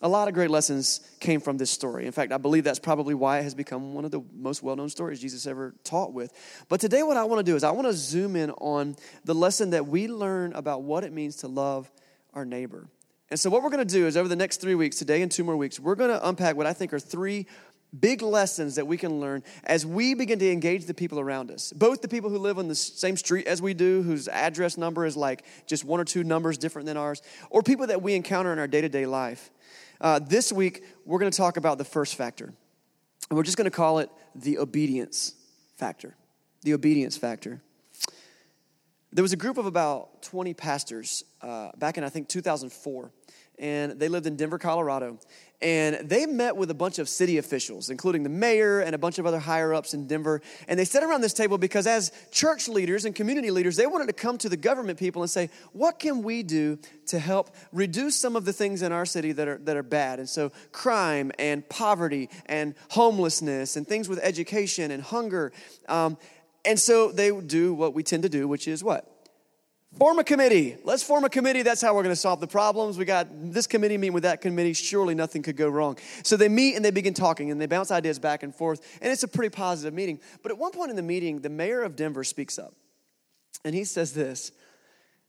A 0.00 0.08
lot 0.08 0.28
of 0.28 0.34
great 0.34 0.50
lessons 0.50 1.00
came 1.18 1.40
from 1.40 1.58
this 1.58 1.70
story. 1.70 2.06
In 2.06 2.12
fact, 2.12 2.32
I 2.32 2.38
believe 2.38 2.62
that's 2.62 2.78
probably 2.78 3.14
why 3.14 3.40
it 3.40 3.42
has 3.42 3.54
become 3.54 3.94
one 3.94 4.04
of 4.04 4.12
the 4.12 4.22
most 4.32 4.62
well 4.62 4.76
known 4.76 4.88
stories 4.88 5.20
Jesus 5.20 5.44
ever 5.46 5.74
taught 5.82 6.12
with. 6.12 6.32
But 6.68 6.80
today, 6.80 7.02
what 7.02 7.16
I 7.16 7.24
want 7.24 7.44
to 7.44 7.50
do 7.50 7.56
is 7.56 7.64
I 7.64 7.72
want 7.72 7.88
to 7.88 7.92
zoom 7.92 8.36
in 8.36 8.50
on 8.52 8.94
the 9.24 9.34
lesson 9.34 9.70
that 9.70 9.88
we 9.88 10.06
learn 10.06 10.52
about 10.52 10.82
what 10.82 11.02
it 11.02 11.12
means 11.12 11.36
to 11.36 11.48
love 11.48 11.90
our 12.32 12.44
neighbor. 12.44 12.88
And 13.30 13.40
so, 13.40 13.50
what 13.50 13.64
we're 13.64 13.70
going 13.70 13.86
to 13.86 13.92
do 13.92 14.06
is 14.06 14.16
over 14.16 14.28
the 14.28 14.36
next 14.36 14.60
three 14.60 14.76
weeks, 14.76 14.96
today 14.96 15.20
and 15.20 15.32
two 15.32 15.42
more 15.42 15.56
weeks, 15.56 15.80
we're 15.80 15.96
going 15.96 16.10
to 16.10 16.28
unpack 16.28 16.54
what 16.54 16.66
I 16.66 16.72
think 16.72 16.92
are 16.92 17.00
three 17.00 17.46
big 17.98 18.22
lessons 18.22 18.74
that 18.74 18.86
we 18.86 18.96
can 18.96 19.20
learn 19.20 19.42
as 19.64 19.86
we 19.86 20.14
begin 20.14 20.38
to 20.38 20.50
engage 20.50 20.86
the 20.86 20.94
people 20.94 21.18
around 21.18 21.50
us. 21.50 21.72
Both 21.72 22.02
the 22.02 22.08
people 22.08 22.30
who 22.30 22.38
live 22.38 22.58
on 22.58 22.68
the 22.68 22.74
same 22.74 23.16
street 23.16 23.46
as 23.46 23.62
we 23.62 23.74
do, 23.74 24.02
whose 24.02 24.28
address 24.28 24.76
number 24.76 25.06
is 25.06 25.16
like 25.16 25.44
just 25.66 25.84
one 25.84 26.00
or 26.00 26.04
two 26.04 26.24
numbers 26.24 26.58
different 26.58 26.86
than 26.86 26.96
ours, 26.96 27.22
or 27.50 27.62
people 27.62 27.86
that 27.86 28.02
we 28.02 28.14
encounter 28.14 28.52
in 28.52 28.58
our 28.58 28.66
day 28.66 28.80
to 28.80 28.88
day 28.88 29.06
life. 29.06 29.50
Uh, 30.00 30.18
this 30.18 30.52
week, 30.52 30.84
we're 31.04 31.18
going 31.18 31.30
to 31.30 31.36
talk 31.36 31.56
about 31.56 31.78
the 31.78 31.84
first 31.84 32.14
factor. 32.14 32.52
And 33.28 33.36
we're 33.36 33.42
just 33.42 33.56
going 33.56 33.64
to 33.64 33.70
call 33.70 33.98
it 33.98 34.10
the 34.34 34.58
obedience 34.58 35.34
factor. 35.76 36.14
The 36.62 36.74
obedience 36.74 37.16
factor. 37.16 37.62
There 39.12 39.22
was 39.22 39.32
a 39.32 39.36
group 39.36 39.56
of 39.56 39.66
about 39.66 40.22
20 40.22 40.54
pastors 40.54 41.24
uh, 41.40 41.70
back 41.78 41.98
in, 41.98 42.04
I 42.04 42.10
think, 42.10 42.28
2004 42.28 43.10
and 43.58 43.98
they 43.98 44.08
lived 44.08 44.26
in 44.26 44.36
Denver, 44.36 44.58
Colorado. 44.58 45.18
And 45.60 46.08
they 46.08 46.24
met 46.24 46.56
with 46.56 46.70
a 46.70 46.74
bunch 46.74 47.00
of 47.00 47.08
city 47.08 47.38
officials, 47.38 47.90
including 47.90 48.22
the 48.22 48.28
mayor 48.28 48.78
and 48.78 48.94
a 48.94 48.98
bunch 48.98 49.18
of 49.18 49.26
other 49.26 49.40
higher 49.40 49.74
ups 49.74 49.92
in 49.92 50.06
Denver. 50.06 50.40
And 50.68 50.78
they 50.78 50.84
sat 50.84 51.02
around 51.02 51.20
this 51.20 51.32
table 51.32 51.58
because, 51.58 51.84
as 51.88 52.12
church 52.30 52.68
leaders 52.68 53.04
and 53.04 53.12
community 53.12 53.50
leaders, 53.50 53.74
they 53.74 53.86
wanted 53.86 54.06
to 54.06 54.12
come 54.12 54.38
to 54.38 54.48
the 54.48 54.56
government 54.56 55.00
people 55.00 55.22
and 55.22 55.30
say, 55.30 55.50
What 55.72 55.98
can 55.98 56.22
we 56.22 56.44
do 56.44 56.78
to 57.06 57.18
help 57.18 57.50
reduce 57.72 58.14
some 58.14 58.36
of 58.36 58.44
the 58.44 58.52
things 58.52 58.82
in 58.82 58.92
our 58.92 59.04
city 59.04 59.32
that 59.32 59.48
are, 59.48 59.58
that 59.58 59.76
are 59.76 59.82
bad? 59.82 60.20
And 60.20 60.28
so, 60.28 60.52
crime 60.70 61.32
and 61.40 61.68
poverty 61.68 62.30
and 62.46 62.76
homelessness 62.90 63.76
and 63.76 63.84
things 63.84 64.08
with 64.08 64.20
education 64.22 64.92
and 64.92 65.02
hunger. 65.02 65.50
Um, 65.88 66.18
and 66.64 66.78
so, 66.78 67.10
they 67.10 67.32
do 67.40 67.74
what 67.74 67.94
we 67.94 68.04
tend 68.04 68.22
to 68.22 68.28
do, 68.28 68.46
which 68.46 68.68
is 68.68 68.84
what? 68.84 69.17
Form 69.98 70.20
a 70.20 70.24
committee. 70.24 70.76
Let's 70.84 71.02
form 71.02 71.24
a 71.24 71.28
committee. 71.28 71.62
That's 71.62 71.80
how 71.80 71.92
we're 71.92 72.04
going 72.04 72.14
to 72.14 72.20
solve 72.20 72.38
the 72.38 72.46
problems. 72.46 72.96
We 72.96 73.04
got 73.04 73.26
this 73.32 73.66
committee 73.66 73.98
meeting 73.98 74.12
with 74.12 74.22
that 74.22 74.40
committee. 74.40 74.72
Surely 74.72 75.12
nothing 75.12 75.42
could 75.42 75.56
go 75.56 75.68
wrong. 75.68 75.98
So 76.22 76.36
they 76.36 76.48
meet 76.48 76.76
and 76.76 76.84
they 76.84 76.92
begin 76.92 77.14
talking 77.14 77.50
and 77.50 77.60
they 77.60 77.66
bounce 77.66 77.90
ideas 77.90 78.20
back 78.20 78.44
and 78.44 78.54
forth. 78.54 78.98
And 79.02 79.10
it's 79.12 79.24
a 79.24 79.28
pretty 79.28 79.50
positive 79.50 79.92
meeting. 79.92 80.20
But 80.42 80.52
at 80.52 80.58
one 80.58 80.70
point 80.70 80.90
in 80.90 80.96
the 80.96 81.02
meeting, 81.02 81.40
the 81.40 81.48
mayor 81.48 81.82
of 81.82 81.96
Denver 81.96 82.22
speaks 82.22 82.60
up. 82.60 82.74
And 83.64 83.74
he 83.74 83.82
says 83.82 84.12
this 84.12 84.52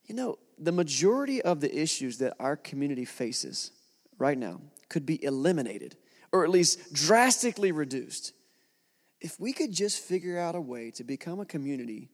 You 0.05 0.13
know, 0.13 0.37
the 0.59 0.71
majority 0.71 1.41
of 1.41 1.61
the 1.61 1.75
issues 1.75 2.19
that 2.19 2.35
our 2.39 2.55
community 2.55 3.05
faces 3.05 3.71
right 4.19 4.37
now 4.37 4.61
could 4.87 5.05
be 5.05 5.23
eliminated 5.23 5.95
or 6.31 6.43
at 6.43 6.51
least 6.51 6.93
drastically 6.93 7.71
reduced 7.71 8.33
if 9.19 9.39
we 9.39 9.51
could 9.51 9.71
just 9.71 9.99
figure 9.99 10.37
out 10.37 10.53
a 10.53 10.61
way 10.61 10.91
to 10.91 11.03
become 11.03 11.39
a 11.39 11.45
community 11.45 12.09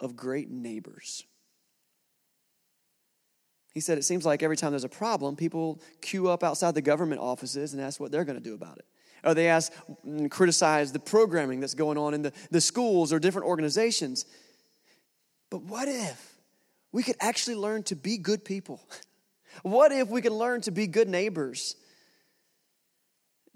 of 0.00 0.16
great 0.16 0.50
neighbors. 0.50 1.24
He 3.78 3.80
said, 3.80 3.96
It 3.96 4.02
seems 4.02 4.26
like 4.26 4.42
every 4.42 4.56
time 4.56 4.72
there's 4.72 4.82
a 4.82 4.88
problem, 4.88 5.36
people 5.36 5.80
queue 6.00 6.28
up 6.28 6.42
outside 6.42 6.74
the 6.74 6.82
government 6.82 7.20
offices 7.20 7.74
and 7.74 7.80
ask 7.80 8.00
what 8.00 8.10
they're 8.10 8.24
going 8.24 8.36
to 8.36 8.42
do 8.42 8.54
about 8.54 8.76
it. 8.78 8.84
Or 9.22 9.34
they 9.34 9.46
ask 9.46 9.72
and 10.02 10.28
criticize 10.28 10.90
the 10.90 10.98
programming 10.98 11.60
that's 11.60 11.74
going 11.74 11.96
on 11.96 12.12
in 12.12 12.22
the, 12.22 12.32
the 12.50 12.60
schools 12.60 13.12
or 13.12 13.20
different 13.20 13.46
organizations. 13.46 14.26
But 15.48 15.62
what 15.62 15.86
if 15.86 16.34
we 16.90 17.04
could 17.04 17.14
actually 17.20 17.54
learn 17.54 17.84
to 17.84 17.94
be 17.94 18.18
good 18.18 18.44
people? 18.44 18.82
What 19.62 19.92
if 19.92 20.08
we 20.08 20.22
could 20.22 20.32
learn 20.32 20.60
to 20.62 20.70
be 20.72 20.88
good 20.88 21.08
neighbors? 21.08 21.74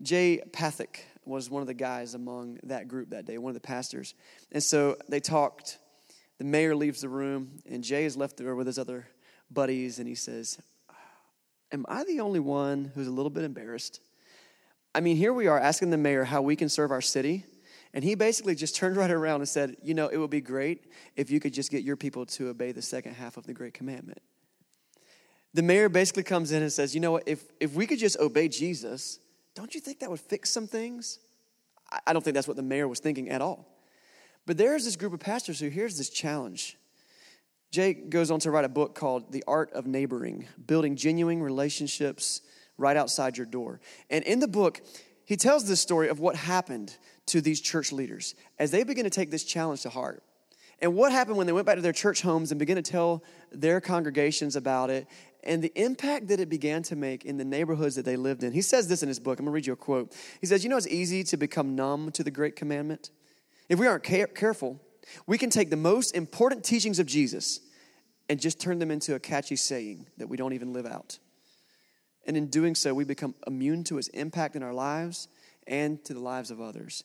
Jay 0.01 0.41
Pathak 0.53 1.01
was 1.25 1.51
one 1.51 1.63
of 1.63 1.69
the 1.69 1.75
guys 1.75 2.15
among 2.15 2.59
that 2.65 2.87
group 2.87 3.11
that 3.11 3.25
day, 3.25 3.39
one 3.39 3.51
of 3.51 3.55
the 3.55 3.61
pastors. 3.61 4.15
And 4.53 4.63
so 4.63 4.97
they 5.09 5.21
talked. 5.21 5.79
The 6.39 6.45
mayor 6.45 6.75
leaves 6.75 7.03
the 7.03 7.09
room, 7.09 7.61
and 7.71 7.85
Jay 7.85 8.05
is 8.05 8.17
left 8.17 8.37
there 8.37 8.57
with 8.57 8.67
his 8.67 8.79
other 8.79 9.07
buddies 9.53 9.99
and 9.99 10.09
he 10.09 10.15
says, 10.15 10.59
Am 11.73 11.87
I 11.89 12.05
the 12.05 12.21
only 12.21 12.41
one 12.41 12.93
who's 12.95 13.07
a 13.07 13.11
little 13.11 13.31
bit 13.31 13.45
embarrassed? 13.45 14.01
I 14.95 15.01
mean, 15.01 15.17
here 15.17 15.33
we 15.33 15.47
are 15.47 15.59
asking 15.59 15.91
the 15.91 15.97
mayor 15.97 16.25
how 16.25 16.43
we 16.43 16.55
can 16.55 16.69
serve 16.69 16.91
our 16.91 17.01
city. 17.01 17.47
And 17.95 18.05
he 18.05 18.15
basically 18.15 18.55
just 18.55 18.77
turned 18.77 18.97
right 18.99 19.11
around 19.11 19.41
and 19.41 19.49
said, 19.49 19.77
You 19.83 19.95
know, 19.95 20.09
it 20.09 20.19
would 20.19 20.31
be 20.31 20.41
great 20.41 20.91
if 21.17 21.31
you 21.31 21.41
could 21.41 21.55
just 21.55 21.71
get 21.71 21.83
your 21.83 21.97
people 21.97 22.27
to 22.27 22.49
obey 22.49 22.73
the 22.73 22.83
second 22.83 23.15
half 23.15 23.37
of 23.37 23.47
the 23.47 23.55
Great 23.55 23.75
Commandment. 23.75 24.21
The 25.55 25.63
mayor 25.63 25.89
basically 25.89 26.23
comes 26.23 26.53
in 26.53 26.63
and 26.63 26.73
says, 26.73 26.95
You 26.95 27.01
know 27.01 27.13
what, 27.13 27.25
if, 27.27 27.45
if 27.61 27.75
we 27.75 27.87
could 27.87 27.99
just 27.99 28.19
obey 28.19 28.49
Jesus, 28.49 29.19
don't 29.55 29.75
you 29.75 29.81
think 29.81 30.01
that 30.01 30.11
would 30.11 30.21
fix 30.21 30.51
some 30.51 30.67
things? 30.67 31.19
I 32.07 32.13
don't 32.13 32.23
think 32.23 32.35
that's 32.35 32.49
what 32.49 32.57
the 32.57 32.63
mayor 32.63 32.89
was 32.89 33.01
thinking 33.01 33.29
at 33.29 33.43
all. 33.43 33.67
But 34.47 34.57
there's 34.57 34.85
this 34.85 34.97
group 34.97 35.13
of 35.13 35.21
pastors 35.21 35.61
who 35.61 35.69
hears 35.69 35.99
this 35.99 36.09
challenge 36.09 36.77
Jay 37.73 37.95
goes 37.95 38.31
on 38.31 38.39
to 38.41 38.51
write 38.51 38.67
a 38.67 38.69
book 38.69 38.95
called 38.95 39.33
The 39.33 39.43
Art 39.49 39.73
of 39.73 39.87
Neighboring 39.87 40.47
Building 40.67 40.95
Genuine 40.95 41.43
Relationships 41.43 42.43
Right 42.77 42.99
Outside 42.99 43.39
Your 43.39 43.47
Door. 43.47 43.81
And 44.11 44.23
in 44.25 44.41
the 44.41 44.47
book, 44.47 44.83
he 45.25 45.37
tells 45.37 45.67
this 45.67 45.81
story 45.81 46.11
of 46.11 46.21
what 46.21 46.37
happened 46.37 46.95
to 47.27 47.41
these 47.41 47.63
church 47.63 47.91
leaders 47.91 48.35
as 48.59 48.73
they 48.73 48.85
begin 48.85 49.05
to 49.05 49.11
take 49.11 49.31
this 49.31 49.43
challenge 49.43 49.81
to 49.83 49.89
heart. 49.89 50.23
And 50.81 50.95
what 50.95 51.13
happened 51.13 51.39
when 51.39 51.47
they 51.47 51.55
went 51.55 51.65
back 51.65 51.77
to 51.77 51.81
their 51.81 51.95
church 51.95 52.21
homes 52.21 52.53
and 52.53 52.59
began 52.59 52.77
to 52.77 52.83
tell 52.83 53.25
their 53.51 53.81
congregations 53.81 54.55
about 54.55 54.91
it 54.91 55.07
and 55.43 55.63
the 55.63 55.73
impact 55.75 56.29
that 56.29 56.41
it 56.41 56.51
began 56.51 56.83
to 56.83 56.97
make 56.97 57.25
in 57.25 57.39
the 57.39 57.45
neighborhoods 57.45 57.95
that 57.97 58.05
they 58.05 58.17
lived 58.17 58.43
in. 58.43 58.53
He 58.53 58.61
says 58.61 58.87
this 58.87 59.03
in 59.03 59.09
his 59.09 59.19
book. 59.19 59.41
I'm 59.41 59.47
to 59.47 59.51
read 59.51 59.67
you 59.67 59.73
a 59.73 59.77
quote. 59.77 60.15
He 60.43 60.47
says, 60.47 60.63
You 60.63 60.69
know, 60.69 60.77
it's 60.77 60.89
easy 60.89 61.25
to 61.25 61.39
become 61.39 61.75
numb 61.75 62.11
to 62.13 62.23
the 62.23 62.31
great 62.31 62.55
commandment. 62.55 63.09
If 63.71 63.79
we 63.79 63.87
aren't 63.87 64.03
care- 64.03 64.27
careful, 64.27 64.79
we 65.27 65.39
can 65.39 65.51
take 65.51 65.71
the 65.71 65.77
most 65.77 66.15
important 66.15 66.65
teachings 66.65 66.99
of 66.99 67.07
Jesus 67.07 67.61
and 68.29 68.41
just 68.41 68.61
turn 68.61 68.79
them 68.79 68.91
into 68.91 69.15
a 69.15 69.19
catchy 69.19 69.57
saying 69.57 70.07
that 70.19 70.29
we 70.29 70.37
don't 70.37 70.53
even 70.53 70.73
live 70.73 70.87
out. 70.87 71.19
And 72.27 72.37
in 72.37 72.47
doing 72.47 72.75
so, 72.75 72.95
we 72.95 73.05
become 73.05 73.35
immune 73.47 73.85
to 73.85 73.99
its 73.99 74.09
impact 74.09 74.57
in 74.57 74.63
our 74.63 74.73
lives 74.73 75.29
and 75.67 76.03
to 76.05 76.15
the 76.15 76.21
lives 76.21 76.51
of 76.51 76.61
others. 76.61 77.05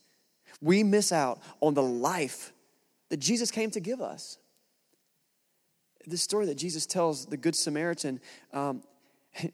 We 0.61 0.83
miss 0.83 1.11
out 1.11 1.41
on 1.59 1.73
the 1.73 1.83
life 1.83 2.53
that 3.09 3.17
Jesus 3.17 3.51
came 3.51 3.71
to 3.71 3.79
give 3.79 4.01
us. 4.01 4.37
This 6.05 6.21
story 6.21 6.45
that 6.45 6.55
Jesus 6.55 6.85
tells 6.85 7.25
the 7.25 7.37
Good 7.37 7.55
Samaritan, 7.55 8.21
um, 8.53 8.81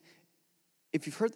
if 0.94 1.06
you've 1.06 1.16
heard, 1.16 1.36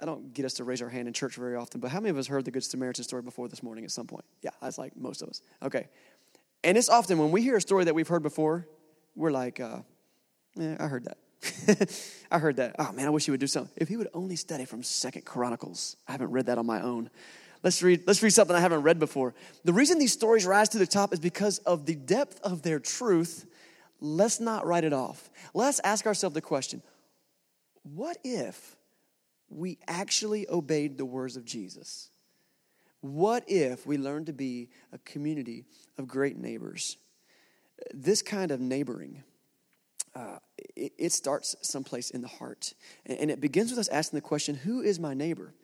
I 0.00 0.04
don't 0.04 0.32
get 0.32 0.44
us 0.44 0.54
to 0.54 0.64
raise 0.64 0.82
our 0.82 0.88
hand 0.88 1.06
in 1.06 1.14
church 1.14 1.36
very 1.36 1.56
often, 1.56 1.80
but 1.80 1.90
how 1.90 2.00
many 2.00 2.10
of 2.10 2.18
us 2.18 2.26
heard 2.26 2.44
the 2.44 2.50
Good 2.50 2.64
Samaritan 2.64 3.04
story 3.04 3.22
before 3.22 3.48
this 3.48 3.62
morning 3.62 3.84
at 3.84 3.90
some 3.90 4.06
point? 4.06 4.24
Yeah, 4.42 4.50
that's 4.60 4.78
like 4.78 4.96
most 4.96 5.22
of 5.22 5.28
us. 5.28 5.42
Okay. 5.62 5.88
And 6.64 6.76
it's 6.76 6.88
often 6.88 7.18
when 7.18 7.30
we 7.30 7.42
hear 7.42 7.56
a 7.56 7.60
story 7.60 7.84
that 7.84 7.94
we've 7.94 8.08
heard 8.08 8.22
before, 8.22 8.66
we're 9.14 9.30
like, 9.30 9.60
uh, 9.60 9.78
yeah, 10.56 10.76
I 10.80 10.86
heard 10.86 11.04
that. 11.04 11.18
I 12.30 12.38
heard 12.38 12.56
that. 12.56 12.76
Oh 12.78 12.92
man, 12.92 13.06
I 13.06 13.10
wish 13.10 13.24
he 13.24 13.30
would 13.30 13.40
do 13.40 13.46
something. 13.46 13.72
If 13.76 13.88
he 13.88 13.96
would 13.96 14.08
only 14.12 14.36
study 14.36 14.64
from 14.64 14.82
Second 14.82 15.24
Chronicles. 15.24 15.96
I 16.06 16.12
haven't 16.12 16.30
read 16.30 16.46
that 16.46 16.58
on 16.58 16.66
my 16.66 16.80
own. 16.80 17.10
Let's 17.62 17.82
read, 17.82 18.04
let's 18.06 18.22
read 18.22 18.32
something 18.32 18.54
I 18.54 18.60
haven't 18.60 18.82
read 18.82 18.98
before. 18.98 19.34
The 19.64 19.72
reason 19.72 19.98
these 19.98 20.12
stories 20.12 20.46
rise 20.46 20.68
to 20.70 20.78
the 20.78 20.86
top 20.86 21.12
is 21.12 21.20
because 21.20 21.58
of 21.58 21.86
the 21.86 21.94
depth 21.94 22.40
of 22.42 22.62
their 22.62 22.78
truth. 22.78 23.46
Let's 24.00 24.38
not 24.38 24.66
write 24.66 24.84
it 24.84 24.92
off. 24.92 25.28
Let's 25.54 25.80
ask 25.82 26.06
ourselves 26.06 26.34
the 26.34 26.40
question 26.40 26.82
what 27.82 28.18
if 28.22 28.76
we 29.48 29.78
actually 29.88 30.48
obeyed 30.48 30.98
the 30.98 31.04
words 31.04 31.36
of 31.36 31.44
Jesus? 31.44 32.10
What 33.00 33.44
if 33.46 33.86
we 33.86 33.96
learn 33.96 34.24
to 34.24 34.32
be 34.32 34.70
a 34.92 34.98
community 34.98 35.64
of 35.98 36.08
great 36.08 36.36
neighbors? 36.36 36.96
This 37.94 38.22
kind 38.22 38.50
of 38.50 38.60
neighboring, 38.60 39.22
uh, 40.14 40.38
it, 40.74 40.92
it, 40.98 41.12
starts 41.12 41.54
someplace 41.62 42.10
in 42.10 42.22
the 42.22 42.28
heart. 42.28 42.74
And, 43.06 43.18
and, 43.20 43.30
it 43.30 43.40
begins 43.40 43.70
with 43.70 43.78
us 43.78 43.88
asking 43.88 44.16
the 44.16 44.22
question 44.22 44.56
who 44.56 44.80
is 44.80 44.98
my 44.98 45.14
neighbor? 45.14 45.54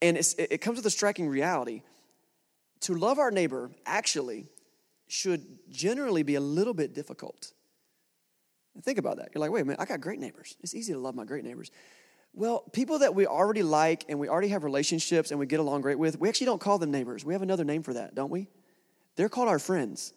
And 0.00 0.16
it 0.16 0.60
comes 0.60 0.76
with 0.76 0.86
a 0.86 0.90
striking 0.90 1.28
reality. 1.28 1.82
To 2.82 2.94
love 2.94 3.18
our 3.18 3.30
neighbor 3.30 3.70
actually 3.84 4.46
should 5.08 5.44
generally 5.70 6.22
be 6.22 6.36
a 6.36 6.40
little 6.40 6.72
bit 6.72 6.94
difficult. 6.94 7.52
Think 8.82 8.98
about 8.98 9.16
that. 9.18 9.30
You're 9.34 9.40
like, 9.40 9.50
wait 9.50 9.62
a 9.62 9.64
minute, 9.64 9.80
I 9.80 9.84
got 9.84 10.00
great 10.00 10.20
neighbors. 10.20 10.56
It's 10.62 10.74
easy 10.74 10.92
to 10.92 10.98
love 10.98 11.14
my 11.14 11.24
great 11.24 11.44
neighbors. 11.44 11.70
Well, 12.32 12.60
people 12.72 13.00
that 13.00 13.14
we 13.14 13.26
already 13.26 13.62
like 13.62 14.04
and 14.08 14.18
we 14.18 14.28
already 14.28 14.48
have 14.48 14.64
relationships 14.64 15.30
and 15.30 15.40
we 15.40 15.46
get 15.46 15.60
along 15.60 15.80
great 15.80 15.98
with, 15.98 16.18
we 16.18 16.28
actually 16.28 16.46
don't 16.46 16.60
call 16.60 16.78
them 16.78 16.90
neighbors. 16.90 17.24
We 17.24 17.34
have 17.34 17.42
another 17.42 17.64
name 17.64 17.82
for 17.82 17.94
that, 17.94 18.14
don't 18.14 18.30
we? 18.30 18.48
They're 19.16 19.28
called 19.28 19.48
our 19.48 19.58
friends. 19.58 20.12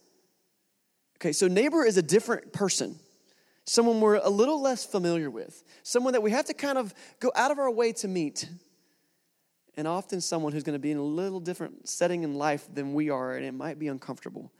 Okay, 1.17 1.31
so 1.31 1.47
neighbor 1.47 1.85
is 1.85 1.97
a 1.97 2.01
different 2.01 2.53
person, 2.53 2.99
someone 3.65 4.01
we're 4.01 4.15
a 4.15 4.29
little 4.29 4.61
less 4.61 4.85
familiar 4.85 5.29
with, 5.29 5.63
someone 5.81 6.13
that 6.13 6.21
we 6.21 6.31
have 6.31 6.45
to 6.45 6.53
kind 6.53 6.77
of 6.77 6.93
go 7.19 7.31
out 7.35 7.49
of 7.49 7.59
our 7.59 7.71
way 7.71 7.93
to 7.93 8.07
meet, 8.07 8.49
and 9.75 9.87
often 9.87 10.21
someone 10.21 10.53
who's 10.53 10.63
going 10.63 10.73
to 10.73 10.79
be 10.79 10.91
in 10.91 10.97
a 10.97 11.03
little 11.03 11.39
different 11.39 11.87
setting 11.87 12.23
in 12.23 12.35
life 12.35 12.67
than 12.73 12.93
we 12.93 13.09
are, 13.09 13.35
and 13.35 13.45
it 13.45 13.53
might 13.53 13.79
be 13.79 13.87
uncomfortable. 13.87 14.51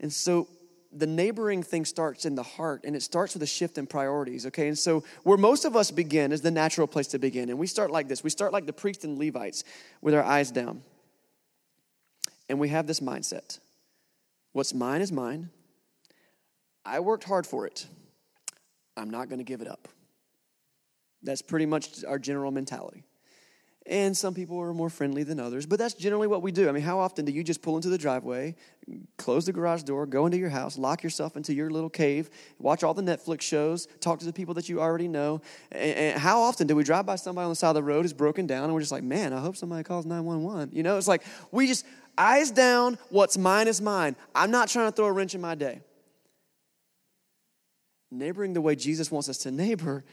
And 0.00 0.12
so 0.12 0.48
the 0.92 1.06
neighboring 1.06 1.62
thing 1.62 1.84
starts 1.84 2.24
in 2.24 2.34
the 2.34 2.42
heart 2.42 2.82
and 2.84 2.96
it 2.96 3.02
starts 3.02 3.34
with 3.34 3.42
a 3.42 3.46
shift 3.46 3.78
in 3.78 3.86
priorities, 3.86 4.46
okay? 4.46 4.68
And 4.68 4.78
so, 4.78 5.04
where 5.22 5.36
most 5.36 5.64
of 5.64 5.76
us 5.76 5.90
begin 5.90 6.32
is 6.32 6.40
the 6.40 6.50
natural 6.50 6.86
place 6.86 7.08
to 7.08 7.18
begin. 7.18 7.50
And 7.50 7.58
we 7.58 7.66
start 7.66 7.90
like 7.90 8.08
this 8.08 8.24
we 8.24 8.30
start 8.30 8.52
like 8.52 8.66
the 8.66 8.72
priests 8.72 9.04
and 9.04 9.18
Levites 9.18 9.64
with 10.00 10.14
our 10.14 10.22
eyes 10.22 10.50
down. 10.50 10.82
And 12.48 12.58
we 12.58 12.68
have 12.68 12.86
this 12.86 13.00
mindset 13.00 13.58
what's 14.52 14.72
mine 14.74 15.02
is 15.02 15.12
mine. 15.12 15.50
I 16.84 17.00
worked 17.00 17.24
hard 17.24 17.46
for 17.46 17.66
it. 17.66 17.86
I'm 18.96 19.10
not 19.10 19.28
going 19.28 19.38
to 19.38 19.44
give 19.44 19.60
it 19.60 19.68
up. 19.68 19.88
That's 21.22 21.42
pretty 21.42 21.66
much 21.66 22.04
our 22.04 22.18
general 22.18 22.50
mentality. 22.50 23.04
And 23.88 24.14
some 24.14 24.34
people 24.34 24.60
are 24.60 24.74
more 24.74 24.90
friendly 24.90 25.22
than 25.22 25.40
others, 25.40 25.64
but 25.64 25.78
that's 25.78 25.94
generally 25.94 26.26
what 26.26 26.42
we 26.42 26.52
do. 26.52 26.68
I 26.68 26.72
mean, 26.72 26.82
how 26.82 26.98
often 26.98 27.24
do 27.24 27.32
you 27.32 27.42
just 27.42 27.62
pull 27.62 27.76
into 27.76 27.88
the 27.88 27.96
driveway, 27.96 28.54
close 29.16 29.46
the 29.46 29.52
garage 29.52 29.82
door, 29.82 30.04
go 30.04 30.26
into 30.26 30.36
your 30.36 30.50
house, 30.50 30.76
lock 30.76 31.02
yourself 31.02 31.38
into 31.38 31.54
your 31.54 31.70
little 31.70 31.88
cave, 31.88 32.28
watch 32.58 32.84
all 32.84 32.92
the 32.92 33.00
Netflix 33.00 33.40
shows, 33.40 33.88
talk 34.00 34.18
to 34.18 34.26
the 34.26 34.32
people 34.32 34.52
that 34.54 34.68
you 34.68 34.78
already 34.78 35.08
know? 35.08 35.40
And, 35.72 36.18
how 36.18 36.38
often 36.38 36.66
do 36.66 36.76
we 36.76 36.84
drive 36.84 37.06
by 37.06 37.16
somebody 37.16 37.44
on 37.44 37.50
the 37.50 37.56
side 37.56 37.70
of 37.70 37.76
the 37.76 37.82
road 37.82 38.02
who's 38.02 38.12
broken 38.12 38.46
down 38.46 38.64
and 38.64 38.74
we're 38.74 38.80
just 38.80 38.92
like, 38.92 39.02
man, 39.02 39.32
I 39.32 39.40
hope 39.40 39.56
somebody 39.56 39.84
calls 39.84 40.04
911? 40.04 40.76
You 40.76 40.82
know, 40.82 40.98
it's 40.98 41.08
like 41.08 41.22
we 41.50 41.66
just, 41.66 41.86
eyes 42.18 42.50
down, 42.50 42.98
what's 43.08 43.38
mine 43.38 43.68
is 43.68 43.80
mine. 43.80 44.16
I'm 44.34 44.50
not 44.50 44.68
trying 44.68 44.88
to 44.88 44.92
throw 44.94 45.06
a 45.06 45.12
wrench 45.12 45.34
in 45.34 45.40
my 45.40 45.54
day. 45.54 45.80
Neighboring 48.10 48.52
the 48.52 48.60
way 48.60 48.76
Jesus 48.76 49.10
wants 49.10 49.30
us 49.30 49.38
to 49.38 49.50
neighbor 49.50 50.04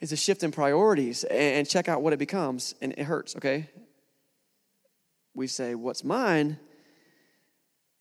is 0.00 0.12
a 0.12 0.16
shift 0.16 0.42
in 0.42 0.52
priorities 0.52 1.24
and 1.24 1.68
check 1.68 1.88
out 1.88 2.02
what 2.02 2.12
it 2.12 2.18
becomes. 2.18 2.74
And 2.80 2.92
it 2.92 3.04
hurts, 3.04 3.36
okay? 3.36 3.68
We 5.34 5.46
say, 5.46 5.74
What's 5.74 6.04
mine 6.04 6.58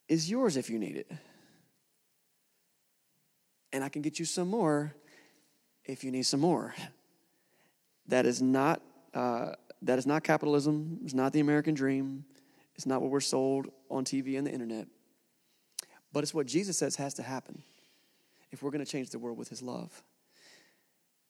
is 0.08 0.30
yours 0.30 0.58
if 0.58 0.70
you 0.70 0.80
need 0.80 0.96
it. 0.96 1.12
And 3.74 3.84
I 3.84 3.90
can 3.90 4.02
get 4.02 4.20
you 4.20 4.26
some 4.26 4.48
more 4.48 4.94
if 5.86 6.04
you 6.04 6.12
need 6.12 6.24
some 6.24 6.40
more. 6.40 6.74
That 8.08 8.26
is 8.26 8.42
not, 8.42 8.82
uh, 9.14 9.54
that 9.82 10.00
is 10.00 10.08
not 10.08 10.24
capitalism. 10.24 11.00
It's 11.04 11.14
not 11.14 11.34
the 11.34 11.42
American 11.42 11.74
dream. 11.74 12.26
It's 12.76 12.86
not 12.86 13.02
what 13.02 13.12
we're 13.12 13.20
sold 13.20 13.68
on 13.90 14.06
TV 14.06 14.38
and 14.38 14.48
the 14.48 14.52
internet. 14.52 14.88
But 16.14 16.24
it's 16.24 16.34
what 16.34 16.48
Jesus 16.48 16.78
says 16.78 16.96
has 16.96 17.14
to 17.16 17.24
happen 17.24 17.64
if 18.52 18.64
we're 18.64 18.72
going 18.72 18.84
to 18.84 18.90
change 18.90 19.10
the 19.10 19.20
world 19.20 19.38
with 19.38 19.50
his 19.50 19.62
love 19.62 20.04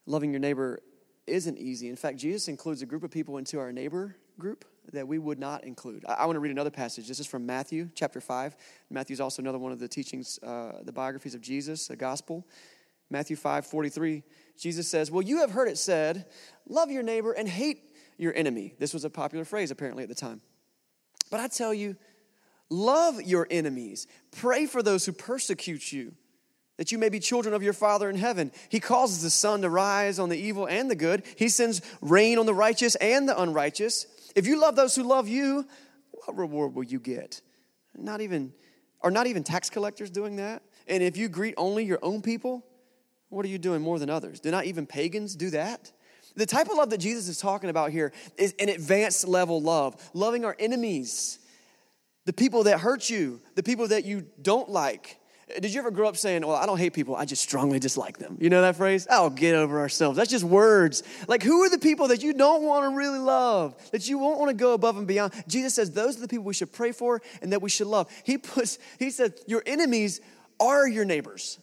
loving 0.07 0.31
your 0.31 0.39
neighbor 0.39 0.79
isn't 1.27 1.59
easy. 1.59 1.89
In 1.89 1.95
fact, 1.95 2.17
Jesus 2.17 2.47
includes 2.47 2.81
a 2.81 2.85
group 2.85 3.03
of 3.03 3.11
people 3.11 3.37
into 3.37 3.59
our 3.59 3.71
neighbor 3.71 4.15
group 4.39 4.65
that 4.93 5.07
we 5.07 5.19
would 5.19 5.37
not 5.37 5.63
include. 5.65 6.05
I, 6.07 6.13
I 6.13 6.25
want 6.25 6.37
to 6.37 6.39
read 6.39 6.51
another 6.51 6.71
passage. 6.71 7.07
This 7.07 7.19
is 7.19 7.27
from 7.27 7.45
Matthew 7.45 7.89
chapter 7.93 8.21
5. 8.21 8.55
Matthew 8.89 9.13
is 9.13 9.21
also 9.21 9.41
another 9.41 9.59
one 9.59 9.71
of 9.71 9.79
the 9.79 9.87
teachings, 9.87 10.39
uh, 10.41 10.79
the 10.83 10.93
biographies 10.93 11.35
of 11.35 11.41
Jesus, 11.41 11.87
the 11.87 11.95
gospel. 11.95 12.47
Matthew 13.09 13.35
5 13.35 13.65
43, 13.65 14.23
Jesus 14.57 14.87
says, 14.89 15.11
Well, 15.11 15.21
you 15.21 15.39
have 15.39 15.51
heard 15.51 15.67
it 15.67 15.77
said, 15.77 16.25
love 16.67 16.91
your 16.91 17.03
neighbor 17.03 17.31
and 17.31 17.47
hate 17.47 17.95
your 18.17 18.33
enemy. 18.35 18.73
This 18.79 18.93
was 18.93 19.05
a 19.05 19.09
popular 19.09 19.45
phrase 19.45 19.71
apparently 19.71 20.03
at 20.03 20.09
the 20.09 20.15
time. 20.15 20.41
But 21.29 21.39
I 21.39 21.47
tell 21.47 21.73
you, 21.73 21.95
love 22.69 23.21
your 23.21 23.47
enemies, 23.49 24.07
pray 24.31 24.65
for 24.65 24.81
those 24.81 25.05
who 25.05 25.11
persecute 25.11 25.91
you 25.91 26.13
that 26.77 26.91
you 26.91 26.97
may 26.97 27.09
be 27.09 27.19
children 27.19 27.53
of 27.53 27.63
your 27.63 27.73
Father 27.73 28.09
in 28.09 28.15
heaven. 28.15 28.51
He 28.69 28.79
causes 28.79 29.21
the 29.21 29.29
sun 29.29 29.61
to 29.63 29.69
rise 29.69 30.19
on 30.19 30.29
the 30.29 30.37
evil 30.37 30.67
and 30.67 30.89
the 30.89 30.95
good. 30.95 31.23
He 31.35 31.49
sends 31.49 31.81
rain 32.01 32.37
on 32.37 32.45
the 32.45 32.53
righteous 32.53 32.95
and 32.95 33.27
the 33.27 33.39
unrighteous. 33.39 34.05
If 34.35 34.47
you 34.47 34.59
love 34.59 34.75
those 34.75 34.95
who 34.95 35.03
love 35.03 35.27
you, 35.27 35.65
what 36.11 36.37
reward 36.37 36.75
will 36.75 36.83
you 36.83 36.99
get? 36.99 37.41
Not 37.95 38.21
even, 38.21 38.53
are 39.01 39.11
not 39.11 39.27
even 39.27 39.43
tax 39.43 39.69
collectors 39.69 40.11
doing 40.11 40.35
that? 40.37 40.61
And 40.87 41.01
if 41.01 41.17
you 41.17 41.27
greet 41.29 41.55
only 41.57 41.83
your 41.83 41.99
own 42.01 42.21
people, 42.21 42.63
what 43.29 43.43
are 43.45 43.49
you 43.49 43.57
doing 43.57 43.81
more 43.81 43.99
than 43.99 44.09
others? 44.09 44.39
Do 44.39 44.51
not 44.51 44.65
even 44.65 44.85
pagans 44.85 45.35
do 45.35 45.49
that? 45.49 45.91
The 46.35 46.45
type 46.45 46.69
of 46.69 46.77
love 46.77 46.91
that 46.91 46.99
Jesus 46.99 47.27
is 47.27 47.39
talking 47.39 47.71
about 47.71 47.89
here 47.91 48.13
is 48.37 48.53
an 48.59 48.69
advanced 48.69 49.27
level 49.27 49.59
love, 49.59 49.95
loving 50.13 50.45
our 50.45 50.55
enemies, 50.59 51.39
the 52.25 52.33
people 52.33 52.65
that 52.65 52.79
hurt 52.79 53.09
you, 53.09 53.41
the 53.55 53.63
people 53.63 53.87
that 53.87 54.05
you 54.05 54.27
don't 54.41 54.69
like 54.69 55.17
did 55.47 55.73
you 55.73 55.79
ever 55.79 55.91
grow 55.91 56.09
up 56.09 56.17
saying, 56.17 56.45
Well, 56.45 56.55
I 56.55 56.65
don't 56.65 56.77
hate 56.77 56.93
people, 56.93 57.15
I 57.15 57.25
just 57.25 57.41
strongly 57.41 57.79
dislike 57.79 58.17
them? 58.17 58.37
You 58.39 58.49
know 58.49 58.61
that 58.61 58.75
phrase? 58.75 59.07
Oh, 59.09 59.29
get 59.29 59.55
over 59.55 59.79
ourselves. 59.79 60.17
That's 60.17 60.29
just 60.29 60.43
words. 60.43 61.03
Like, 61.27 61.41
who 61.41 61.63
are 61.63 61.69
the 61.69 61.79
people 61.79 62.09
that 62.09 62.21
you 62.21 62.33
don't 62.33 62.63
want 62.63 62.89
to 62.91 62.95
really 62.95 63.19
love, 63.19 63.75
that 63.91 64.09
you 64.09 64.17
won't 64.17 64.39
want 64.39 64.49
to 64.49 64.55
go 64.55 64.73
above 64.73 64.97
and 64.97 65.07
beyond? 65.07 65.33
Jesus 65.47 65.73
says, 65.73 65.91
Those 65.91 66.17
are 66.17 66.21
the 66.21 66.27
people 66.27 66.45
we 66.45 66.53
should 66.53 66.73
pray 66.73 66.91
for 66.91 67.21
and 67.41 67.53
that 67.53 67.61
we 67.61 67.69
should 67.69 67.87
love. 67.87 68.11
He 68.23 68.37
puts, 68.37 68.77
He 68.99 69.09
said, 69.09 69.35
Your 69.47 69.63
enemies 69.65 70.19
are 70.59 70.87
your 70.87 71.05
neighbors. 71.05 71.59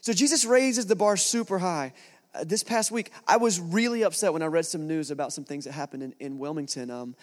So 0.00 0.12
Jesus 0.12 0.44
raises 0.44 0.86
the 0.86 0.96
bar 0.96 1.16
super 1.16 1.58
high. 1.58 1.92
Uh, 2.34 2.44
this 2.44 2.62
past 2.62 2.90
week, 2.90 3.10
I 3.26 3.36
was 3.36 3.60
really 3.60 4.02
upset 4.02 4.32
when 4.32 4.42
I 4.42 4.46
read 4.46 4.66
some 4.66 4.86
news 4.86 5.10
about 5.10 5.32
some 5.32 5.44
things 5.44 5.64
that 5.64 5.72
happened 5.72 6.02
in, 6.02 6.14
in 6.20 6.38
Wilmington. 6.38 6.90
Um, 6.90 7.14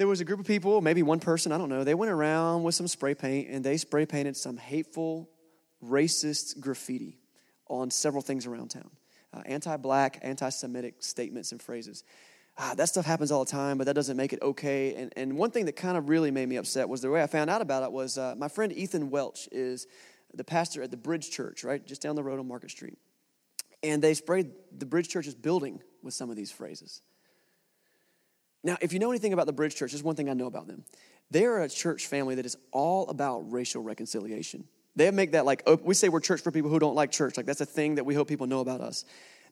there 0.00 0.08
was 0.08 0.22
a 0.22 0.24
group 0.24 0.40
of 0.40 0.46
people, 0.46 0.80
maybe 0.80 1.02
one 1.02 1.20
person, 1.20 1.52
I 1.52 1.58
don't 1.58 1.68
know, 1.68 1.84
they 1.84 1.94
went 1.94 2.10
around 2.10 2.62
with 2.62 2.74
some 2.74 2.88
spray 2.88 3.14
paint 3.14 3.50
and 3.50 3.62
they 3.62 3.76
spray 3.76 4.06
painted 4.06 4.34
some 4.34 4.56
hateful, 4.56 5.28
racist 5.84 6.58
graffiti 6.58 7.18
on 7.68 7.90
several 7.90 8.22
things 8.22 8.46
around 8.46 8.68
town 8.68 8.90
uh, 9.34 9.42
anti 9.44 9.76
black, 9.76 10.18
anti 10.22 10.48
Semitic 10.48 11.02
statements 11.02 11.52
and 11.52 11.60
phrases. 11.60 12.02
Ah, 12.56 12.72
that 12.78 12.88
stuff 12.88 13.04
happens 13.04 13.30
all 13.30 13.44
the 13.44 13.50
time, 13.50 13.76
but 13.76 13.84
that 13.88 13.92
doesn't 13.92 14.16
make 14.16 14.32
it 14.32 14.40
okay. 14.40 14.94
And, 14.94 15.12
and 15.18 15.36
one 15.36 15.50
thing 15.50 15.66
that 15.66 15.76
kind 15.76 15.98
of 15.98 16.08
really 16.08 16.30
made 16.30 16.48
me 16.48 16.56
upset 16.56 16.88
was 16.88 17.02
the 17.02 17.10
way 17.10 17.22
I 17.22 17.26
found 17.26 17.50
out 17.50 17.60
about 17.60 17.82
it 17.82 17.92
was 17.92 18.16
uh, 18.16 18.34
my 18.38 18.48
friend 18.48 18.72
Ethan 18.72 19.10
Welch 19.10 19.50
is 19.52 19.86
the 20.32 20.44
pastor 20.44 20.82
at 20.82 20.90
the 20.90 20.96
Bridge 20.96 21.30
Church, 21.30 21.62
right, 21.62 21.86
just 21.86 22.00
down 22.00 22.16
the 22.16 22.22
road 22.22 22.40
on 22.40 22.48
Market 22.48 22.70
Street. 22.70 22.96
And 23.82 24.00
they 24.00 24.14
sprayed 24.14 24.52
the 24.74 24.86
Bridge 24.86 25.10
Church's 25.10 25.34
building 25.34 25.82
with 26.02 26.14
some 26.14 26.30
of 26.30 26.36
these 26.36 26.50
phrases. 26.50 27.02
Now, 28.62 28.76
if 28.80 28.92
you 28.92 28.98
know 28.98 29.10
anything 29.10 29.32
about 29.32 29.46
the 29.46 29.52
Bridge 29.52 29.74
Church, 29.74 29.92
there's 29.92 30.02
one 30.02 30.16
thing 30.16 30.28
I 30.28 30.34
know 30.34 30.46
about 30.46 30.66
them. 30.66 30.84
They 31.30 31.46
are 31.46 31.62
a 31.62 31.68
church 31.68 32.06
family 32.06 32.34
that 32.34 32.44
is 32.44 32.56
all 32.72 33.08
about 33.08 33.50
racial 33.50 33.82
reconciliation. 33.82 34.64
They 34.96 35.10
make 35.10 35.32
that 35.32 35.46
like, 35.46 35.68
we 35.82 35.94
say 35.94 36.08
we're 36.08 36.20
church 36.20 36.42
for 36.42 36.50
people 36.50 36.70
who 36.70 36.78
don't 36.78 36.94
like 36.94 37.10
church. 37.10 37.36
Like, 37.36 37.46
that's 37.46 37.60
a 37.60 37.66
thing 37.66 37.94
that 37.94 38.04
we 38.04 38.14
hope 38.14 38.28
people 38.28 38.46
know 38.46 38.60
about 38.60 38.80
us. 38.80 39.04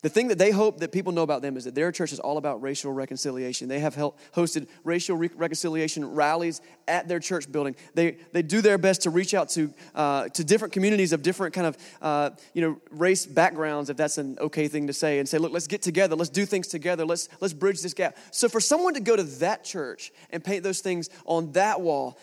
The 0.03 0.09
thing 0.09 0.29
that 0.29 0.39
they 0.39 0.53
hope 0.53 0.79
that 0.79 0.93
people 0.93 1.13
know 1.13 1.23
about 1.23 1.43
them 1.43 1.57
is 1.57 1.65
that 1.65 1.75
their 1.75 1.91
church 1.91 2.13
is 2.13 2.21
all 2.21 2.39
about 2.39 2.63
racial 2.63 2.93
reconciliation. 2.93 3.67
They 3.67 3.81
have 3.81 3.97
hosted 3.97 4.69
racial 4.85 5.17
re- 5.17 5.31
reconciliation 5.35 6.15
rallies 6.15 6.61
at 6.87 7.09
their 7.09 7.19
church 7.19 7.51
building. 7.51 7.75
They, 7.95 8.19
they 8.33 8.43
do 8.43 8.61
their 8.61 8.79
best 8.79 9.03
to 9.03 9.11
reach 9.11 9.35
out 9.35 9.49
to, 9.51 9.75
uh, 9.97 10.29
to 10.29 10.45
different 10.45 10.73
communities 10.73 11.13
of 11.13 11.23
different 11.23 11.53
kind 11.53 11.67
of 11.67 11.77
uh, 12.01 12.31
you 12.55 12.63
know, 12.63 12.81
race 12.91 13.27
backgrounds, 13.27 13.91
if 13.91 13.97
that's 13.97 14.19
an 14.19 14.39
okay 14.39 14.69
thing 14.69 14.87
to 14.87 14.93
say, 14.93 15.19
and 15.19 15.29
say, 15.29 15.39
look, 15.39 15.53
let's 15.53 15.67
get 15.67 15.83
together. 15.83 16.15
Let's 16.15 16.31
do 16.31 16.47
things 16.47 16.69
together. 16.69 17.05
Let's, 17.05 17.29
let's 17.41 17.55
bridge 17.55 17.83
this 17.83 17.95
gap. 17.95 18.17
So 18.31 18.49
for 18.49 18.61
someone 18.61 18.95
to 18.95 19.01
go 19.01 19.17
to 19.17 19.25
that 19.25 19.65
church 19.65 20.13
and 20.31 20.45
paint 20.45 20.63
those 20.63 20.79
things 20.79 21.11
on 21.25 21.53
that 21.53 21.81
wall, 21.81 22.19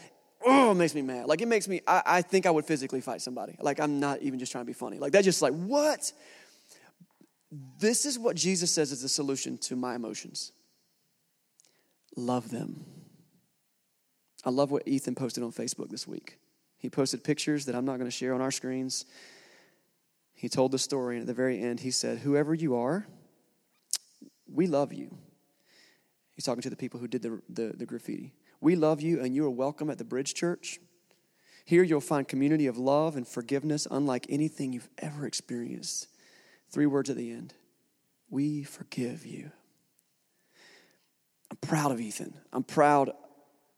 oh, 0.45 0.71
it 0.71 0.75
makes 0.75 0.95
me 0.95 1.01
mad. 1.01 1.25
Like, 1.25 1.41
it 1.41 1.47
makes 1.47 1.67
me, 1.67 1.81
I, 1.87 2.03
I 2.05 2.21
think 2.21 2.45
I 2.45 2.51
would 2.51 2.65
physically 2.65 3.01
fight 3.01 3.21
somebody. 3.21 3.57
Like, 3.59 3.79
I'm 3.79 3.99
not 3.99 4.21
even 4.21 4.39
just 4.39 4.51
trying 4.51 4.63
to 4.63 4.67
be 4.67 4.73
funny. 4.73 4.97
Like, 4.99 5.11
that's 5.11 5.25
just 5.25 5.41
like, 5.41 5.53
what? 5.53 6.13
This 7.51 8.05
is 8.05 8.17
what 8.19 8.35
Jesus 8.35 8.71
says 8.71 8.91
is 8.91 9.01
the 9.01 9.09
solution 9.09 9.57
to 9.59 9.75
my 9.75 9.95
emotions 9.95 10.51
love 12.17 12.49
them. 12.49 12.85
I 14.45 14.49
love 14.49 14.71
what 14.71 14.87
Ethan 14.87 15.15
posted 15.15 15.43
on 15.43 15.51
Facebook 15.51 15.89
this 15.89 16.07
week. 16.07 16.37
He 16.77 16.89
posted 16.89 17.23
pictures 17.23 17.65
that 17.65 17.75
I'm 17.75 17.83
not 17.83 17.97
going 17.97 18.09
to 18.09 18.15
share 18.15 18.33
on 18.33 18.41
our 18.41 18.51
screens. 18.51 19.05
He 20.33 20.49
told 20.49 20.71
the 20.71 20.79
story, 20.79 21.15
and 21.15 21.21
at 21.21 21.27
the 21.27 21.33
very 21.33 21.61
end, 21.61 21.79
he 21.79 21.91
said, 21.91 22.19
Whoever 22.19 22.53
you 22.53 22.75
are, 22.75 23.07
we 24.47 24.67
love 24.67 24.93
you. 24.93 25.17
He's 26.35 26.45
talking 26.45 26.61
to 26.61 26.69
the 26.69 26.75
people 26.75 26.99
who 26.99 27.07
did 27.07 27.21
the, 27.21 27.41
the, 27.49 27.73
the 27.75 27.85
graffiti. 27.85 28.33
We 28.61 28.75
love 28.75 29.01
you, 29.01 29.21
and 29.21 29.33
you 29.33 29.45
are 29.45 29.49
welcome 29.49 29.89
at 29.89 29.97
the 29.97 30.03
Bridge 30.03 30.33
Church. 30.33 30.79
Here 31.65 31.81
you'll 31.81 32.01
find 32.01 32.27
community 32.27 32.67
of 32.67 32.77
love 32.77 33.15
and 33.15 33.27
forgiveness 33.27 33.87
unlike 33.89 34.27
anything 34.29 34.73
you've 34.73 34.89
ever 34.99 35.25
experienced. 35.25 36.07
Three 36.75 36.87
words 36.87 37.09
at 37.09 37.15
the 37.15 37.31
end 37.31 37.53
We 38.29 38.63
forgive 38.63 39.25
you. 39.25 39.49
I'm 41.49 41.55
proud 41.61 41.93
of 41.93 42.01
Ethan. 42.01 42.37
I'm 42.51 42.63
proud 42.63 43.11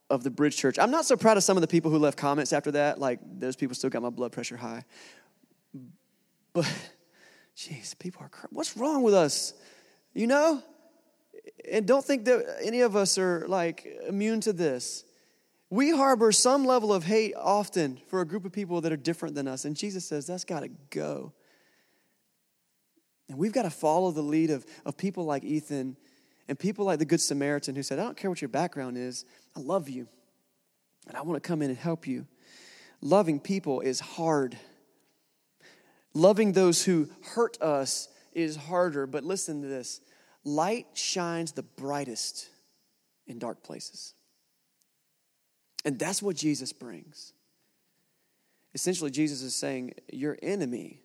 of 0.10 0.24
the 0.24 0.32
Bridge 0.32 0.58
Church. 0.58 0.80
I'm 0.80 0.90
not 0.90 1.06
so 1.06 1.16
proud 1.16 1.38
of 1.38 1.44
some 1.44 1.58
of 1.58 1.62
the 1.62 1.68
people 1.68 1.92
who 1.92 2.00
left 2.00 2.18
comments 2.18 2.54
after 2.54 2.72
that. 2.72 3.00
Like, 3.00 3.20
those 3.24 3.56
people 3.56 3.76
still 3.76 3.92
got 3.92 4.02
my 4.02 4.10
blood 4.10 4.32
pressure 4.32 4.58
high. 4.58 4.84
But, 6.54 6.66
jeez, 7.56 7.96
people 8.00 8.24
are, 8.24 8.32
what's 8.50 8.76
wrong 8.76 9.04
with 9.04 9.14
us? 9.14 9.54
You 10.16 10.26
know? 10.26 10.64
And 11.72 11.86
don't 11.86 12.04
think 12.04 12.26
that 12.26 12.58
any 12.64 12.82
of 12.82 12.96
us 12.96 13.20
are 13.20 13.48
like 13.48 13.88
immune 14.08 14.42
to 14.42 14.54
this. 14.54 15.04
We 15.70 15.96
harbor 15.96 16.32
some 16.32 16.66
level 16.66 16.92
of 16.92 17.04
hate 17.04 17.36
often 17.36 18.00
for 18.08 18.22
a 18.22 18.26
group 18.26 18.44
of 18.44 18.54
people 18.54 18.82
that 18.82 18.92
are 18.92 18.98
different 18.98 19.36
than 19.36 19.48
us. 19.48 19.66
And 19.66 19.76
Jesus 19.76 20.04
says 20.04 20.26
that's 20.26 20.46
got 20.46 20.62
to 20.62 20.70
go. 20.90 21.34
And 23.30 23.38
we've 23.38 23.52
got 23.52 23.64
to 23.64 23.70
follow 23.70 24.12
the 24.12 24.22
lead 24.22 24.50
of, 24.50 24.66
of 24.86 24.98
people 24.98 25.26
like 25.26 25.44
Ethan 25.44 25.98
and 26.48 26.58
people 26.58 26.86
like 26.86 27.00
the 27.00 27.06
Good 27.06 27.22
Samaritan 27.22 27.76
who 27.76 27.84
said, 27.84 28.00
I 28.00 28.04
don't 28.04 28.16
care 28.16 28.30
what 28.30 28.42
your 28.42 28.50
background 28.50 28.98
is, 28.98 29.26
I 29.56 29.60
love 29.60 29.90
you. 29.90 30.08
And 31.08 31.16
I 31.16 31.22
want 31.22 31.42
to 31.42 31.48
come 31.48 31.62
in 31.62 31.70
and 31.70 31.78
help 31.78 32.08
you. 32.08 32.28
Loving 33.02 33.40
people 33.40 33.82
is 33.82 34.00
hard. 34.00 34.58
Loving 36.14 36.54
those 36.54 36.84
who 36.84 37.10
hurt 37.22 37.62
us 37.62 38.10
is 38.34 38.56
harder. 38.56 39.08
But 39.08 39.24
listen 39.24 39.62
to 39.62 39.68
this 39.68 40.02
light 40.44 40.88
shines 40.94 41.52
the 41.52 41.64
brightest 41.64 42.50
in 43.26 43.40
dark 43.40 43.64
places. 43.64 44.14
And 45.86 45.98
that's 46.00 46.22
what 46.22 46.36
Jesus 46.36 46.74
brings. 46.74 47.34
Essentially, 48.74 49.12
Jesus 49.12 49.42
is 49.42 49.56
saying, 49.56 49.94
Your 50.12 50.38
enemy 50.42 51.02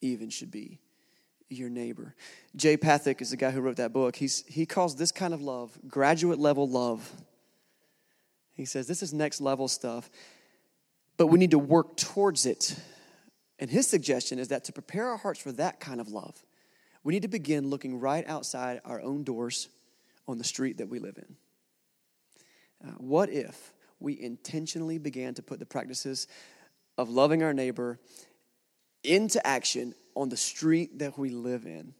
even 0.00 0.30
should 0.30 0.50
be 0.50 0.80
your 1.54 1.70
neighbor. 1.70 2.14
Jay 2.56 2.76
Pathak 2.76 3.20
is 3.20 3.30
the 3.30 3.36
guy 3.36 3.50
who 3.50 3.60
wrote 3.60 3.76
that 3.76 3.92
book. 3.92 4.16
He's, 4.16 4.44
he 4.46 4.66
calls 4.66 4.96
this 4.96 5.12
kind 5.12 5.34
of 5.34 5.42
love 5.42 5.76
graduate 5.88 6.38
level 6.38 6.68
love. 6.68 7.10
He 8.54 8.64
says 8.64 8.86
this 8.86 9.02
is 9.02 9.12
next 9.12 9.40
level 9.40 9.68
stuff, 9.68 10.10
but 11.16 11.26
we 11.28 11.38
need 11.38 11.50
to 11.52 11.58
work 11.58 11.96
towards 11.96 12.46
it. 12.46 12.76
And 13.58 13.70
his 13.70 13.86
suggestion 13.86 14.38
is 14.38 14.48
that 14.48 14.64
to 14.64 14.72
prepare 14.72 15.08
our 15.08 15.16
hearts 15.16 15.40
for 15.40 15.52
that 15.52 15.80
kind 15.80 16.00
of 16.00 16.08
love, 16.08 16.42
we 17.02 17.12
need 17.12 17.22
to 17.22 17.28
begin 17.28 17.70
looking 17.70 18.00
right 18.00 18.26
outside 18.26 18.80
our 18.84 19.00
own 19.00 19.24
doors 19.24 19.68
on 20.26 20.38
the 20.38 20.44
street 20.44 20.78
that 20.78 20.88
we 20.88 20.98
live 20.98 21.18
in. 21.18 21.36
Uh, 22.88 22.92
what 22.98 23.30
if 23.30 23.72
we 24.00 24.20
intentionally 24.20 24.98
began 24.98 25.34
to 25.34 25.42
put 25.42 25.58
the 25.58 25.66
practices 25.66 26.26
of 26.98 27.08
loving 27.08 27.42
our 27.42 27.54
neighbor 27.54 27.98
into 29.02 29.44
action 29.46 29.94
on 30.14 30.28
the 30.28 30.36
street 30.36 30.98
that 30.98 31.18
we 31.18 31.30
live 31.30 31.66
in? 31.66 31.94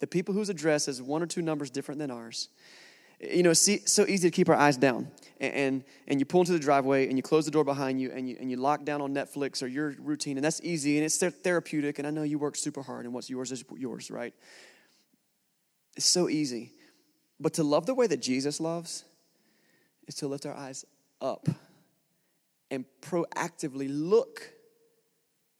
The 0.00 0.06
people 0.06 0.34
whose 0.34 0.48
address 0.48 0.88
is 0.88 1.02
one 1.02 1.22
or 1.22 1.26
two 1.26 1.42
numbers 1.42 1.70
different 1.70 1.98
than 1.98 2.10
ours. 2.10 2.48
You 3.20 3.42
know, 3.42 3.50
it's 3.50 3.92
so 3.92 4.06
easy 4.06 4.30
to 4.30 4.34
keep 4.34 4.48
our 4.48 4.54
eyes 4.54 4.76
down. 4.76 5.10
And, 5.40 5.54
and, 5.54 5.84
and, 6.06 6.20
you 6.20 6.24
pull 6.24 6.40
into 6.40 6.52
the 6.52 6.58
driveway 6.58 7.08
and 7.08 7.16
you 7.16 7.22
close 7.22 7.44
the 7.44 7.50
door 7.50 7.64
behind 7.64 8.00
you 8.00 8.12
and, 8.12 8.28
you 8.28 8.36
and 8.38 8.48
you 8.50 8.56
lock 8.56 8.84
down 8.84 9.00
on 9.00 9.12
Netflix 9.12 9.62
or 9.62 9.66
your 9.66 9.94
routine. 9.98 10.36
And 10.36 10.44
that's 10.44 10.60
easy 10.62 10.98
and 10.98 11.04
it's 11.04 11.18
therapeutic. 11.18 11.98
And 11.98 12.06
I 12.06 12.10
know 12.10 12.22
you 12.22 12.38
work 12.38 12.54
super 12.54 12.82
hard 12.82 13.06
and 13.06 13.14
what's 13.14 13.28
yours 13.28 13.50
is 13.50 13.64
yours, 13.76 14.10
right? 14.10 14.34
It's 15.96 16.06
so 16.06 16.28
easy. 16.28 16.72
But 17.40 17.54
to 17.54 17.64
love 17.64 17.86
the 17.86 17.94
way 17.94 18.06
that 18.06 18.22
Jesus 18.22 18.60
loves 18.60 19.04
is 20.06 20.14
to 20.16 20.28
lift 20.28 20.46
our 20.46 20.54
eyes 20.54 20.84
up 21.20 21.48
and 22.70 22.84
proactively 23.00 23.88
look 23.90 24.52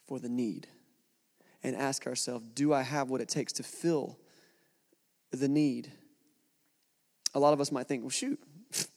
for 0.07 0.21
the 0.21 0.29
need 0.29 0.69
and 1.69 1.77
ask 1.77 2.07
ourselves 2.07 2.45
do 2.55 2.73
I 2.73 2.83
have 2.83 3.11
what 3.11 3.21
it 3.21 3.29
takes 3.29 3.53
to 3.55 3.63
fill 3.63 4.19
the 5.31 5.49
need? 5.49 5.93
a 7.35 7.39
lot 7.39 7.53
of 7.53 7.61
us 7.61 7.73
might 7.73 7.87
think, 7.87 8.03
well, 8.03 8.11
shoot, 8.11 8.39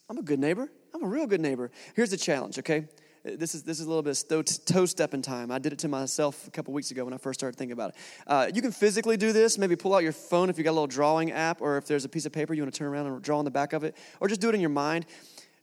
I'm 0.08 0.18
a 0.18 0.22
good 0.22 0.38
neighbor. 0.38 0.68
I'm 0.94 1.02
a 1.02 1.06
real 1.06 1.26
good 1.26 1.40
neighbor. 1.40 1.70
Here's 1.94 2.10
the 2.10 2.16
challenge, 2.16 2.58
okay? 2.58 2.86
This 3.24 3.54
is, 3.54 3.62
this 3.62 3.78
is 3.78 3.86
a 3.86 3.88
little 3.88 4.02
bit 4.02 4.24
of 4.30 4.64
toe 4.64 4.84
stepping 4.84 5.22
time. 5.22 5.52
I 5.52 5.58
did 5.58 5.72
it 5.72 5.78
to 5.80 5.88
myself 5.88 6.48
a 6.48 6.50
couple 6.50 6.74
weeks 6.74 6.90
ago 6.90 7.04
when 7.04 7.14
I 7.14 7.18
first 7.18 7.38
started 7.38 7.56
thinking 7.56 7.72
about 7.72 7.90
it. 7.90 7.96
Uh, 8.26 8.50
you 8.52 8.60
can 8.60 8.72
physically 8.72 9.16
do 9.16 9.32
this. 9.32 9.58
Maybe 9.58 9.76
pull 9.76 9.94
out 9.94 10.02
your 10.02 10.12
phone 10.12 10.50
if 10.50 10.58
you 10.58 10.64
got 10.64 10.70
a 10.70 10.72
little 10.72 10.88
drawing 10.88 11.30
app, 11.30 11.60
or 11.60 11.76
if 11.78 11.86
there's 11.86 12.04
a 12.04 12.08
piece 12.08 12.26
of 12.26 12.32
paper 12.32 12.52
you 12.52 12.62
want 12.62 12.74
to 12.74 12.78
turn 12.78 12.88
around 12.88 13.06
and 13.06 13.22
draw 13.22 13.38
on 13.38 13.44
the 13.44 13.50
back 13.50 13.72
of 13.72 13.84
it, 13.84 13.96
or 14.20 14.26
just 14.26 14.40
do 14.40 14.48
it 14.48 14.54
in 14.56 14.60
your 14.60 14.70
mind. 14.70 15.06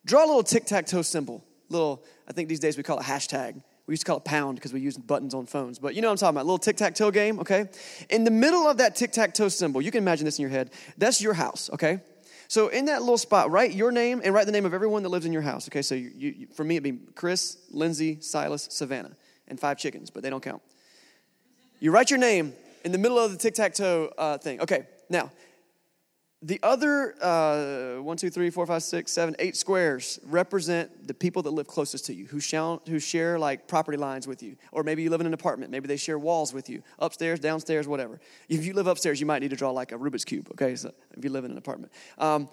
Draw 0.06 0.24
a 0.24 0.28
little 0.28 0.44
tic 0.44 0.66
tac 0.66 0.86
toe 0.86 1.02
symbol. 1.02 1.44
Little, 1.68 2.04
I 2.28 2.32
think 2.32 2.48
these 2.48 2.62
days 2.62 2.78
we 2.78 2.84
call 2.84 2.98
it 2.98 3.04
hashtag. 3.04 3.62
We 3.90 3.94
used 3.94 4.04
to 4.04 4.12
call 4.12 4.18
it 4.18 4.24
pound 4.24 4.54
because 4.54 4.72
we 4.72 4.82
use 4.82 5.00
buttons 5.00 5.34
on 5.34 5.48
phones. 5.48 5.80
But 5.80 5.96
you 5.96 6.04
know 6.04 6.10
what 6.10 6.12
I'm 6.12 6.18
talking 6.18 6.36
about. 6.36 6.44
A 6.44 6.44
little 6.44 6.60
tic 6.60 6.78
tac 6.78 6.94
toe 6.94 7.10
game, 7.10 7.40
okay? 7.40 7.68
In 8.12 8.24
the 8.24 8.30
middle 8.30 8.68
of 8.68 8.78
that 8.78 8.96
tic 8.96 9.12
tac 9.12 9.34
toe 9.34 9.50
symbol, 9.50 9.82
you 9.82 9.90
can 9.90 10.04
imagine 10.04 10.26
this 10.26 10.38
in 10.38 10.44
your 10.44 10.52
head. 10.52 10.70
That's 11.00 11.20
your 11.20 11.34
house, 11.34 11.72
okay? 11.74 12.00
So 12.50 12.68
in 12.68 12.86
that 12.86 13.02
little 13.02 13.18
spot, 13.18 13.50
write 13.50 13.72
your 13.74 13.92
name 13.92 14.22
and 14.24 14.32
write 14.32 14.46
the 14.46 14.52
name 14.52 14.68
of 14.68 14.76
everyone 14.76 15.02
that 15.02 15.10
lives 15.10 15.26
in 15.26 15.34
your 15.34 15.42
house. 15.42 15.68
Okay, 15.70 15.82
so 15.82 15.96
you, 15.96 16.12
you, 16.16 16.48
for 16.54 16.64
me, 16.64 16.76
it'd 16.76 16.84
be 16.84 17.00
Chris, 17.16 17.58
Lindsay, 17.72 18.20
Silas, 18.22 18.68
Savannah, 18.70 19.18
and 19.48 19.60
five 19.60 19.80
chickens, 19.80 20.12
but 20.12 20.22
they 20.22 20.30
don't 20.30 20.44
count. 20.44 20.62
You 21.80 21.90
write 21.90 22.12
your 22.12 22.20
name 22.20 22.54
in 22.86 22.92
the 22.92 23.00
middle 23.00 23.18
of 23.18 23.32
the 23.32 23.40
tic 23.40 23.56
tac 23.56 23.74
toe 23.74 24.14
uh, 24.20 24.38
thing. 24.38 24.62
Okay, 24.62 24.86
now 25.10 25.32
the 26.42 26.60
other 26.64 27.16
uh, 27.22 28.02
one, 28.02 28.16
two, 28.16 28.30
three, 28.30 28.50
four, 28.50 28.66
five, 28.66 28.82
six, 28.82 29.12
seven, 29.12 29.36
eight 29.40 29.58
squares 29.58 30.20
represent 30.24 31.06
the 31.06 31.14
people 31.14 31.42
that 31.44 31.52
live 31.52 31.68
closest 31.68 32.06
to 32.06 32.14
you, 32.14 32.28
who, 32.28 32.40
shall, 32.40 32.82
who 32.88 32.98
share 32.98 33.38
like 33.38 33.68
property 33.68 33.98
lines 33.98 34.26
with 34.26 34.42
you. 34.42 34.56
Or 34.72 34.84
maybe 34.84 35.04
you 35.04 35.10
live 35.10 35.20
in 35.20 35.28
an 35.28 35.34
apartment. 35.34 35.70
Maybe 35.70 35.88
they 35.88 35.98
share 35.98 36.18
walls 36.18 36.54
with 36.54 36.70
you, 36.70 36.82
upstairs, 36.98 37.42
downstairs, 37.42 37.90
whatever. 37.90 38.22
If 38.48 38.66
you 38.66 38.74
live 38.74 38.88
upstairs, 38.88 39.20
you 39.20 39.26
might 39.26 39.42
need 39.42 39.50
to 39.50 39.58
draw 39.58 39.72
like 39.72 39.92
a 39.92 39.98
Rubik's 39.98 40.24
Cube, 40.24 40.48
okay? 40.54 40.78
So 40.78 40.94
if 41.18 41.24
you 41.24 41.30
live 41.30 41.44
in 41.44 41.52
an 41.52 41.58
apartment. 41.58 41.92
Um, 42.18 42.50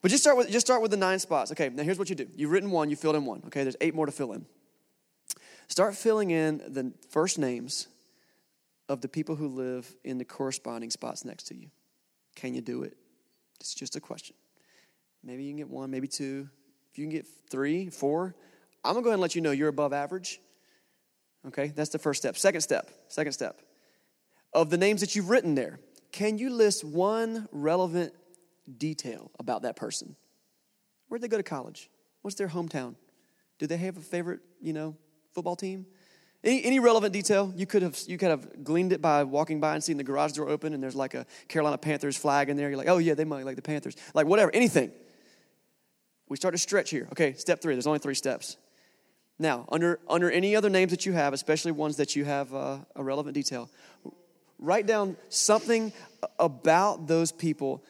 but 0.00 0.10
just 0.10 0.22
start, 0.22 0.38
with, 0.38 0.50
just 0.50 0.66
start 0.66 0.80
with 0.80 0.90
the 0.90 0.96
nine 0.96 1.18
spots. 1.18 1.52
Okay, 1.52 1.68
now 1.68 1.82
here's 1.82 1.98
what 1.98 2.08
you 2.08 2.14
do. 2.14 2.28
You've 2.34 2.50
written 2.50 2.70
one, 2.70 2.88
you 2.88 2.96
filled 2.96 3.16
in 3.16 3.26
one. 3.26 3.42
Okay, 3.48 3.62
there's 3.62 3.76
eight 3.82 3.94
more 3.94 4.06
to 4.06 4.12
fill 4.12 4.32
in. 4.32 4.46
Start 5.66 5.94
filling 5.94 6.30
in 6.30 6.62
the 6.66 6.94
first 7.10 7.38
names 7.38 7.88
of 8.88 9.02
the 9.02 9.08
people 9.08 9.34
who 9.34 9.48
live 9.48 9.94
in 10.02 10.16
the 10.16 10.24
corresponding 10.24 10.88
spots 10.88 11.26
next 11.26 11.48
to 11.48 11.54
you. 11.54 11.68
Can 12.36 12.54
you 12.54 12.62
do 12.62 12.84
it? 12.84 12.96
It's 13.60 13.74
just 13.74 13.96
a 13.96 14.00
question. 14.00 14.36
Maybe 15.22 15.44
you 15.44 15.50
can 15.50 15.58
get 15.58 15.68
one, 15.68 15.90
maybe 15.90 16.08
two. 16.08 16.48
If 16.90 16.98
you 16.98 17.04
can 17.04 17.10
get 17.10 17.26
three, 17.50 17.90
four, 17.90 18.34
I'm 18.84 18.94
gonna 18.94 19.02
go 19.02 19.10
ahead 19.10 19.14
and 19.14 19.22
let 19.22 19.34
you 19.34 19.40
know 19.40 19.50
you're 19.50 19.68
above 19.68 19.92
average. 19.92 20.40
Okay, 21.46 21.68
that's 21.68 21.90
the 21.90 21.98
first 21.98 22.20
step. 22.20 22.36
Second 22.36 22.60
step, 22.60 22.90
second 23.08 23.32
step. 23.32 23.60
Of 24.52 24.70
the 24.70 24.78
names 24.78 25.00
that 25.00 25.14
you've 25.14 25.30
written 25.30 25.54
there, 25.54 25.78
can 26.12 26.38
you 26.38 26.50
list 26.50 26.84
one 26.84 27.48
relevant 27.52 28.12
detail 28.76 29.30
about 29.38 29.62
that 29.62 29.76
person? 29.76 30.16
Where'd 31.08 31.22
they 31.22 31.28
go 31.28 31.36
to 31.36 31.42
college? 31.42 31.90
What's 32.22 32.36
their 32.36 32.48
hometown? 32.48 32.96
Do 33.58 33.66
they 33.66 33.76
have 33.76 33.96
a 33.96 34.00
favorite, 34.00 34.40
you 34.60 34.72
know, 34.72 34.96
football 35.32 35.56
team? 35.56 35.86
Any, 36.48 36.64
any 36.64 36.78
relevant 36.78 37.12
detail? 37.12 37.52
You 37.54 37.66
could 37.66 37.82
have 37.82 37.98
you 38.06 38.16
could 38.16 38.30
have 38.30 38.64
gleaned 38.64 38.94
it 38.94 39.02
by 39.02 39.22
walking 39.24 39.60
by 39.60 39.74
and 39.74 39.84
seeing 39.84 39.98
the 39.98 40.04
garage 40.04 40.32
door 40.32 40.48
open 40.48 40.72
and 40.72 40.82
there's 40.82 40.96
like 40.96 41.12
a 41.12 41.26
Carolina 41.46 41.76
Panthers 41.76 42.16
flag 42.16 42.48
in 42.48 42.56
there. 42.56 42.70
You're 42.70 42.78
like, 42.78 42.88
oh 42.88 42.96
yeah, 42.96 43.12
they 43.12 43.26
might 43.26 43.44
like 43.44 43.56
the 43.56 43.62
Panthers. 43.62 43.96
Like 44.14 44.26
whatever, 44.26 44.50
anything. 44.54 44.90
We 46.30 46.38
start 46.38 46.54
to 46.54 46.58
stretch 46.58 46.88
here. 46.88 47.06
Okay, 47.12 47.34
step 47.34 47.60
three. 47.60 47.74
There's 47.74 47.86
only 47.86 47.98
three 47.98 48.14
steps. 48.14 48.56
Now, 49.38 49.66
under 49.70 50.00
under 50.08 50.30
any 50.30 50.56
other 50.56 50.70
names 50.70 50.90
that 50.90 51.04
you 51.04 51.12
have, 51.12 51.34
especially 51.34 51.72
ones 51.72 51.96
that 51.96 52.16
you 52.16 52.24
have 52.24 52.54
uh, 52.54 52.78
a 52.96 53.04
relevant 53.04 53.34
detail, 53.34 53.68
write 54.58 54.86
down 54.86 55.18
something 55.28 55.92
about 56.38 57.06
those 57.06 57.30
people, 57.30 57.84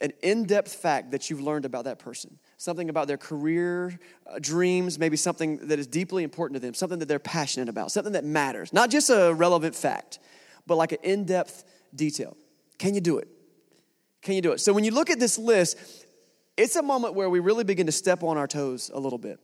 an 0.00 0.12
in-depth 0.22 0.72
fact 0.74 1.10
that 1.10 1.28
you've 1.28 1.40
learned 1.40 1.64
about 1.64 1.84
that 1.84 1.98
person 1.98 2.38
something 2.58 2.90
about 2.90 3.06
their 3.06 3.16
career 3.16 3.98
uh, 4.26 4.38
dreams, 4.40 4.98
maybe 4.98 5.16
something 5.16 5.68
that 5.68 5.78
is 5.78 5.86
deeply 5.86 6.24
important 6.24 6.56
to 6.56 6.60
them, 6.60 6.74
something 6.74 6.98
that 6.98 7.06
they're 7.06 7.18
passionate 7.18 7.68
about, 7.68 7.90
something 7.90 8.12
that 8.12 8.24
matters. 8.24 8.72
Not 8.72 8.90
just 8.90 9.08
a 9.08 9.32
relevant 9.32 9.74
fact, 9.74 10.18
but 10.66 10.74
like 10.74 10.92
an 10.92 10.98
in 11.02 11.24
depth 11.24 11.64
detail. 11.94 12.36
Can 12.78 12.94
you 12.94 13.00
do 13.00 13.18
it? 13.18 13.28
Can 14.20 14.34
you 14.34 14.42
do 14.42 14.52
it? 14.52 14.58
So 14.58 14.72
when 14.72 14.84
you 14.84 14.90
look 14.90 15.08
at 15.08 15.20
this 15.20 15.38
list, 15.38 15.78
it's 16.56 16.74
a 16.74 16.82
moment 16.82 17.14
where 17.14 17.30
we 17.30 17.38
really 17.38 17.64
begin 17.64 17.86
to 17.86 17.92
step 17.92 18.24
on 18.24 18.36
our 18.36 18.48
toes 18.48 18.90
a 18.92 18.98
little 18.98 19.18
bit. 19.18 19.38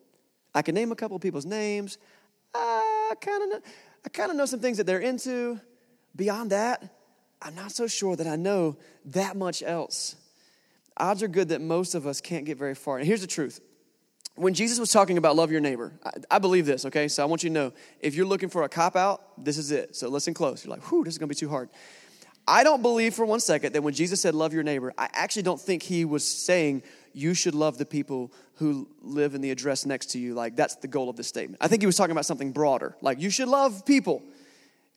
I 0.52 0.62
can 0.62 0.74
name 0.74 0.90
a 0.90 0.96
couple 0.96 1.16
of 1.16 1.22
people's 1.22 1.46
names. 1.46 1.98
I 2.52 3.12
kind 3.20 3.42
of 3.44 3.48
know, 3.50 3.60
I 4.04 4.08
kind 4.08 4.30
of 4.30 4.36
know 4.36 4.46
some 4.46 4.60
things 4.60 4.78
that 4.78 4.84
they're 4.84 5.00
into. 5.00 5.60
Beyond 6.16 6.50
that, 6.50 6.82
I'm 7.40 7.54
not 7.54 7.70
so 7.70 7.86
sure 7.86 8.16
that 8.16 8.26
I 8.26 8.36
know 8.36 8.76
that 9.06 9.36
much 9.36 9.62
else 9.62 10.16
odds 10.96 11.22
are 11.22 11.28
good 11.28 11.48
that 11.48 11.60
most 11.60 11.94
of 11.94 12.06
us 12.06 12.20
can't 12.20 12.44
get 12.44 12.58
very 12.58 12.74
far. 12.74 12.98
And 12.98 13.06
here's 13.06 13.20
the 13.20 13.26
truth. 13.26 13.60
When 14.36 14.52
Jesus 14.52 14.80
was 14.80 14.90
talking 14.90 15.16
about 15.16 15.36
love 15.36 15.52
your 15.52 15.60
neighbor, 15.60 15.92
I, 16.04 16.10
I 16.32 16.38
believe 16.38 16.66
this, 16.66 16.84
okay? 16.86 17.06
So 17.06 17.22
I 17.22 17.26
want 17.26 17.44
you 17.44 17.50
to 17.50 17.54
know 17.54 17.72
if 18.00 18.14
you're 18.14 18.26
looking 18.26 18.48
for 18.48 18.64
a 18.64 18.68
cop 18.68 18.96
out, 18.96 19.44
this 19.44 19.58
is 19.58 19.70
it. 19.70 19.94
So 19.94 20.08
listen 20.08 20.34
close. 20.34 20.64
You're 20.64 20.72
like, 20.72 20.82
whew, 20.90 21.04
this 21.04 21.14
is 21.14 21.18
gonna 21.18 21.28
be 21.28 21.36
too 21.36 21.48
hard. 21.48 21.70
I 22.46 22.62
don't 22.62 22.82
believe 22.82 23.14
for 23.14 23.24
one 23.24 23.40
second 23.40 23.72
that 23.72 23.82
when 23.82 23.94
Jesus 23.94 24.20
said 24.20 24.34
love 24.34 24.52
your 24.52 24.64
neighbor, 24.64 24.92
I 24.98 25.08
actually 25.12 25.42
don't 25.42 25.60
think 25.60 25.82
he 25.82 26.04
was 26.04 26.26
saying 26.26 26.82
you 27.14 27.32
should 27.32 27.54
love 27.54 27.78
the 27.78 27.86
people 27.86 28.32
who 28.56 28.88
live 29.00 29.34
in 29.34 29.40
the 29.40 29.50
address 29.50 29.86
next 29.86 30.10
to 30.10 30.18
you. 30.18 30.34
Like 30.34 30.56
that's 30.56 30.76
the 30.76 30.88
goal 30.88 31.08
of 31.08 31.16
this 31.16 31.28
statement. 31.28 31.62
I 31.62 31.68
think 31.68 31.80
he 31.80 31.86
was 31.86 31.96
talking 31.96 32.12
about 32.12 32.26
something 32.26 32.52
broader. 32.52 32.96
Like 33.00 33.20
you 33.20 33.30
should 33.30 33.48
love 33.48 33.86
people. 33.86 34.22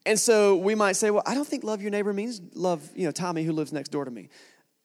And 0.05 0.19
so 0.19 0.55
we 0.57 0.73
might 0.73 0.93
say, 0.93 1.09
well, 1.09 1.23
I 1.25 1.35
don't 1.35 1.47
think 1.47 1.63
love 1.63 1.81
your 1.81 1.91
neighbor 1.91 2.11
means 2.11 2.41
love, 2.53 2.89
you 2.95 3.05
know, 3.05 3.11
Tommy 3.11 3.43
who 3.43 3.51
lives 3.51 3.71
next 3.71 3.89
door 3.89 4.03
to 4.03 4.11
me 4.11 4.29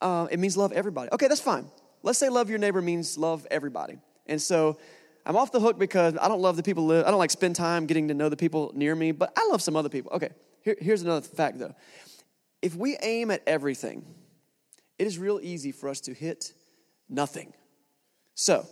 uh, 0.02 0.26
it 0.30 0.38
means 0.38 0.56
love 0.56 0.72
everybody. 0.72 1.08
Okay, 1.12 1.28
that's 1.28 1.40
fine. 1.40 1.66
Let's 2.02 2.18
say 2.18 2.28
love 2.28 2.50
your 2.50 2.58
neighbor 2.58 2.82
means 2.82 3.16
love 3.16 3.46
everybody. 3.50 3.98
And 4.26 4.42
so 4.42 4.78
I'm 5.24 5.36
off 5.36 5.52
the 5.52 5.60
hook 5.60 5.78
because 5.78 6.16
I 6.20 6.28
don't 6.28 6.40
love 6.40 6.56
the 6.56 6.62
people 6.62 6.84
live. 6.84 7.06
I 7.06 7.10
don't 7.10 7.18
like 7.18 7.30
spend 7.30 7.56
time 7.56 7.86
getting 7.86 8.08
to 8.08 8.14
know 8.14 8.28
the 8.28 8.36
people 8.36 8.72
near 8.74 8.94
me, 8.94 9.12
but 9.12 9.32
I 9.36 9.46
love 9.50 9.62
some 9.62 9.76
other 9.76 9.88
people. 9.88 10.12
Okay, 10.12 10.30
here, 10.62 10.76
here's 10.80 11.02
another 11.02 11.22
fact 11.22 11.58
though. 11.58 11.74
If 12.60 12.74
we 12.74 12.96
aim 13.02 13.30
at 13.30 13.42
everything, 13.46 14.04
it 14.98 15.06
is 15.06 15.18
real 15.18 15.40
easy 15.42 15.72
for 15.72 15.88
us 15.88 16.00
to 16.02 16.14
hit 16.14 16.52
nothing. 17.08 17.52
So, 18.34 18.66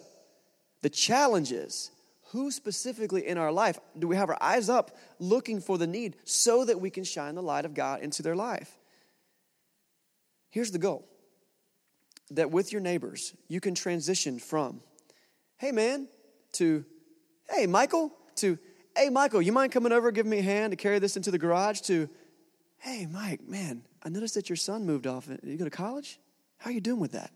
the 0.82 0.90
challenge 0.90 1.52
is 1.52 1.90
who 2.30 2.50
specifically 2.50 3.26
in 3.26 3.38
our 3.38 3.52
life 3.52 3.78
do 3.98 4.06
we 4.06 4.16
have 4.16 4.30
our 4.30 4.38
eyes 4.40 4.68
up 4.68 4.96
looking 5.18 5.60
for 5.60 5.78
the 5.78 5.86
need 5.86 6.16
so 6.24 6.64
that 6.64 6.80
we 6.80 6.90
can 6.90 7.04
shine 7.04 7.34
the 7.34 7.42
light 7.42 7.64
of 7.64 7.74
God 7.74 8.00
into 8.02 8.22
their 8.22 8.36
life? 8.36 8.78
Here's 10.50 10.72
the 10.72 10.78
goal 10.78 11.06
that 12.32 12.50
with 12.50 12.72
your 12.72 12.80
neighbors, 12.80 13.34
you 13.48 13.60
can 13.60 13.74
transition 13.74 14.38
from, 14.38 14.80
hey 15.58 15.72
man, 15.72 16.08
to, 16.52 16.84
hey 17.48 17.66
Michael, 17.66 18.12
to, 18.36 18.58
hey, 18.96 19.08
Michael, 19.08 19.40
you 19.40 19.52
mind 19.52 19.72
coming 19.72 19.92
over, 19.92 20.10
giving 20.10 20.30
me 20.30 20.38
a 20.38 20.42
hand 20.42 20.72
to 20.72 20.76
carry 20.76 20.98
this 20.98 21.16
into 21.16 21.30
the 21.30 21.38
garage? 21.38 21.80
To, 21.82 22.08
hey, 22.78 23.06
Mike, 23.06 23.46
man, 23.46 23.82
I 24.02 24.08
noticed 24.08 24.34
that 24.34 24.48
your 24.48 24.56
son 24.56 24.84
moved 24.84 25.06
off. 25.06 25.28
You 25.42 25.56
go 25.56 25.64
to 25.64 25.70
college? 25.70 26.18
How 26.58 26.70
are 26.70 26.72
you 26.72 26.80
doing 26.80 27.00
with 27.00 27.12
that? 27.12 27.30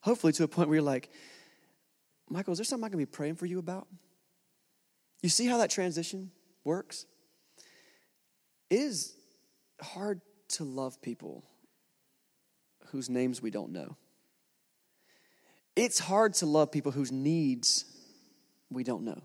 Hopefully, 0.00 0.32
to 0.34 0.44
a 0.44 0.48
point 0.48 0.68
where 0.68 0.76
you're 0.76 0.82
like, 0.82 1.10
Michael, 2.28 2.52
is 2.52 2.58
there 2.58 2.64
something 2.64 2.86
I 2.86 2.88
can 2.88 2.98
be 2.98 3.06
praying 3.06 3.36
for 3.36 3.46
you 3.46 3.58
about? 3.58 3.88
You 5.22 5.28
see 5.28 5.46
how 5.46 5.58
that 5.58 5.70
transition 5.70 6.30
works? 6.64 7.06
It 8.70 8.76
is 8.76 9.14
hard 9.80 10.20
to 10.50 10.64
love 10.64 11.00
people 11.02 11.44
whose 12.88 13.10
names 13.10 13.42
we 13.42 13.50
don't 13.50 13.72
know. 13.72 13.96
It's 15.78 16.00
hard 16.00 16.34
to 16.34 16.46
love 16.46 16.72
people 16.72 16.90
whose 16.90 17.12
needs 17.12 17.84
we 18.68 18.82
don't 18.82 19.04
know. 19.04 19.22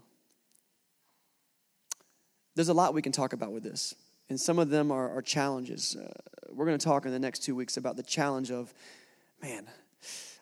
There's 2.53 2.69
a 2.69 2.75
lot 2.75 2.93
we 2.93 3.01
can 3.01 3.11
talk 3.11 3.33
about 3.33 3.51
with 3.51 3.63
this, 3.63 3.95
and 4.29 4.39
some 4.39 4.59
of 4.59 4.69
them 4.69 4.91
are, 4.91 5.17
are 5.17 5.23
challenges. 5.23 5.95
Uh, 5.95 6.13
we're 6.51 6.67
going 6.67 6.77
to 6.77 6.85
talk 6.85 7.07
in 7.07 7.11
the 7.11 7.17
next 7.17 7.39
two 7.39 7.55
weeks 7.55 7.75
about 7.77 7.95
the 7.95 8.03
challenge 8.03 8.51
of, 8.51 8.71
man, 9.41 9.65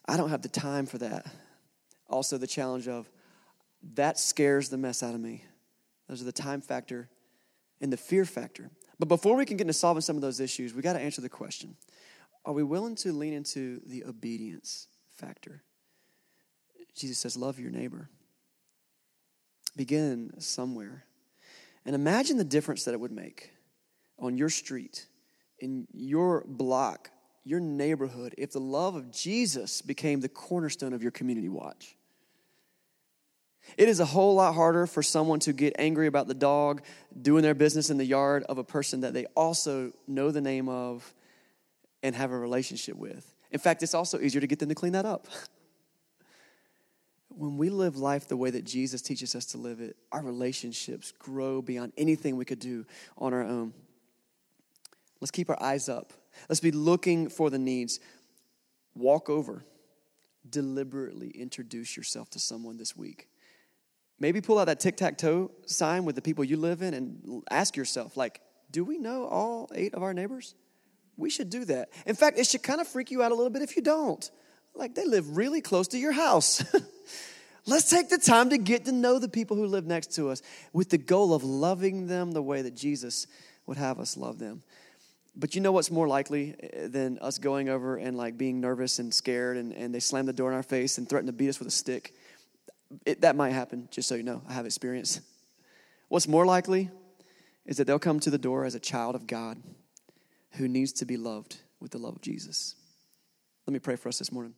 I 0.06 0.18
don't 0.18 0.30
have 0.32 0.42
the 0.42 0.50
time 0.50 0.86
for 0.86 0.98
that. 0.98 1.26
Also, 2.10 2.38
the 2.38 2.46
challenge 2.46 2.90
of, 2.90 3.10
that 3.94 4.20
scares 4.20 4.68
the 4.68 4.78
mess 4.78 5.04
out 5.04 5.16
of 5.16 5.22
me. 5.22 5.46
Those 6.10 6.22
are 6.22 6.26
the 6.26 6.34
time 6.34 6.60
factor 6.60 7.08
and 7.80 7.92
the 7.92 7.96
fear 7.96 8.26
factor. 8.26 8.70
But 9.00 9.08
before 9.08 9.38
we 9.38 9.46
can 9.46 9.56
get 9.56 9.62
into 9.62 9.72
solving 9.72 10.02
some 10.02 10.18
of 10.18 10.22
those 10.22 10.42
issues, 10.42 10.74
we 10.74 10.82
got 10.82 10.94
to 10.94 11.00
answer 11.00 11.22
the 11.22 11.30
question 11.30 11.78
Are 12.44 12.52
we 12.52 12.64
willing 12.64 12.96
to 12.96 13.14
lean 13.14 13.32
into 13.32 13.80
the 13.86 14.04
obedience 14.04 14.88
factor? 15.10 15.64
Jesus 16.96 17.18
says, 17.20 17.38
Love 17.38 17.60
your 17.60 17.72
neighbor. 17.72 18.10
Begin 19.76 20.34
somewhere. 20.40 21.06
And 21.86 21.96
imagine 21.96 22.38
the 22.38 22.44
difference 22.44 22.84
that 22.86 22.94
it 22.94 23.00
would 23.00 23.12
make 23.12 23.52
on 24.20 24.38
your 24.38 24.50
street, 24.50 25.08
in 25.60 25.88
your 25.94 26.44
block, 26.48 27.10
your 27.44 27.60
neighborhood, 27.60 28.36
if 28.38 28.52
the 28.52 28.60
love 28.60 28.96
of 28.96 29.12
Jesus 29.12 29.82
became 29.82 30.20
the 30.20 30.30
cornerstone 30.30 30.94
of 30.94 31.02
your 31.02 31.12
community 31.12 31.50
watch. 31.50 31.96
It 33.78 33.88
is 33.88 34.00
a 34.00 34.06
whole 34.06 34.36
lot 34.36 34.56
harder 34.56 34.86
for 34.86 35.02
someone 35.02 35.40
to 35.42 35.54
get 35.54 35.76
angry 35.78 36.08
about 36.08 36.28
the 36.28 36.34
dog 36.34 36.82
doing 37.20 37.44
their 37.44 37.54
business 37.54 37.90
in 37.90 37.98
the 37.98 38.06
yard 38.06 38.44
of 38.44 38.58
a 38.58 38.64
person 38.64 39.02
that 39.02 39.14
they 39.14 39.26
also 39.36 39.94
know 40.08 40.32
the 40.32 40.42
name 40.42 40.68
of 40.68 41.14
and 42.04 42.16
have 42.16 42.32
a 42.32 42.38
relationship 42.38 42.96
with. 42.96 43.36
In 43.52 43.60
fact, 43.60 43.84
it's 43.84 43.94
also 43.94 44.20
easier 44.20 44.42
to 44.42 44.48
get 44.48 44.60
them 44.60 44.70
to 44.70 44.76
clean 44.76 44.94
that 44.94 45.06
up. 45.06 45.28
when 47.36 47.58
we 47.58 47.70
live 47.70 47.98
life 47.98 48.28
the 48.28 48.38
way 48.38 48.50
that 48.50 48.66
Jesus 48.66 49.02
teaches 49.02 49.36
us 49.36 49.46
to 49.48 49.58
live 49.58 49.80
it, 49.80 49.96
our 50.12 50.22
relationships 50.22 51.14
grow 51.18 51.62
beyond 51.62 51.94
anything 51.98 52.36
we 52.36 52.46
could 52.46 52.60
do 52.60 52.86
on 53.18 53.34
our 53.34 53.44
own. 53.44 53.74
Let's 55.20 55.32
keep 55.32 55.50
our 55.50 55.62
eyes 55.62 55.90
up. 55.90 56.14
Let's 56.50 56.60
be 56.60 56.72
looking 56.72 57.30
for 57.30 57.50
the 57.50 57.60
needs. 57.60 58.00
Walk 58.96 59.30
over, 59.30 59.64
deliberately 60.50 61.30
introduce 61.30 61.96
yourself 61.96 62.30
to 62.32 62.40
someone 62.40 62.78
this 62.78 62.96
week. 62.96 63.28
Maybe 64.20 64.42
pull 64.42 64.60
out 64.60 64.66
that 64.66 64.80
tic 64.80 64.98
tac 64.98 65.18
toe 65.18 65.52
sign 65.66 66.06
with 66.06 66.16
the 66.16 66.22
people 66.22 66.44
you 66.44 66.58
live 66.58 66.82
in 66.82 66.94
and 66.94 67.44
ask 67.50 67.76
yourself, 67.76 68.18
like, 68.18 68.42
do 68.70 68.84
we 68.84 68.98
know 68.98 69.26
all 69.26 69.70
eight 69.74 69.94
of 69.94 70.04
our 70.04 70.14
neighbors? 70.14 70.56
We 71.18 71.30
should 71.30 71.50
do 71.50 71.66
that. 71.66 71.90
In 72.06 72.16
fact, 72.16 72.40
it 72.40 72.48
should 72.48 72.64
kind 72.64 72.82
of 72.82 72.88
freak 72.88 73.12
you 73.12 73.22
out 73.22 73.32
a 73.32 73.36
little 73.36 73.50
bit 73.50 73.62
if 73.62 73.76
you 73.76 73.82
don't. 73.82 74.30
Like, 74.76 74.96
they 74.96 75.06
live 75.06 75.38
really 75.38 75.62
close 75.62 75.90
to 75.90 75.98
your 75.98 76.12
house. 76.12 76.64
Let's 77.66 77.90
take 77.90 78.10
the 78.10 78.18
time 78.18 78.50
to 78.50 78.58
get 78.58 78.86
to 78.86 78.92
know 78.92 79.20
the 79.20 79.30
people 79.30 79.56
who 79.56 79.68
live 79.68 79.86
next 79.86 80.16
to 80.16 80.30
us 80.30 80.42
with 80.74 80.90
the 80.90 80.98
goal 80.98 81.34
of 81.34 81.44
loving 81.44 82.08
them 82.08 82.32
the 82.32 82.42
way 82.42 82.64
that 82.64 82.76
Jesus 82.76 83.28
would 83.68 83.78
have 83.78 84.00
us 84.00 84.18
love 84.18 84.40
them. 84.40 84.64
But 85.36 85.56
you 85.56 85.62
know 85.62 85.72
what's 85.72 85.92
more 85.92 86.08
likely 86.08 86.56
eh, 86.60 86.88
than 86.88 87.20
us 87.20 87.38
going 87.38 87.70
over 87.70 87.96
and 87.98 88.18
like 88.18 88.38
being 88.38 88.60
nervous 88.60 89.00
and 89.00 89.14
scared 89.14 89.58
and, 89.58 89.74
and 89.74 89.94
they 89.94 90.00
slam 90.00 90.26
the 90.26 90.34
door 90.34 90.50
in 90.50 90.56
our 90.56 90.64
face 90.64 90.98
and 90.98 91.08
threaten 91.08 91.28
to 91.28 91.34
beat 91.34 91.50
us 91.50 91.60
with 91.60 91.68
a 91.68 91.72
stick? 91.72 92.14
It, 93.06 93.22
that 93.22 93.36
might 93.36 93.52
happen, 93.52 93.88
just 93.92 94.10
so 94.10 94.16
you 94.16 94.24
know. 94.24 94.42
I 94.50 94.54
have 94.54 94.66
experience. 94.66 95.22
What's 96.10 96.28
more 96.28 96.46
likely 96.46 96.90
is 97.66 97.78
that 97.78 97.88
they'll 97.88 98.00
come 98.00 98.20
to 98.22 98.30
the 98.30 98.38
door 98.38 98.66
as 98.66 98.76
a 98.76 98.80
child 98.80 99.16
of 99.16 99.28
God 99.28 99.62
who 100.54 100.68
needs 100.68 100.92
to 100.94 101.06
be 101.06 101.16
loved 101.16 101.58
with 101.80 101.92
the 101.92 101.98
love 101.98 102.16
of 102.18 102.22
Jesus. 102.22 102.76
Let 103.66 103.74
me 103.74 103.80
pray 103.80 103.96
for 103.96 104.10
us 104.10 104.20
this 104.20 104.32
morning. 104.32 104.56